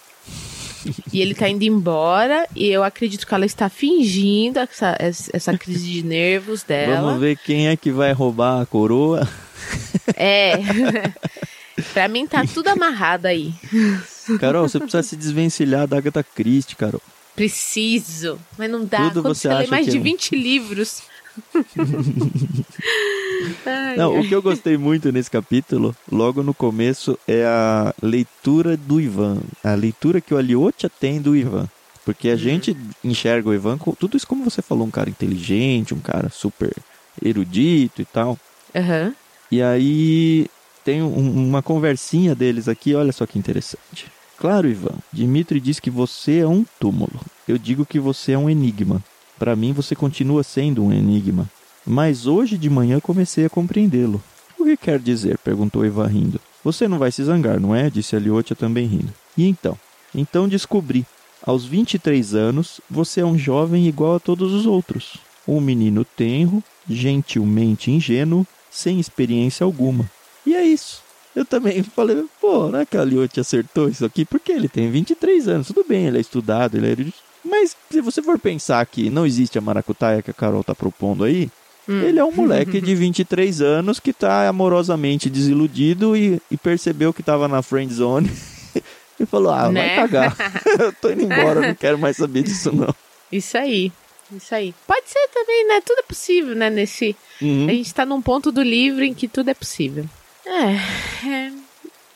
E 1.12 1.21
ele 1.21 1.35
tá 1.35 1.49
indo 1.49 1.62
embora 1.62 2.49
e 2.57 2.67
eu 2.67 2.83
acredito 2.83 3.27
que 3.27 3.35
ela 3.35 3.47
está 3.47 3.69
fingindo 3.69 4.59
essa, 4.59 4.97
essa 4.99 5.57
crise 5.57 5.88
de 5.88 6.03
nervos 6.03 6.65
dela. 6.65 7.03
Vamos 7.03 7.21
ver 7.21 7.37
quem 7.37 7.69
é 7.69 7.77
que 7.77 7.93
vai 7.93 8.12
roubar 8.12 8.62
a 8.62 8.67
coroa. 8.67 9.29
É. 10.16 10.55
pra 11.94 12.09
mim 12.09 12.27
tá 12.27 12.44
tudo 12.46 12.68
amarrado 12.68 13.27
aí. 13.27 13.53
Carol, 14.40 14.68
você 14.68 14.79
precisa 14.79 15.03
se 15.03 15.16
desvencilhar 15.16 15.87
da 15.87 15.98
Agatha 15.98 16.22
Christie, 16.22 16.77
Carol. 16.77 17.03
Preciso. 17.35 18.38
Mas 18.59 18.70
não 18.70 18.85
dá. 18.85 19.09
Tudo 19.09 19.22
Quando 19.22 19.35
você 19.35 19.48
você 19.48 19.48
lê 19.48 19.55
acha 19.62 19.70
mais 19.70 19.87
de 19.87 19.96
é- 19.96 20.01
20 20.01 20.37
livros. 20.37 21.03
Não, 23.96 24.18
o 24.20 24.29
que 24.29 24.35
eu 24.35 24.42
gostei 24.42 24.77
muito 24.77 25.11
nesse 25.12 25.31
capítulo, 25.31 25.94
logo 26.11 26.42
no 26.42 26.53
começo, 26.53 27.18
é 27.27 27.44
a 27.44 27.94
leitura 28.03 28.77
do 28.77 29.01
Ivan. 29.01 29.38
A 29.62 29.75
leitura 29.75 30.20
que 30.20 30.35
o 30.35 30.37
Aliotia 30.38 30.90
tem 30.90 31.20
do 31.20 31.37
Ivan. 31.37 31.68
Porque 32.05 32.29
Uhum. 32.29 32.35
a 32.35 32.37
gente 32.37 32.77
enxerga 33.05 33.48
o 33.48 33.55
Ivan 33.55 33.79
com 33.79 33.92
tudo 33.92 34.16
isso 34.16 34.27
como 34.27 34.44
você 34.44 34.61
falou, 34.61 34.87
um 34.87 34.90
cara 34.90 35.09
inteligente, 35.09 35.94
um 35.94 36.01
cara 36.01 36.29
super 36.31 36.75
erudito 37.22 38.03
e 38.03 38.05
tal. 38.05 38.38
Aham. 38.75 39.14
E 39.53 39.61
aí 39.61 40.47
tem 40.83 41.03
um- 41.03 41.49
uma 41.49 41.61
conversinha 41.61 42.35
deles 42.35 42.69
aqui, 42.69 42.95
olha 42.95 43.12
só 43.12 43.27
que 43.27 43.38
interessante. 43.38 44.07
Claro, 44.38 44.67
Ivan, 44.67 44.97
Dimitri 45.12 45.61
diz 45.61 45.79
que 45.79 45.91
você 45.91 46.38
é 46.38 46.47
um 46.49 46.65
túmulo. 46.81 47.21
Eu 47.47 47.59
digo 47.59 47.85
que 47.85 48.01
você 48.01 48.33
é 48.33 48.38
um 48.38 48.49
enigma. 48.49 49.05
Para 49.38 49.55
mim, 49.55 49.75
você 49.75 49.95
continua 49.95 50.43
sendo 50.43 50.83
um 50.83 50.91
enigma. 50.91 51.51
Mas 51.87 52.27
hoje 52.27 52.57
de 52.57 52.71
manhã 52.71 52.99
comecei 52.99 53.45
a 53.45 53.51
compreendê-lo. 53.51 54.23
O 54.59 54.65
que 54.65 54.75
quer 54.75 54.99
dizer? 54.99 55.37
perguntou 55.37 55.85
Ivan 55.85 56.07
rindo. 56.07 56.41
Você 56.65 56.88
não 56.88 56.99
vai 56.99 57.12
se 57.12 57.23
zangar, 57.23 57.61
não 57.61 57.75
é? 57.77 57.91
disse 57.91 58.17
Aliotia 58.17 58.57
também 58.57 58.87
rindo. 58.87 59.12
E 59.37 59.47
então? 59.47 59.77
Então 60.15 60.49
descobri. 60.49 61.05
Aos 61.45 61.67
23 61.67 62.35
anos, 62.35 62.81
você 62.88 63.21
é 63.21 63.27
um 63.27 63.37
jovem 63.37 63.87
igual 63.87 64.15
a 64.15 64.21
todos 64.21 64.55
os 64.55 64.65
outros. 64.65 65.19
Um 65.47 65.61
menino 65.61 66.07
tenro, 66.07 66.65
gentilmente 66.88 67.91
ingênuo, 67.91 68.47
sem 68.72 68.98
experiência 68.98 69.64
alguma. 69.64 70.11
E 70.46 70.54
é 70.54 70.64
isso. 70.64 71.02
Eu 71.37 71.44
também 71.44 71.82
falei, 71.94 72.24
pô, 72.40 72.68
não 72.68 72.80
é 72.80 72.87
que 72.87 72.96
a 72.96 73.04
Liotte 73.04 73.38
acertou 73.40 73.88
isso 73.88 74.04
aqui? 74.04 74.24
Porque 74.24 74.50
ele 74.50 74.68
tem 74.68 74.90
23 74.90 75.48
anos, 75.48 75.66
tudo 75.68 75.85
bem, 75.87 76.06
ele 76.06 76.18
é 76.18 76.20
estudado, 76.20 76.76
ele 76.76 76.92
é. 76.92 77.48
Mas 77.48 77.76
se 77.90 78.00
você 78.00 78.22
for 78.22 78.38
pensar 78.38 78.85
que 78.87 79.11
não 79.11 79.26
existe 79.26 79.58
a 79.58 79.61
maracutaia 79.61 80.22
que 80.22 80.30
a 80.30 80.35
Carol 80.35 80.64
tá 80.64 80.74
propondo 80.74 81.24
aí, 81.24 81.50
ele 81.88 82.18
é 82.18 82.24
um 82.24 82.30
moleque 82.32 82.80
de 82.80 82.94
23 82.94 83.61
anos 83.61 83.98
que 83.98 84.12
tá 84.12 84.48
amorosamente 84.48 85.28
desiludido 85.28 86.16
e, 86.16 86.40
e 86.50 86.56
percebeu 86.56 87.12
que 87.12 87.22
tava 87.22 87.48
na 87.48 87.61
friend 87.61 87.92
zone 87.92 88.30
e 89.18 89.26
falou, 89.26 89.52
ah, 89.52 89.70
Né? 89.70 89.96
vai 89.96 90.08
cagar. 90.08 90.37
Eu 90.78 90.92
tô 90.92 91.11
indo 91.11 91.22
embora, 91.22 91.61
não 91.66 91.74
quero 91.74 91.98
mais 91.98 92.16
saber 92.16 92.42
disso 92.44 92.74
não. 92.74 92.94
Isso 93.30 93.56
aí. 93.58 93.90
Isso 94.37 94.55
aí. 94.55 94.75
Pode 94.87 95.09
ser 95.09 95.29
também, 95.33 95.66
né? 95.68 95.81
Tudo 95.81 95.99
é 95.99 96.03
possível, 96.03 96.55
né? 96.55 96.71
Nesse. 96.71 97.16
Uhum. 97.40 97.66
A 97.68 97.73
gente 97.73 97.95
tá 97.95 98.07
num 98.07 98.23
ponto 98.23 98.51
do 98.51 98.62
livro 98.62 99.05
em 99.05 99.14
que 99.14 99.29
tudo 99.29 99.51
é 99.51 99.55
possível. 99.55 100.05
É. 100.47 101.29
é. 101.29 101.53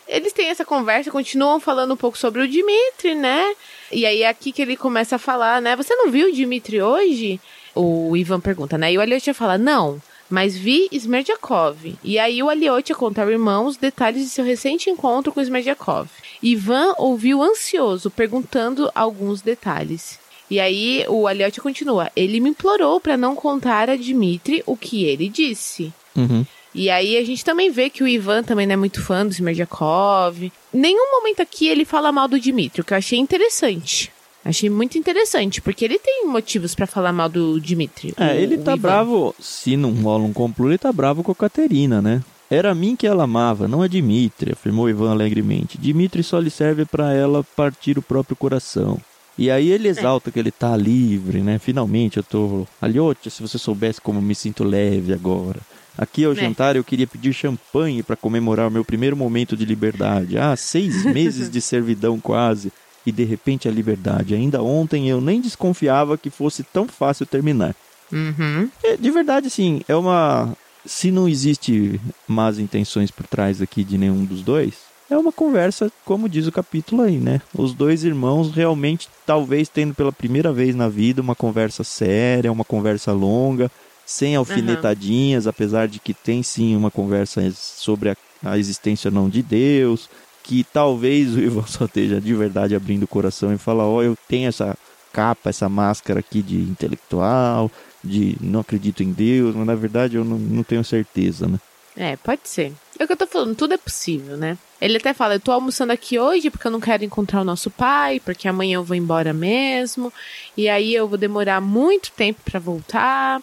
Eles 0.09 0.33
têm 0.33 0.49
essa 0.49 0.65
conversa, 0.65 1.11
continuam 1.11 1.59
falando 1.59 1.95
um 1.95 1.97
pouco 1.97 2.17
sobre 2.17 2.41
o 2.41 2.49
Dimitri, 2.49 3.15
né? 3.15 3.55
E 3.91 4.07
aí 4.07 4.23
é 4.23 4.29
aqui 4.29 4.53
que 4.53 4.63
ele 4.63 4.77
começa 4.77 5.17
a 5.17 5.19
falar, 5.19 5.61
né? 5.61 5.75
Você 5.75 5.95
não 5.97 6.11
viu 6.11 6.29
o 6.29 6.33
Dimitri 6.33 6.81
hoje? 6.81 7.41
O 7.75 8.17
Ivan 8.17 8.41
pergunta, 8.41 8.79
né? 8.79 8.93
E 8.93 8.99
o 8.99 9.03
Eliotia 9.03 9.35
fala, 9.35 9.59
não, 9.59 10.01
mas 10.31 10.57
vi 10.57 10.89
Smerdyakov. 10.93 11.97
E 12.05 12.19
aí 12.21 12.41
o 12.41 12.49
Aliotia 12.49 12.95
conta 12.95 13.23
ao 13.23 13.31
irmão 13.31 13.67
os 13.67 13.77
detalhes 13.77 14.23
de 14.23 14.31
seu 14.31 14.45
recente 14.45 14.89
encontro 14.89 15.33
com 15.33 15.41
Smerdyakov. 15.41 16.09
Ivan 16.41 16.95
ouviu 16.99 17.43
ansioso, 17.43 18.09
perguntando 18.09 18.91
alguns 18.95 19.43
detalhes. 19.43 20.21
E 20.51 20.61
aí 20.61 21.05
o 21.09 21.27
Aliotia 21.27 21.63
continua. 21.63 22.11
Ele 22.15 22.41
me 22.41 22.51
implorou 22.51 23.01
para 23.01 23.17
não 23.17 23.35
contar 23.35 23.91
a 23.91 23.97
Dmitri 23.97 24.63
o 24.67 24.77
que 24.77 25.05
ele 25.05 25.29
disse. 25.29 25.93
Uhum. 26.15 26.45
E 26.75 26.91
aí 26.91 27.17
a 27.17 27.25
gente 27.25 27.45
também 27.45 27.71
vê 27.71 27.89
que 27.89 28.05
o 28.05 28.09
Ivan 28.09 28.43
também 28.43 28.67
não 28.67 28.75
é 28.75 28.77
muito 28.77 29.03
fã 29.03 29.27
do 29.27 29.33
Smerdyakov. 29.33 30.53
Nenhum 30.73 31.11
momento 31.19 31.41
aqui 31.41 31.69
ele 31.69 31.85
fala 31.85 32.13
mal 32.13 32.29
do 32.29 32.39
Dmitri, 32.39 32.83
o 32.83 32.85
que 32.85 32.93
eu 32.93 32.99
achei 32.99 33.19
interessante. 33.19 34.13
Achei 34.45 34.71
muito 34.71 34.97
interessante, 34.97 35.61
porque 35.61 35.85
ele 35.85 35.99
tem 35.99 36.27
motivos 36.27 36.75
para 36.75 36.87
falar 36.87 37.13
mal 37.13 37.29
do 37.29 37.59
Dmitri. 37.59 38.15
É, 38.17 38.27
o, 38.27 38.31
ele 38.37 38.59
tá 38.59 38.77
bravo, 38.77 39.35
se 39.41 39.77
não 39.77 39.93
rola 39.95 40.23
um 40.23 40.33
complô, 40.33 40.69
ele 40.69 40.79
tá 40.79 40.93
bravo 40.93 41.25
com 41.25 41.33
a 41.33 41.35
Caterina, 41.35 42.01
né? 42.01 42.23
Era 42.49 42.71
a 42.71 42.75
mim 42.75 42.95
que 42.95 43.09
ela 43.09 43.25
amava, 43.25 43.67
não 43.67 43.83
a 43.83 43.89
Dmitri, 43.89 44.53
afirmou 44.53 44.89
Ivan 44.89 45.11
alegremente. 45.11 45.79
Dmitri 45.79 46.23
só 46.23 46.39
lhe 46.39 46.51
serve 46.51 46.85
para 46.85 47.13
ela 47.13 47.43
partir 47.57 47.99
o 47.99 48.03
próprio 48.03 48.37
coração. 48.37 49.01
E 49.39 49.51
aí 49.51 49.71
ele 49.71 49.89
exalta 49.89 50.31
que 50.31 50.39
ele 50.39 50.51
tá 50.51 50.75
livre, 50.77 51.41
né? 51.41 51.59
Finalmente 51.59 52.17
eu 52.17 52.23
tô. 52.23 52.67
Aliotia, 52.81 53.31
se 53.31 53.43
você 53.43 53.59
soubesse 53.59 54.01
como 54.01 54.21
me 54.23 54.35
sinto 54.35 54.65
leve 54.65 55.13
agora. 55.13 55.61
Aqui 55.99 56.25
ao 56.25 56.33
É. 56.33 56.35
jantar 56.37 56.77
eu 56.77 56.85
queria 56.85 57.07
pedir 57.07 57.33
champanhe 57.33 58.03
para 58.03 58.17
comemorar 58.17 58.69
o 58.69 58.71
meu 58.71 58.85
primeiro 58.85 59.17
momento 59.17 59.57
de 59.57 59.65
liberdade. 59.65 60.39
Ah, 60.39 60.55
seis 60.57 61.05
meses 61.05 61.51
de 61.51 61.61
servidão 61.61 62.19
quase. 62.21 62.73
E 63.05 63.13
de 63.13 63.25
repente 63.25 63.69
a 63.69 63.71
liberdade. 63.71 64.35
Ainda 64.35 64.63
ontem 64.63 65.09
eu 65.09 65.21
nem 65.21 65.41
desconfiava 65.41 66.19
que 66.19 66.29
fosse 66.31 66.63
tão 66.65 66.89
fácil 66.89 67.25
terminar. 67.27 67.75
Uhum. 68.13 68.69
É, 68.83 68.97
de 68.97 69.11
verdade, 69.11 69.47
assim, 69.49 69.81
é 69.89 69.95
uma. 69.95 70.57
Se 70.85 71.11
não 71.11 71.29
existe 71.29 72.01
más 72.29 72.59
intenções 72.59 73.11
por 73.11 73.27
trás 73.27 73.61
aqui 73.61 73.83
de 73.85 73.99
nenhum 73.99 74.25
dos 74.25 74.41
dois, 74.43 74.75
é 75.09 75.17
uma 75.17 75.33
conversa, 75.33 75.91
como 76.05 76.29
diz 76.29 76.47
o 76.47 76.53
capítulo 76.53 77.03
aí, 77.03 77.19
né? 77.19 77.41
Os 77.57 77.73
dois 77.73 78.05
irmãos 78.05 78.51
realmente, 78.51 79.09
talvez 79.25 79.69
tendo 79.69 79.95
pela 79.95 80.13
primeira 80.13 80.53
vez 80.53 80.75
na 80.75 80.89
vida, 80.89 81.23
uma 81.23 81.35
conversa 81.35 81.85
séria, 81.85 82.51
uma 82.51 82.65
conversa 82.65 83.13
longa, 83.13 83.71
sem 84.05 84.37
alfinetadinhas, 84.37 85.47
apesar 85.47 85.89
de 85.89 85.99
que 85.99 86.13
tem 86.13 86.43
sim 86.43 86.77
uma 86.77 86.91
conversa 86.91 87.41
sobre 87.53 88.11
a, 88.11 88.17
a 88.45 88.59
existência 88.59 89.09
ou 89.09 89.15
não 89.15 89.29
de 89.29 89.43
Deus, 89.43 90.09
que 90.43 90.65
talvez 90.65 91.35
o 91.35 91.41
Ivan 91.41 91.67
só 91.67 91.85
esteja 91.85 92.21
de 92.21 92.35
verdade 92.35 92.75
abrindo 92.75 93.05
o 93.05 93.09
coração 93.09 93.53
e 93.53 93.59
fala, 93.59 93.85
ó, 93.85 94.03
eu 94.03 94.17
tenho 94.29 94.49
essa 94.49 94.77
capa, 95.13 95.51
essa 95.51 95.69
máscara 95.69 96.21
aqui 96.21 96.43
de 96.43 96.57
intelectual, 96.57 97.71
de 98.03 98.37
não 98.41 98.61
acredito 98.61 99.03
em 99.03 99.13
Deus, 99.13 99.55
mas 99.55 99.67
na 99.67 99.75
verdade 99.75 100.17
eu 100.17 100.25
não, 100.25 100.39
não 100.39 100.63
tenho 100.63 100.85
certeza, 100.85 101.47
né? 101.47 101.59
É, 101.97 102.17
pode 102.17 102.43
ser. 102.45 102.75
É 102.99 103.05
o 103.05 103.07
que 103.07 103.13
eu 103.13 103.17
tô 103.17 103.27
falando, 103.27 103.55
tudo 103.55 103.75
é 103.75 103.77
possível, 103.77 104.37
né? 104.37 104.57
Ele 104.81 104.97
até 104.97 105.13
fala, 105.13 105.35
eu 105.35 105.41
tô 105.41 105.53
almoçando 105.53 105.93
aqui 105.93 106.19
hoje 106.19 106.51
porque 106.51 106.67
eu 106.67 106.71
não 106.71 106.81
quero 106.81 107.05
encontrar 107.05 107.41
o 107.41 107.45
nosso 107.45 107.71
pai, 107.71 108.21
porque 108.21 108.49
amanhã 108.49 108.77
eu 108.77 108.85
vou 108.85 108.97
embora 108.97 109.33
mesmo, 109.33 110.13
e 110.57 110.69
aí 110.69 110.95
eu 110.95 111.07
vou 111.07 111.19
demorar 111.19 111.61
muito 111.61 112.11
tempo 112.13 112.41
pra 112.45 112.59
voltar. 112.59 113.43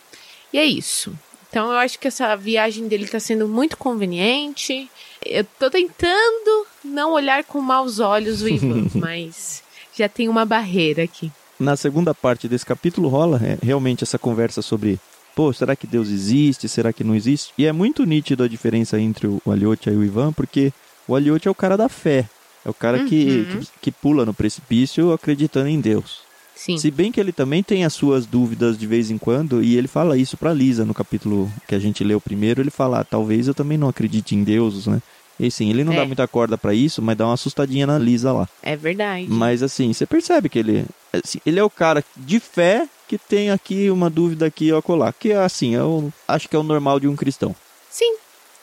E 0.52 0.58
é 0.58 0.66
isso. 0.66 1.14
Então 1.50 1.72
eu 1.72 1.78
acho 1.78 2.00
que 2.00 2.08
essa 2.08 2.36
viagem 2.36 2.88
dele 2.88 3.08
tá 3.08 3.20
sendo 3.20 3.48
muito 3.48 3.78
conveniente. 3.78 4.90
Eu 5.24 5.46
tô 5.60 5.70
tentando 5.70 6.66
não 6.84 7.12
olhar 7.12 7.44
com 7.44 7.62
maus 7.62 8.00
olhos 8.00 8.42
o 8.42 8.50
Ivan, 8.50 8.88
mas 8.96 9.62
já 9.96 10.10
tem 10.10 10.28
uma 10.28 10.46
barreira 10.46 11.04
aqui. 11.04 11.32
Na 11.60 11.76
segunda 11.76 12.14
parte 12.14 12.48
desse 12.48 12.66
capítulo 12.66 13.08
rola 13.08 13.40
é, 13.44 13.58
realmente 13.64 14.04
essa 14.04 14.18
conversa 14.18 14.62
sobre, 14.64 15.00
pô, 15.36 15.52
será 15.54 15.76
que 15.76 15.88
Deus 15.88 16.10
existe? 16.10 16.68
Será 16.70 16.92
que 16.94 17.04
não 17.04 17.16
existe? 17.16 17.54
E 17.58 17.66
é 17.66 17.72
muito 17.72 18.06
nítido 18.06 18.44
a 18.44 18.48
diferença 18.48 19.00
entre 19.00 19.28
o 19.28 19.42
Aliotia 19.50 19.92
e 19.94 19.96
o 19.96 20.04
Ivan, 20.04 20.32
porque 20.34 20.72
o 21.08 21.16
Aliotia 21.16 21.50
é 21.50 21.52
o 21.52 21.56
cara 21.56 21.76
da 21.78 21.90
fé. 21.90 22.28
É 22.66 22.70
o 22.70 22.74
cara 22.74 23.04
que, 23.04 23.26
Uhum. 23.54 23.60
que, 23.60 23.68
que 23.82 23.92
pula 23.92 24.26
no 24.26 24.34
precipício 24.34 25.12
acreditando 25.12 25.68
em 25.68 25.80
Deus. 25.82 26.20
Sim. 26.56 26.78
Se 26.78 26.90
bem 26.92 27.12
que 27.12 27.20
ele 27.20 27.32
também 27.34 27.62
tem 27.64 27.84
as 27.84 27.94
suas 27.94 28.26
dúvidas 28.26 28.78
de 28.78 28.88
vez 28.88 29.10
em 29.12 29.18
quando, 29.18 29.62
e 29.62 29.76
ele 29.76 29.88
fala 29.88 30.18
isso 30.18 30.38
pra 30.38 30.54
Lisa 30.54 30.86
no 30.86 30.94
capítulo 30.94 31.52
que 31.68 31.76
a 31.76 31.80
gente 31.80 32.04
leu 32.04 32.22
primeiro, 32.22 32.62
ele 32.62 32.70
fala, 32.70 33.00
ah, 33.00 33.04
talvez 33.04 33.48
eu 33.48 33.54
também 33.54 33.78
não 33.78 33.90
acredite 33.90 34.36
em 34.36 34.44
deuses, 34.44 34.86
né? 34.88 35.02
E 35.40 35.50
sim, 35.50 35.70
ele 35.72 35.84
não 35.84 35.92
É. 35.94 35.96
dá 35.98 36.06
muita 36.06 36.28
corda 36.28 36.56
pra 36.58 36.74
isso, 36.76 37.02
mas 37.02 37.18
dá 37.18 37.26
uma 37.26 37.34
assustadinha 37.34 37.88
na 37.88 37.98
Lisa 37.98 38.32
lá. 38.32 38.48
É 38.62 38.78
verdade. 38.78 39.26
Mas 39.28 39.64
assim, 39.64 39.92
você 39.92 40.06
percebe 40.06 40.48
que 40.48 40.60
ele, 40.60 40.86
assim, 41.12 41.40
ele 41.44 41.60
é 41.60 41.64
o 41.64 41.70
cara 41.72 42.04
de 42.16 42.40
fé 42.40 42.88
que 43.14 43.18
tem 43.30 43.52
aqui 43.52 43.92
uma 43.92 44.10
dúvida 44.10 44.48
aqui 44.48 44.72
ó 44.72 44.82
colar, 44.82 45.14
que 45.14 45.32
é 45.32 45.38
assim, 45.38 45.76
eu 45.76 46.12
acho 46.28 46.50
que 46.50 46.56
é 46.56 46.60
o 46.60 46.64
normal 46.64 47.00
de 47.00 47.08
um 47.08 47.16
cristão. 47.16 47.56
Sim. 47.92 48.16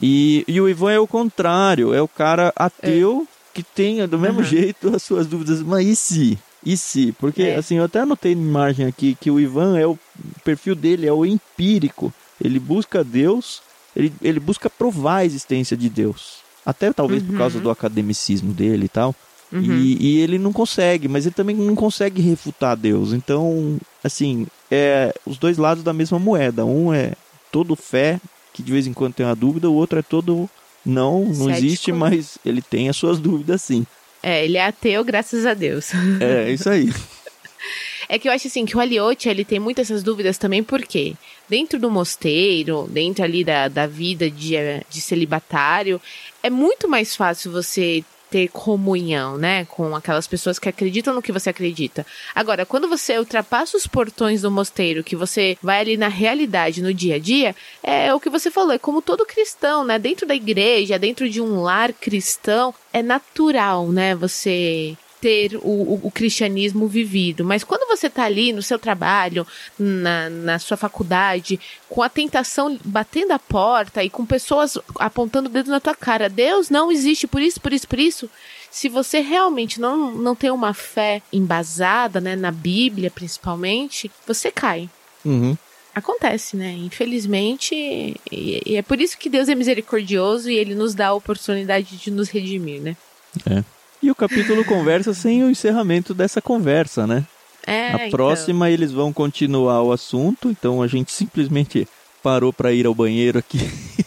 E, 0.02 0.44
e 0.48 0.60
o 0.60 0.68
Ivan 0.68 0.90
é 0.90 0.98
o 0.98 1.06
contrário, 1.06 1.94
é 1.94 2.02
o 2.02 2.08
cara 2.08 2.52
ateu 2.56 3.26
que 3.54 3.62
tem 3.62 4.06
do 4.08 4.18
mesmo 4.18 4.40
Aham. 4.40 4.48
jeito 4.48 4.94
as 4.94 5.02
suas 5.02 5.26
dúvidas, 5.26 5.62
mas 5.62 5.86
e 5.86 5.94
se? 5.94 6.38
E 6.66 6.76
se? 6.76 7.12
Porque 7.12 7.42
É. 7.42 7.56
assim, 7.56 7.76
eu 7.76 7.84
até 7.84 8.00
anotei 8.00 8.34
na 8.34 8.42
imagem 8.42 8.86
aqui 8.86 9.14
que 9.20 9.30
o 9.30 9.38
Ivan 9.38 9.78
é 9.78 9.86
o, 9.86 9.92
o 9.92 9.98
perfil 10.44 10.74
dele 10.74 11.06
é 11.06 11.12
o 11.12 11.24
empírico. 11.24 12.12
Ele 12.42 12.58
busca 12.58 13.04
Deus, 13.04 13.60
ele, 13.94 14.12
ele 14.22 14.40
busca 14.40 14.68
provar 14.68 15.18
a 15.18 15.24
existência 15.24 15.76
de 15.76 15.88
Deus. 15.88 16.38
Até 16.66 16.92
talvez 16.92 17.22
por 17.22 17.36
causa 17.36 17.58
Uhum. 17.58 17.62
do 17.64 17.70
academicismo 17.70 18.52
dele 18.52 18.86
e 18.86 18.88
tal. 18.88 19.14
Uhum. 19.52 19.62
E, 19.62 19.96
e 20.00 20.20
ele 20.20 20.38
não 20.38 20.52
consegue, 20.52 21.08
mas 21.08 21.26
ele 21.26 21.34
também 21.34 21.56
não 21.56 21.74
consegue 21.74 22.22
refutar 22.22 22.76
Deus. 22.76 23.12
Então, 23.12 23.78
assim, 24.02 24.46
é 24.70 25.12
os 25.26 25.38
dois 25.38 25.58
lados 25.58 25.82
da 25.82 25.92
mesma 25.92 26.18
moeda. 26.18 26.64
Um 26.64 26.92
é 26.92 27.12
todo 27.50 27.74
fé, 27.74 28.20
que 28.52 28.62
de 28.62 28.72
vez 28.72 28.86
em 28.86 28.92
quando 28.92 29.14
tem 29.14 29.26
uma 29.26 29.34
dúvida, 29.34 29.68
o 29.68 29.74
outro 29.74 29.98
é 29.98 30.02
todo 30.02 30.48
não, 30.84 31.24
não 31.24 31.46
Cético, 31.46 31.50
existe, 31.50 31.92
mas 31.92 32.38
ele 32.44 32.62
tem 32.62 32.88
as 32.88 32.96
suas 32.96 33.18
dúvidas 33.18 33.62
sim. 33.62 33.84
É, 34.22 34.44
ele 34.44 34.56
é 34.56 34.64
ateu, 34.64 35.02
graças 35.02 35.46
a 35.46 35.54
Deus. 35.54 35.90
É, 36.20 36.52
isso 36.52 36.68
aí. 36.68 36.92
É 38.08 38.18
que 38.18 38.28
eu 38.28 38.32
acho 38.32 38.48
assim 38.48 38.66
que 38.66 38.76
o 38.76 38.80
Aliotia, 38.80 39.30
ele 39.30 39.44
tem 39.44 39.60
muitas 39.60 39.88
essas 39.88 40.02
dúvidas 40.02 40.36
também, 40.36 40.64
porque 40.64 41.14
dentro 41.48 41.78
do 41.78 41.88
mosteiro, 41.88 42.88
dentro 42.90 43.24
ali 43.24 43.44
da, 43.44 43.68
da 43.68 43.86
vida 43.86 44.28
de, 44.28 44.56
eh, 44.56 44.82
de 44.90 45.00
celibatário, 45.00 46.00
é 46.42 46.50
muito 46.50 46.88
mais 46.88 47.14
fácil 47.14 47.52
você 47.52 48.04
ter 48.31 48.49
comunhão, 48.49 49.37
né, 49.37 49.64
com 49.64 49.95
aquelas 49.95 50.27
pessoas 50.27 50.59
que 50.59 50.69
acreditam 50.69 51.14
no 51.14 51.23
que 51.23 51.33
você 51.33 51.51
acredita. 51.51 52.07
Agora, 52.35 52.64
quando 52.64 52.88
você 52.88 53.19
ultrapassa 53.19 53.77
os 53.77 53.87
portões 53.87 54.43
do 54.43 54.51
mosteiro, 54.51 55.05
que 55.05 55.16
você 55.16 55.59
vai 55.62 55.81
ali 55.81 55.97
na 55.97 56.09
realidade, 56.09 56.83
no 56.83 56.95
dia 56.95 57.16
a 57.16 57.19
dia, 57.19 57.55
é 57.83 58.14
o 58.14 58.21
que 58.21 58.31
você 58.31 58.51
falou, 58.51 58.73
é 58.73 58.79
como 58.79 59.03
todo 59.03 59.27
cristão, 59.27 59.85
né, 59.85 59.99
dentro 59.99 60.27
da 60.27 60.35
igreja, 60.35 60.99
dentro 60.99 61.29
de 61.29 61.40
um 61.40 61.61
lar 61.61 61.93
cristão, 61.93 62.75
é 62.93 63.03
natural, 63.03 63.88
né, 63.88 64.14
você 64.14 64.97
ter 65.20 65.56
o, 65.56 65.68
o, 65.68 66.00
o 66.04 66.11
cristianismo 66.11 66.87
vivido. 66.87 67.44
Mas 67.44 67.62
quando 67.62 67.87
você 67.88 68.09
tá 68.09 68.24
ali 68.24 68.52
no 68.52 68.62
seu 68.62 68.78
trabalho, 68.78 69.46
na, 69.78 70.30
na 70.30 70.59
sua 70.59 70.76
faculdade, 70.76 71.61
com 71.88 72.02
a 72.02 72.09
tentação 72.09 72.78
batendo 72.85 73.33
a 73.33 73.38
porta 73.38 74.02
e 74.02 74.11
com 74.11 74.24
pessoas 74.24 74.78
apontando 74.96 75.48
o 75.48 75.52
dedo 75.52 75.70
na 75.70 75.80
tua 75.80 75.94
cara, 75.94 76.28
Deus 76.28 76.70
não 76.70 76.90
existe 76.90 77.26
por 77.26 77.42
isso, 77.42 77.61
por 77.61 77.72
isso, 77.72 77.87
por 77.87 77.98
isso. 77.98 78.30
Se 78.70 78.88
você 78.88 79.20
realmente 79.20 79.80
não, 79.80 80.12
não 80.12 80.35
tem 80.35 80.50
uma 80.50 80.72
fé 80.72 81.22
embasada, 81.33 82.20
né, 82.20 82.37
na 82.37 82.50
Bíblia 82.50 83.11
principalmente, 83.11 84.11
você 84.26 84.50
cai. 84.50 84.88
Uhum. 85.24 85.56
Acontece, 85.92 86.56
né? 86.56 86.72
Infelizmente, 86.72 87.74
e, 87.74 88.62
e 88.64 88.76
é 88.76 88.83
por 88.83 89.00
isso 89.00 89.18
que 89.18 89.28
Deus 89.28 89.48
é 89.48 89.54
misericordioso 89.56 90.48
e 90.48 90.56
ele 90.56 90.74
nos 90.74 90.94
dá 90.94 91.09
a 91.09 91.14
oportunidade 91.14 91.96
de 91.96 92.11
nos 92.12 92.28
redimir, 92.28 92.80
né? 92.80 92.96
É. 93.44 93.64
E 94.02 94.10
o 94.10 94.14
capítulo 94.14 94.64
conversa 94.64 95.12
sem 95.12 95.44
o 95.44 95.50
encerramento 95.50 96.14
dessa 96.14 96.40
conversa, 96.40 97.06
né? 97.06 97.24
É, 97.66 97.88
a 97.92 97.94
então. 97.96 98.10
próxima 98.10 98.70
eles 98.70 98.90
vão 98.92 99.12
continuar 99.12 99.82
o 99.82 99.92
assunto, 99.92 100.48
então 100.50 100.80
a 100.82 100.86
gente 100.86 101.12
simplesmente 101.12 101.86
parou 102.22 102.52
para 102.52 102.72
ir 102.72 102.86
ao 102.86 102.94
banheiro 102.94 103.38
aqui 103.38 103.58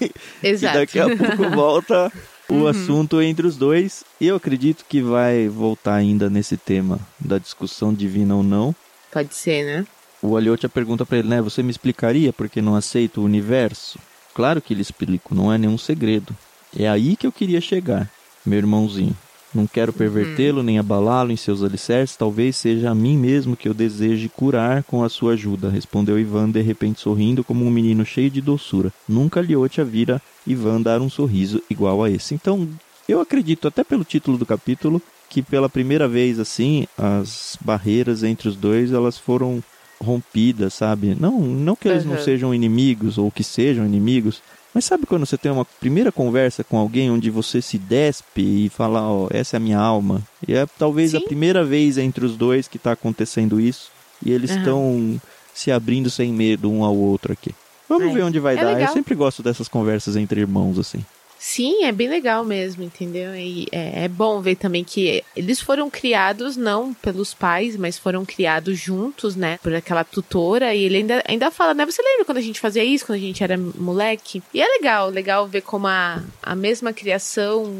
Exato. 0.42 0.76
e 0.78 0.80
daqui 0.80 1.00
a 1.00 1.16
pouco 1.16 1.50
volta 1.50 2.12
o 2.50 2.56
Uhum. 2.56 2.68
assunto 2.68 3.22
entre 3.22 3.48
os 3.48 3.56
dois. 3.56 4.04
E 4.20 4.28
eu 4.28 4.36
acredito 4.36 4.84
que 4.88 5.02
vai 5.02 5.48
voltar 5.48 5.96
ainda 5.96 6.30
nesse 6.30 6.58
tema 6.58 7.00
da 7.20 7.38
discussão 7.38 7.94
divina 7.94 8.36
ou 8.36 8.44
não. 8.44 8.76
Pode 9.12 9.34
ser, 9.34 9.64
né? 9.64 9.88
O 10.22 10.36
Aliotia 10.36 10.68
pergunta 10.70 11.06
para 11.06 11.20
ele, 11.20 11.28
né? 11.30 11.42
Você 11.42 11.64
me 11.64 11.72
explicaria 11.72 12.34
por 12.34 12.50
que 12.50 12.62
não 12.62 12.76
aceito 12.76 13.22
o 13.22 13.26
universo? 13.26 13.98
Claro 14.34 14.62
que 14.62 14.74
ele 14.74 14.82
explico, 14.82 15.34
não 15.36 15.54
é 15.54 15.58
nenhum 15.58 15.78
segredo. 15.78 16.36
É 16.78 16.88
aí 16.90 17.16
que 17.16 17.26
eu 17.28 17.32
queria 17.32 17.62
chegar, 17.62 18.10
meu 18.46 18.58
irmãozinho. 18.58 19.16
Não 19.54 19.68
quero 19.68 19.94
pervertê-lo 19.94 20.64
nem 20.64 20.80
abalá-lo 20.80 21.32
em 21.32 21.36
seus 21.38 21.62
alicerces, 21.64 22.16
talvez 22.18 22.56
seja 22.56 22.90
a 22.90 22.96
mim 22.96 23.16
mesmo 23.18 23.56
que 23.56 23.70
eu 23.70 23.74
deseje 23.74 24.28
curar 24.28 24.84
com 24.84 25.04
a 25.04 25.10
sua 25.10 25.34
ajuda, 25.34 25.70
respondeu 25.70 26.18
Ivan, 26.20 26.50
de 26.50 26.62
repente 26.62 27.00
sorrindo 27.02 27.44
como 27.44 27.64
um 27.64 27.70
menino 27.70 28.04
cheio 28.06 28.32
de 28.32 28.42
doçura. 28.42 28.92
Nunca 29.08 29.42
Liotia 29.42 29.86
vira 29.86 30.22
Ivan 30.48 30.82
dar 30.82 31.02
um 31.02 31.10
sorriso 31.10 31.62
igual 31.70 32.04
a 32.04 32.10
esse. 32.10 32.34
Então, 32.34 32.68
eu 33.08 33.22
acredito, 33.22 33.68
até 33.68 33.84
pelo 33.84 34.04
título 34.04 34.38
do 34.38 34.46
capítulo, 34.46 35.00
que 35.30 35.42
pela 35.44 35.70
primeira 35.70 36.08
vez 36.08 36.40
assim, 36.40 36.88
as 36.98 37.58
barreiras 37.62 38.24
entre 38.24 38.48
os 38.48 38.56
dois, 38.56 38.92
elas 38.92 39.18
foram 39.18 39.64
rompida, 40.02 40.70
sabe? 40.70 41.16
Não, 41.20 41.40
não 41.40 41.76
que 41.76 41.88
eles 41.88 42.04
Uhum. 42.06 42.12
não 42.12 42.18
sejam 42.20 42.54
inimigos 42.54 43.18
ou 43.18 43.32
que 43.32 43.44
sejam 43.44 43.86
inimigos, 43.86 44.42
mas 44.74 44.86
sabe 44.86 45.06
quando 45.06 45.26
você 45.26 45.38
tem 45.38 45.52
uma 45.52 45.66
primeira 45.66 46.12
conversa 46.12 46.64
com 46.64 46.78
alguém 46.78 47.12
onde 47.12 47.30
você 47.30 47.62
se 47.62 47.78
despe 47.78 48.42
e 48.66 48.70
fala, 48.70 49.02
ó, 49.08 49.28
essa 49.30 49.56
é 49.56 49.58
a 49.58 49.60
minha 49.60 49.80
alma? 49.80 50.22
E 50.48 50.54
é 50.54 50.66
talvez 50.80 51.14
a 51.14 51.20
Sim. 51.20 51.26
primeira 51.26 51.64
vez 51.64 51.98
entre 51.98 52.26
os 52.26 52.36
dois 52.36 52.68
que 52.68 52.80
tá 52.80 52.92
acontecendo 52.94 53.60
isso 53.62 53.92
e 54.26 54.32
eles 54.32 54.52
estão 54.52 55.20
se 55.54 55.72
abrindo 55.72 56.10
sem 56.10 56.34
medo 56.34 56.72
um 56.72 56.84
ao 56.84 56.96
outro 56.96 57.32
aqui. 57.34 57.54
Vamos 57.88 58.10
É. 58.10 58.14
ver 58.14 58.24
onde 58.24 58.40
vai 58.40 58.56
É 58.58 58.64
dar. 58.64 58.72
Eu 58.72 58.78
legal. 58.78 58.94
sempre 58.94 59.14
gosto 59.14 59.44
dessas 59.44 59.68
conversas 59.68 60.16
entre 60.16 60.42
irmãos 60.42 60.80
assim. 60.80 61.06
Sim, 61.46 61.84
é 61.84 61.92
bem 61.92 62.08
legal 62.08 62.46
mesmo, 62.46 62.86
entendeu? 62.86 63.36
E 63.36 63.68
é, 63.70 64.06
é 64.06 64.08
bom 64.08 64.40
ver 64.40 64.56
também 64.56 64.82
que 64.82 65.22
eles 65.36 65.60
foram 65.60 65.90
criados 65.90 66.56
não 66.56 66.94
pelos 66.94 67.34
pais, 67.34 67.76
mas 67.76 67.98
foram 67.98 68.24
criados 68.24 68.80
juntos, 68.80 69.36
né? 69.36 69.60
Por 69.62 69.76
aquela 69.76 70.06
tutora. 70.06 70.74
E 70.74 70.86
ele 70.86 71.00
ainda, 71.00 71.22
ainda 71.28 71.52
fala, 71.52 71.74
né? 71.74 71.86
Você 71.86 72.02
lembra 72.02 72.24
quando 72.24 72.38
a 72.38 72.42
gente 72.42 72.62
fazia 72.62 72.82
isso, 72.82 73.06
quando 73.06 73.18
a 73.18 73.22
gente 73.22 73.44
era 73.44 73.58
moleque? 73.58 74.42
E 74.54 74.62
é 74.62 74.66
legal, 74.66 75.10
legal 75.10 75.46
ver 75.46 75.64
como 75.64 75.86
a, 75.86 76.24
a 76.42 76.56
mesma 76.56 76.94
criação 76.94 77.76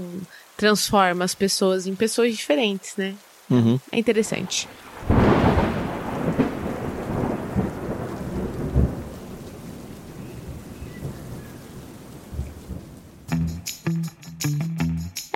transforma 0.58 1.24
as 1.24 1.34
pessoas 1.34 1.88
em 1.88 1.96
pessoas 1.96 2.36
diferentes, 2.36 2.98
né? 2.98 3.16
Uhum. 3.50 3.80
É 3.94 3.98
interessante. 3.98 4.68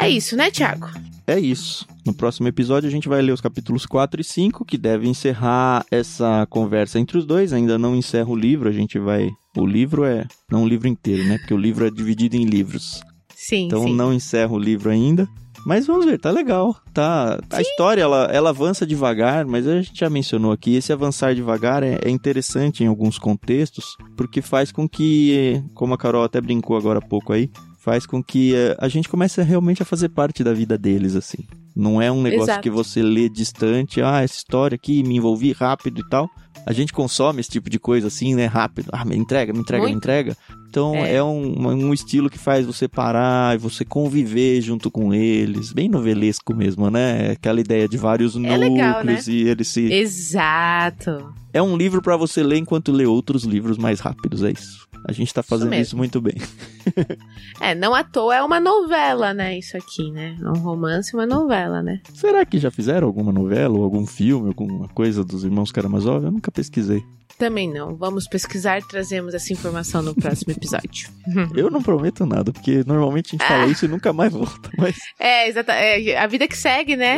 É 0.07 0.09
isso, 0.09 0.35
né, 0.35 0.49
Thiago? 0.49 0.87
É 1.25 1.37
isso. 1.37 1.85
No 2.05 2.13
próximo 2.13 2.47
episódio 2.47 2.87
a 2.87 2.91
gente 2.91 3.09
vai 3.09 3.21
ler 3.21 3.33
os 3.33 3.41
capítulos 3.41 3.85
4 3.85 4.21
e 4.21 4.23
5, 4.23 4.63
que 4.63 4.77
devem 4.77 5.11
encerrar 5.11 5.85
essa 5.91 6.47
conversa 6.49 6.97
entre 6.99 7.17
os 7.17 7.25
dois. 7.25 7.51
Ainda 7.51 7.77
não 7.77 7.95
encerra 7.95 8.29
o 8.29 8.35
livro, 8.35 8.69
a 8.69 8.71
gente 8.71 8.97
vai. 8.97 9.29
O 9.57 9.65
livro 9.65 10.05
é. 10.05 10.25
Não 10.49 10.63
o 10.63 10.67
livro 10.67 10.87
inteiro, 10.87 11.25
né? 11.25 11.37
Porque 11.37 11.53
o 11.53 11.57
livro 11.57 11.85
é 11.85 11.91
dividido 11.91 12.37
em 12.37 12.45
livros. 12.45 13.01
Sim, 13.35 13.65
Então 13.65 13.83
sim. 13.83 13.93
não 13.93 14.13
encerra 14.13 14.53
o 14.53 14.59
livro 14.59 14.89
ainda. 14.89 15.27
Mas 15.65 15.85
vamos 15.85 16.05
ver, 16.05 16.17
tá 16.17 16.31
legal. 16.31 16.77
Tá. 16.93 17.37
A 17.51 17.61
história 17.61 18.01
ela, 18.01 18.29
ela 18.31 18.51
avança 18.51 18.85
devagar, 18.85 19.45
mas 19.45 19.67
a 19.67 19.81
gente 19.81 19.99
já 19.99 20.09
mencionou 20.09 20.53
aqui, 20.53 20.75
esse 20.75 20.93
avançar 20.93 21.35
devagar 21.35 21.83
é, 21.83 21.99
é 22.05 22.09
interessante 22.09 22.85
em 22.85 22.87
alguns 22.87 23.19
contextos, 23.19 23.97
porque 24.15 24.41
faz 24.41 24.71
com 24.71 24.87
que, 24.87 25.61
como 25.73 25.93
a 25.93 25.97
Carol 25.97 26.23
até 26.23 26.39
brincou 26.39 26.77
agora 26.77 26.99
há 26.99 27.01
pouco 27.01 27.33
aí, 27.33 27.49
faz 27.87 28.05
com 28.05 28.21
que 28.21 28.53
eh, 28.53 28.75
a 28.79 28.89
gente 28.89 29.07
comece 29.07 29.41
realmente 29.41 29.81
a 29.81 29.85
fazer 29.85 30.09
parte 30.09 30.43
da 30.43 30.53
vida 30.53 30.77
deles, 30.77 31.15
assim. 31.15 31.37
Não 31.73 32.01
é 32.01 32.11
um 32.11 32.21
negócio 32.21 32.51
Exato. 32.51 32.61
que 32.61 32.69
você 32.69 33.01
lê 33.01 33.29
distante, 33.29 34.01
ah, 34.01 34.21
essa 34.21 34.35
história 34.35 34.75
aqui, 34.75 35.01
me 35.03 35.15
envolvi 35.15 35.53
rápido 35.53 36.01
e 36.01 36.09
tal. 36.09 36.29
A 36.65 36.73
gente 36.73 36.91
consome 36.91 37.39
esse 37.39 37.49
tipo 37.49 37.69
de 37.69 37.79
coisa 37.79 38.07
assim, 38.07 38.35
né? 38.35 38.45
Rápido. 38.45 38.89
Ah, 38.91 39.05
me 39.05 39.15
entrega, 39.15 39.53
me 39.53 39.59
entrega, 39.59 39.85
me 39.85 39.91
Muito. 39.91 40.03
entrega. 40.03 40.35
Então 40.69 40.93
É. 40.95 41.15
é, 41.15 41.23
um, 41.23 41.65
um 41.69 41.93
estilo 41.93 42.29
que 42.29 42.37
faz 42.37 42.65
você 42.65 42.89
parar 42.89 43.55
e 43.55 43.57
você 43.57 43.85
conviver 43.85 44.59
junto 44.59 44.91
com 44.91 45.13
eles. 45.13 45.71
Bem 45.71 45.87
novelesco 45.87 46.53
mesmo, 46.53 46.89
né? 46.89 47.31
Aquela 47.31 47.61
ideia 47.61 47.87
de 47.87 47.95
vários 47.95 48.35
É 48.35 48.57
legal, 48.57 48.97
núcleos 48.97 49.29
e 49.29 49.47
eles 49.47 49.69
se. 49.69 49.93
Exato. 49.93 51.33
É 51.53 51.61
um 51.61 51.77
livro 51.77 52.01
pra 52.01 52.17
você 52.17 52.43
ler 52.43 52.57
enquanto 52.57 52.91
lê 52.91 53.05
outros 53.05 53.43
livros 53.45 53.77
mais 53.77 54.01
rápidos, 54.01 54.43
é 54.43 54.51
isso. 54.51 54.86
A 55.05 55.11
gente 55.11 55.33
tá 55.33 55.41
fazendo 55.43 55.69
mesmo. 55.69 55.83
isso 55.83 55.97
muito 55.97 56.21
bem. 56.21 56.35
É, 57.59 57.75
não 57.75 57.93
à 57.93 58.01
toa 58.03 58.35
é 58.35 58.41
uma 58.43 58.59
novela, 58.61 59.33
né? 59.33 59.57
Isso 59.57 59.75
aqui, 59.75 60.09
né? 60.11 60.37
É 60.41 60.47
um 60.49 60.59
romance 60.59 61.11
e 61.11 61.15
uma 61.17 61.25
novela, 61.25 61.81
né? 61.81 61.99
Será 62.13 62.45
que 62.45 62.57
já 62.59 62.71
fizeram 62.71 63.07
alguma 63.07 63.31
novela 63.31 63.75
ou 63.77 63.83
algum 63.83 64.05
filme, 64.05 64.47
alguma 64.47 64.87
coisa 64.89 65.23
dos 65.23 65.43
irmãos 65.43 65.71
Karamazov? 65.71 66.23
Eu 66.23 66.31
nunca 66.31 66.49
pesquisei. 66.51 67.03
Também 67.37 67.69
não. 67.71 67.95
Vamos 67.95 68.25
pesquisar, 68.27 68.81
trazemos 68.83 69.33
essa 69.33 69.51
informação 69.51 70.01
no 70.01 70.15
próximo 70.15 70.53
episódio. 70.53 71.09
Eu 71.55 71.69
não 71.69 71.81
prometo 71.81 72.25
nada, 72.25 72.53
porque 72.53 72.83
normalmente 72.85 73.29
a 73.29 73.31
gente 73.37 73.45
fala 73.47 73.65
isso 73.65 73.83
e 73.85 73.87
nunca 73.89 74.13
mais 74.13 74.31
volta. 74.31 74.69
Mas 74.77 74.95
É, 75.19 75.49
exata. 75.49 75.73
É, 75.73 76.15
a 76.17 76.27
vida 76.27 76.47
que 76.47 76.55
segue, 76.57 76.95
né? 76.95 77.17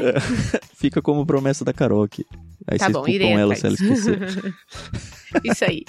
fica 0.76 1.02
como 1.02 1.26
promessa 1.26 1.64
da 1.64 1.74
Carol 1.74 2.02
aqui. 2.04 2.26
Aí 2.68 2.78
Tá 2.80 2.86
vocês 2.86 2.94
bom, 2.98 3.08
irei 3.08 3.34
ela 3.34 3.54
atrás. 3.54 3.78
se 3.78 3.84
ela 3.86 3.94
esquecer. 3.94 4.56
Isso 5.44 5.66
aí. 5.66 5.84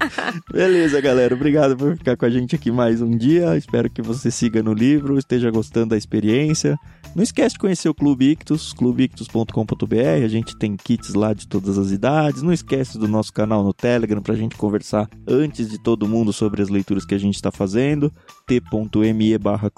Beleza, 0.52 1.00
galera. 1.00 1.34
Obrigado 1.34 1.76
por 1.76 1.96
ficar 1.96 2.16
com 2.16 2.24
a 2.24 2.30
gente 2.30 2.54
aqui 2.54 2.70
mais 2.70 3.00
um 3.02 3.10
dia. 3.10 3.56
Espero 3.56 3.90
que 3.90 4.02
você 4.02 4.30
siga 4.30 4.62
no 4.62 4.72
livro, 4.72 5.18
esteja 5.18 5.50
gostando 5.50 5.90
da 5.90 5.96
experiência. 5.96 6.78
Não 7.14 7.22
esquece 7.22 7.54
de 7.54 7.60
conhecer 7.60 7.88
o 7.88 7.94
Clube 7.94 8.30
Ictus, 8.30 8.72
clubeictus.com.br. 8.72 10.24
A 10.24 10.28
gente 10.28 10.56
tem 10.56 10.76
kits 10.76 11.14
lá 11.14 11.32
de 11.32 11.46
todas 11.46 11.78
as 11.78 11.90
idades. 11.90 12.42
Não 12.42 12.52
esquece 12.52 12.98
do 12.98 13.08
nosso 13.08 13.32
canal 13.32 13.62
no 13.64 13.72
Telegram 13.72 14.20
pra 14.20 14.34
gente 14.34 14.56
conversar 14.56 15.08
antes 15.26 15.68
de 15.68 15.78
todo 15.82 16.08
mundo 16.08 16.32
sobre 16.32 16.62
as 16.62 16.68
leituras 16.68 17.04
que 17.04 17.14
a 17.14 17.18
gente 17.18 17.36
está 17.36 17.50
fazendo. 17.50 18.12
t.me 18.46 19.38
barra. 19.38 19.70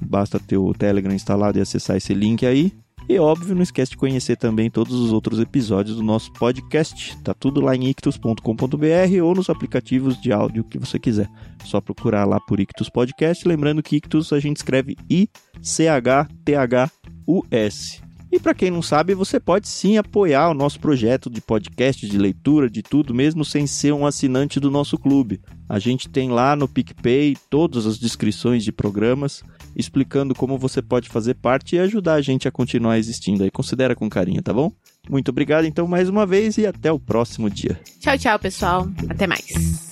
Basta 0.00 0.38
ter 0.38 0.56
o 0.56 0.72
Telegram 0.74 1.14
instalado 1.14 1.58
e 1.58 1.60
acessar 1.60 1.96
esse 1.96 2.12
link 2.12 2.44
aí. 2.44 2.72
E 3.08 3.18
óbvio, 3.18 3.54
não 3.54 3.62
esquece 3.62 3.90
de 3.92 3.96
conhecer 3.96 4.36
também 4.36 4.70
todos 4.70 4.94
os 4.94 5.12
outros 5.12 5.38
episódios 5.40 5.96
do 5.96 6.02
nosso 6.02 6.32
podcast. 6.32 7.16
Tá 7.22 7.34
tudo 7.34 7.60
lá 7.60 7.74
em 7.74 7.88
ictus.com.br 7.88 9.22
ou 9.22 9.34
nos 9.34 9.50
aplicativos 9.50 10.20
de 10.20 10.32
áudio 10.32 10.64
que 10.64 10.78
você 10.78 10.98
quiser. 10.98 11.28
Só 11.64 11.80
procurar 11.80 12.24
lá 12.24 12.40
por 12.40 12.60
Ictus 12.60 12.88
Podcast. 12.88 13.46
Lembrando 13.46 13.82
que 13.82 13.96
Ictus 13.96 14.32
a 14.32 14.38
gente 14.40 14.58
escreve 14.58 14.96
I-C-H-T-H-U-S. 15.10 16.32
E 18.32 18.40
para 18.40 18.54
quem 18.54 18.70
não 18.70 18.80
sabe, 18.80 19.14
você 19.14 19.38
pode 19.38 19.68
sim 19.68 19.98
apoiar 19.98 20.48
o 20.48 20.54
nosso 20.54 20.80
projeto 20.80 21.28
de 21.28 21.42
podcast, 21.42 22.08
de 22.08 22.16
leitura, 22.16 22.70
de 22.70 22.82
tudo, 22.82 23.12
mesmo 23.12 23.44
sem 23.44 23.66
ser 23.66 23.92
um 23.92 24.06
assinante 24.06 24.58
do 24.58 24.70
nosso 24.70 24.96
clube. 24.96 25.38
A 25.68 25.78
gente 25.78 26.08
tem 26.08 26.30
lá 26.30 26.56
no 26.56 26.66
PicPay 26.66 27.36
todas 27.50 27.84
as 27.84 27.98
descrições 27.98 28.64
de 28.64 28.72
programas 28.72 29.42
explicando 29.76 30.34
como 30.34 30.58
você 30.58 30.80
pode 30.82 31.08
fazer 31.08 31.34
parte 31.34 31.76
e 31.76 31.78
ajudar 31.78 32.14
a 32.14 32.22
gente 32.22 32.48
a 32.48 32.52
continuar 32.52 32.98
existindo 32.98 33.42
aí. 33.42 33.50
Considera 33.50 33.94
com 33.94 34.08
carinho, 34.08 34.42
tá 34.42 34.52
bom? 34.52 34.72
Muito 35.08 35.30
obrigado 35.30 35.64
então 35.64 35.86
mais 35.86 36.08
uma 36.08 36.24
vez 36.24 36.58
e 36.58 36.66
até 36.66 36.92
o 36.92 36.98
próximo 36.98 37.50
dia. 37.50 37.80
Tchau, 38.00 38.16
tchau, 38.18 38.38
pessoal. 38.38 38.88
Até 39.08 39.26
mais. 39.26 39.91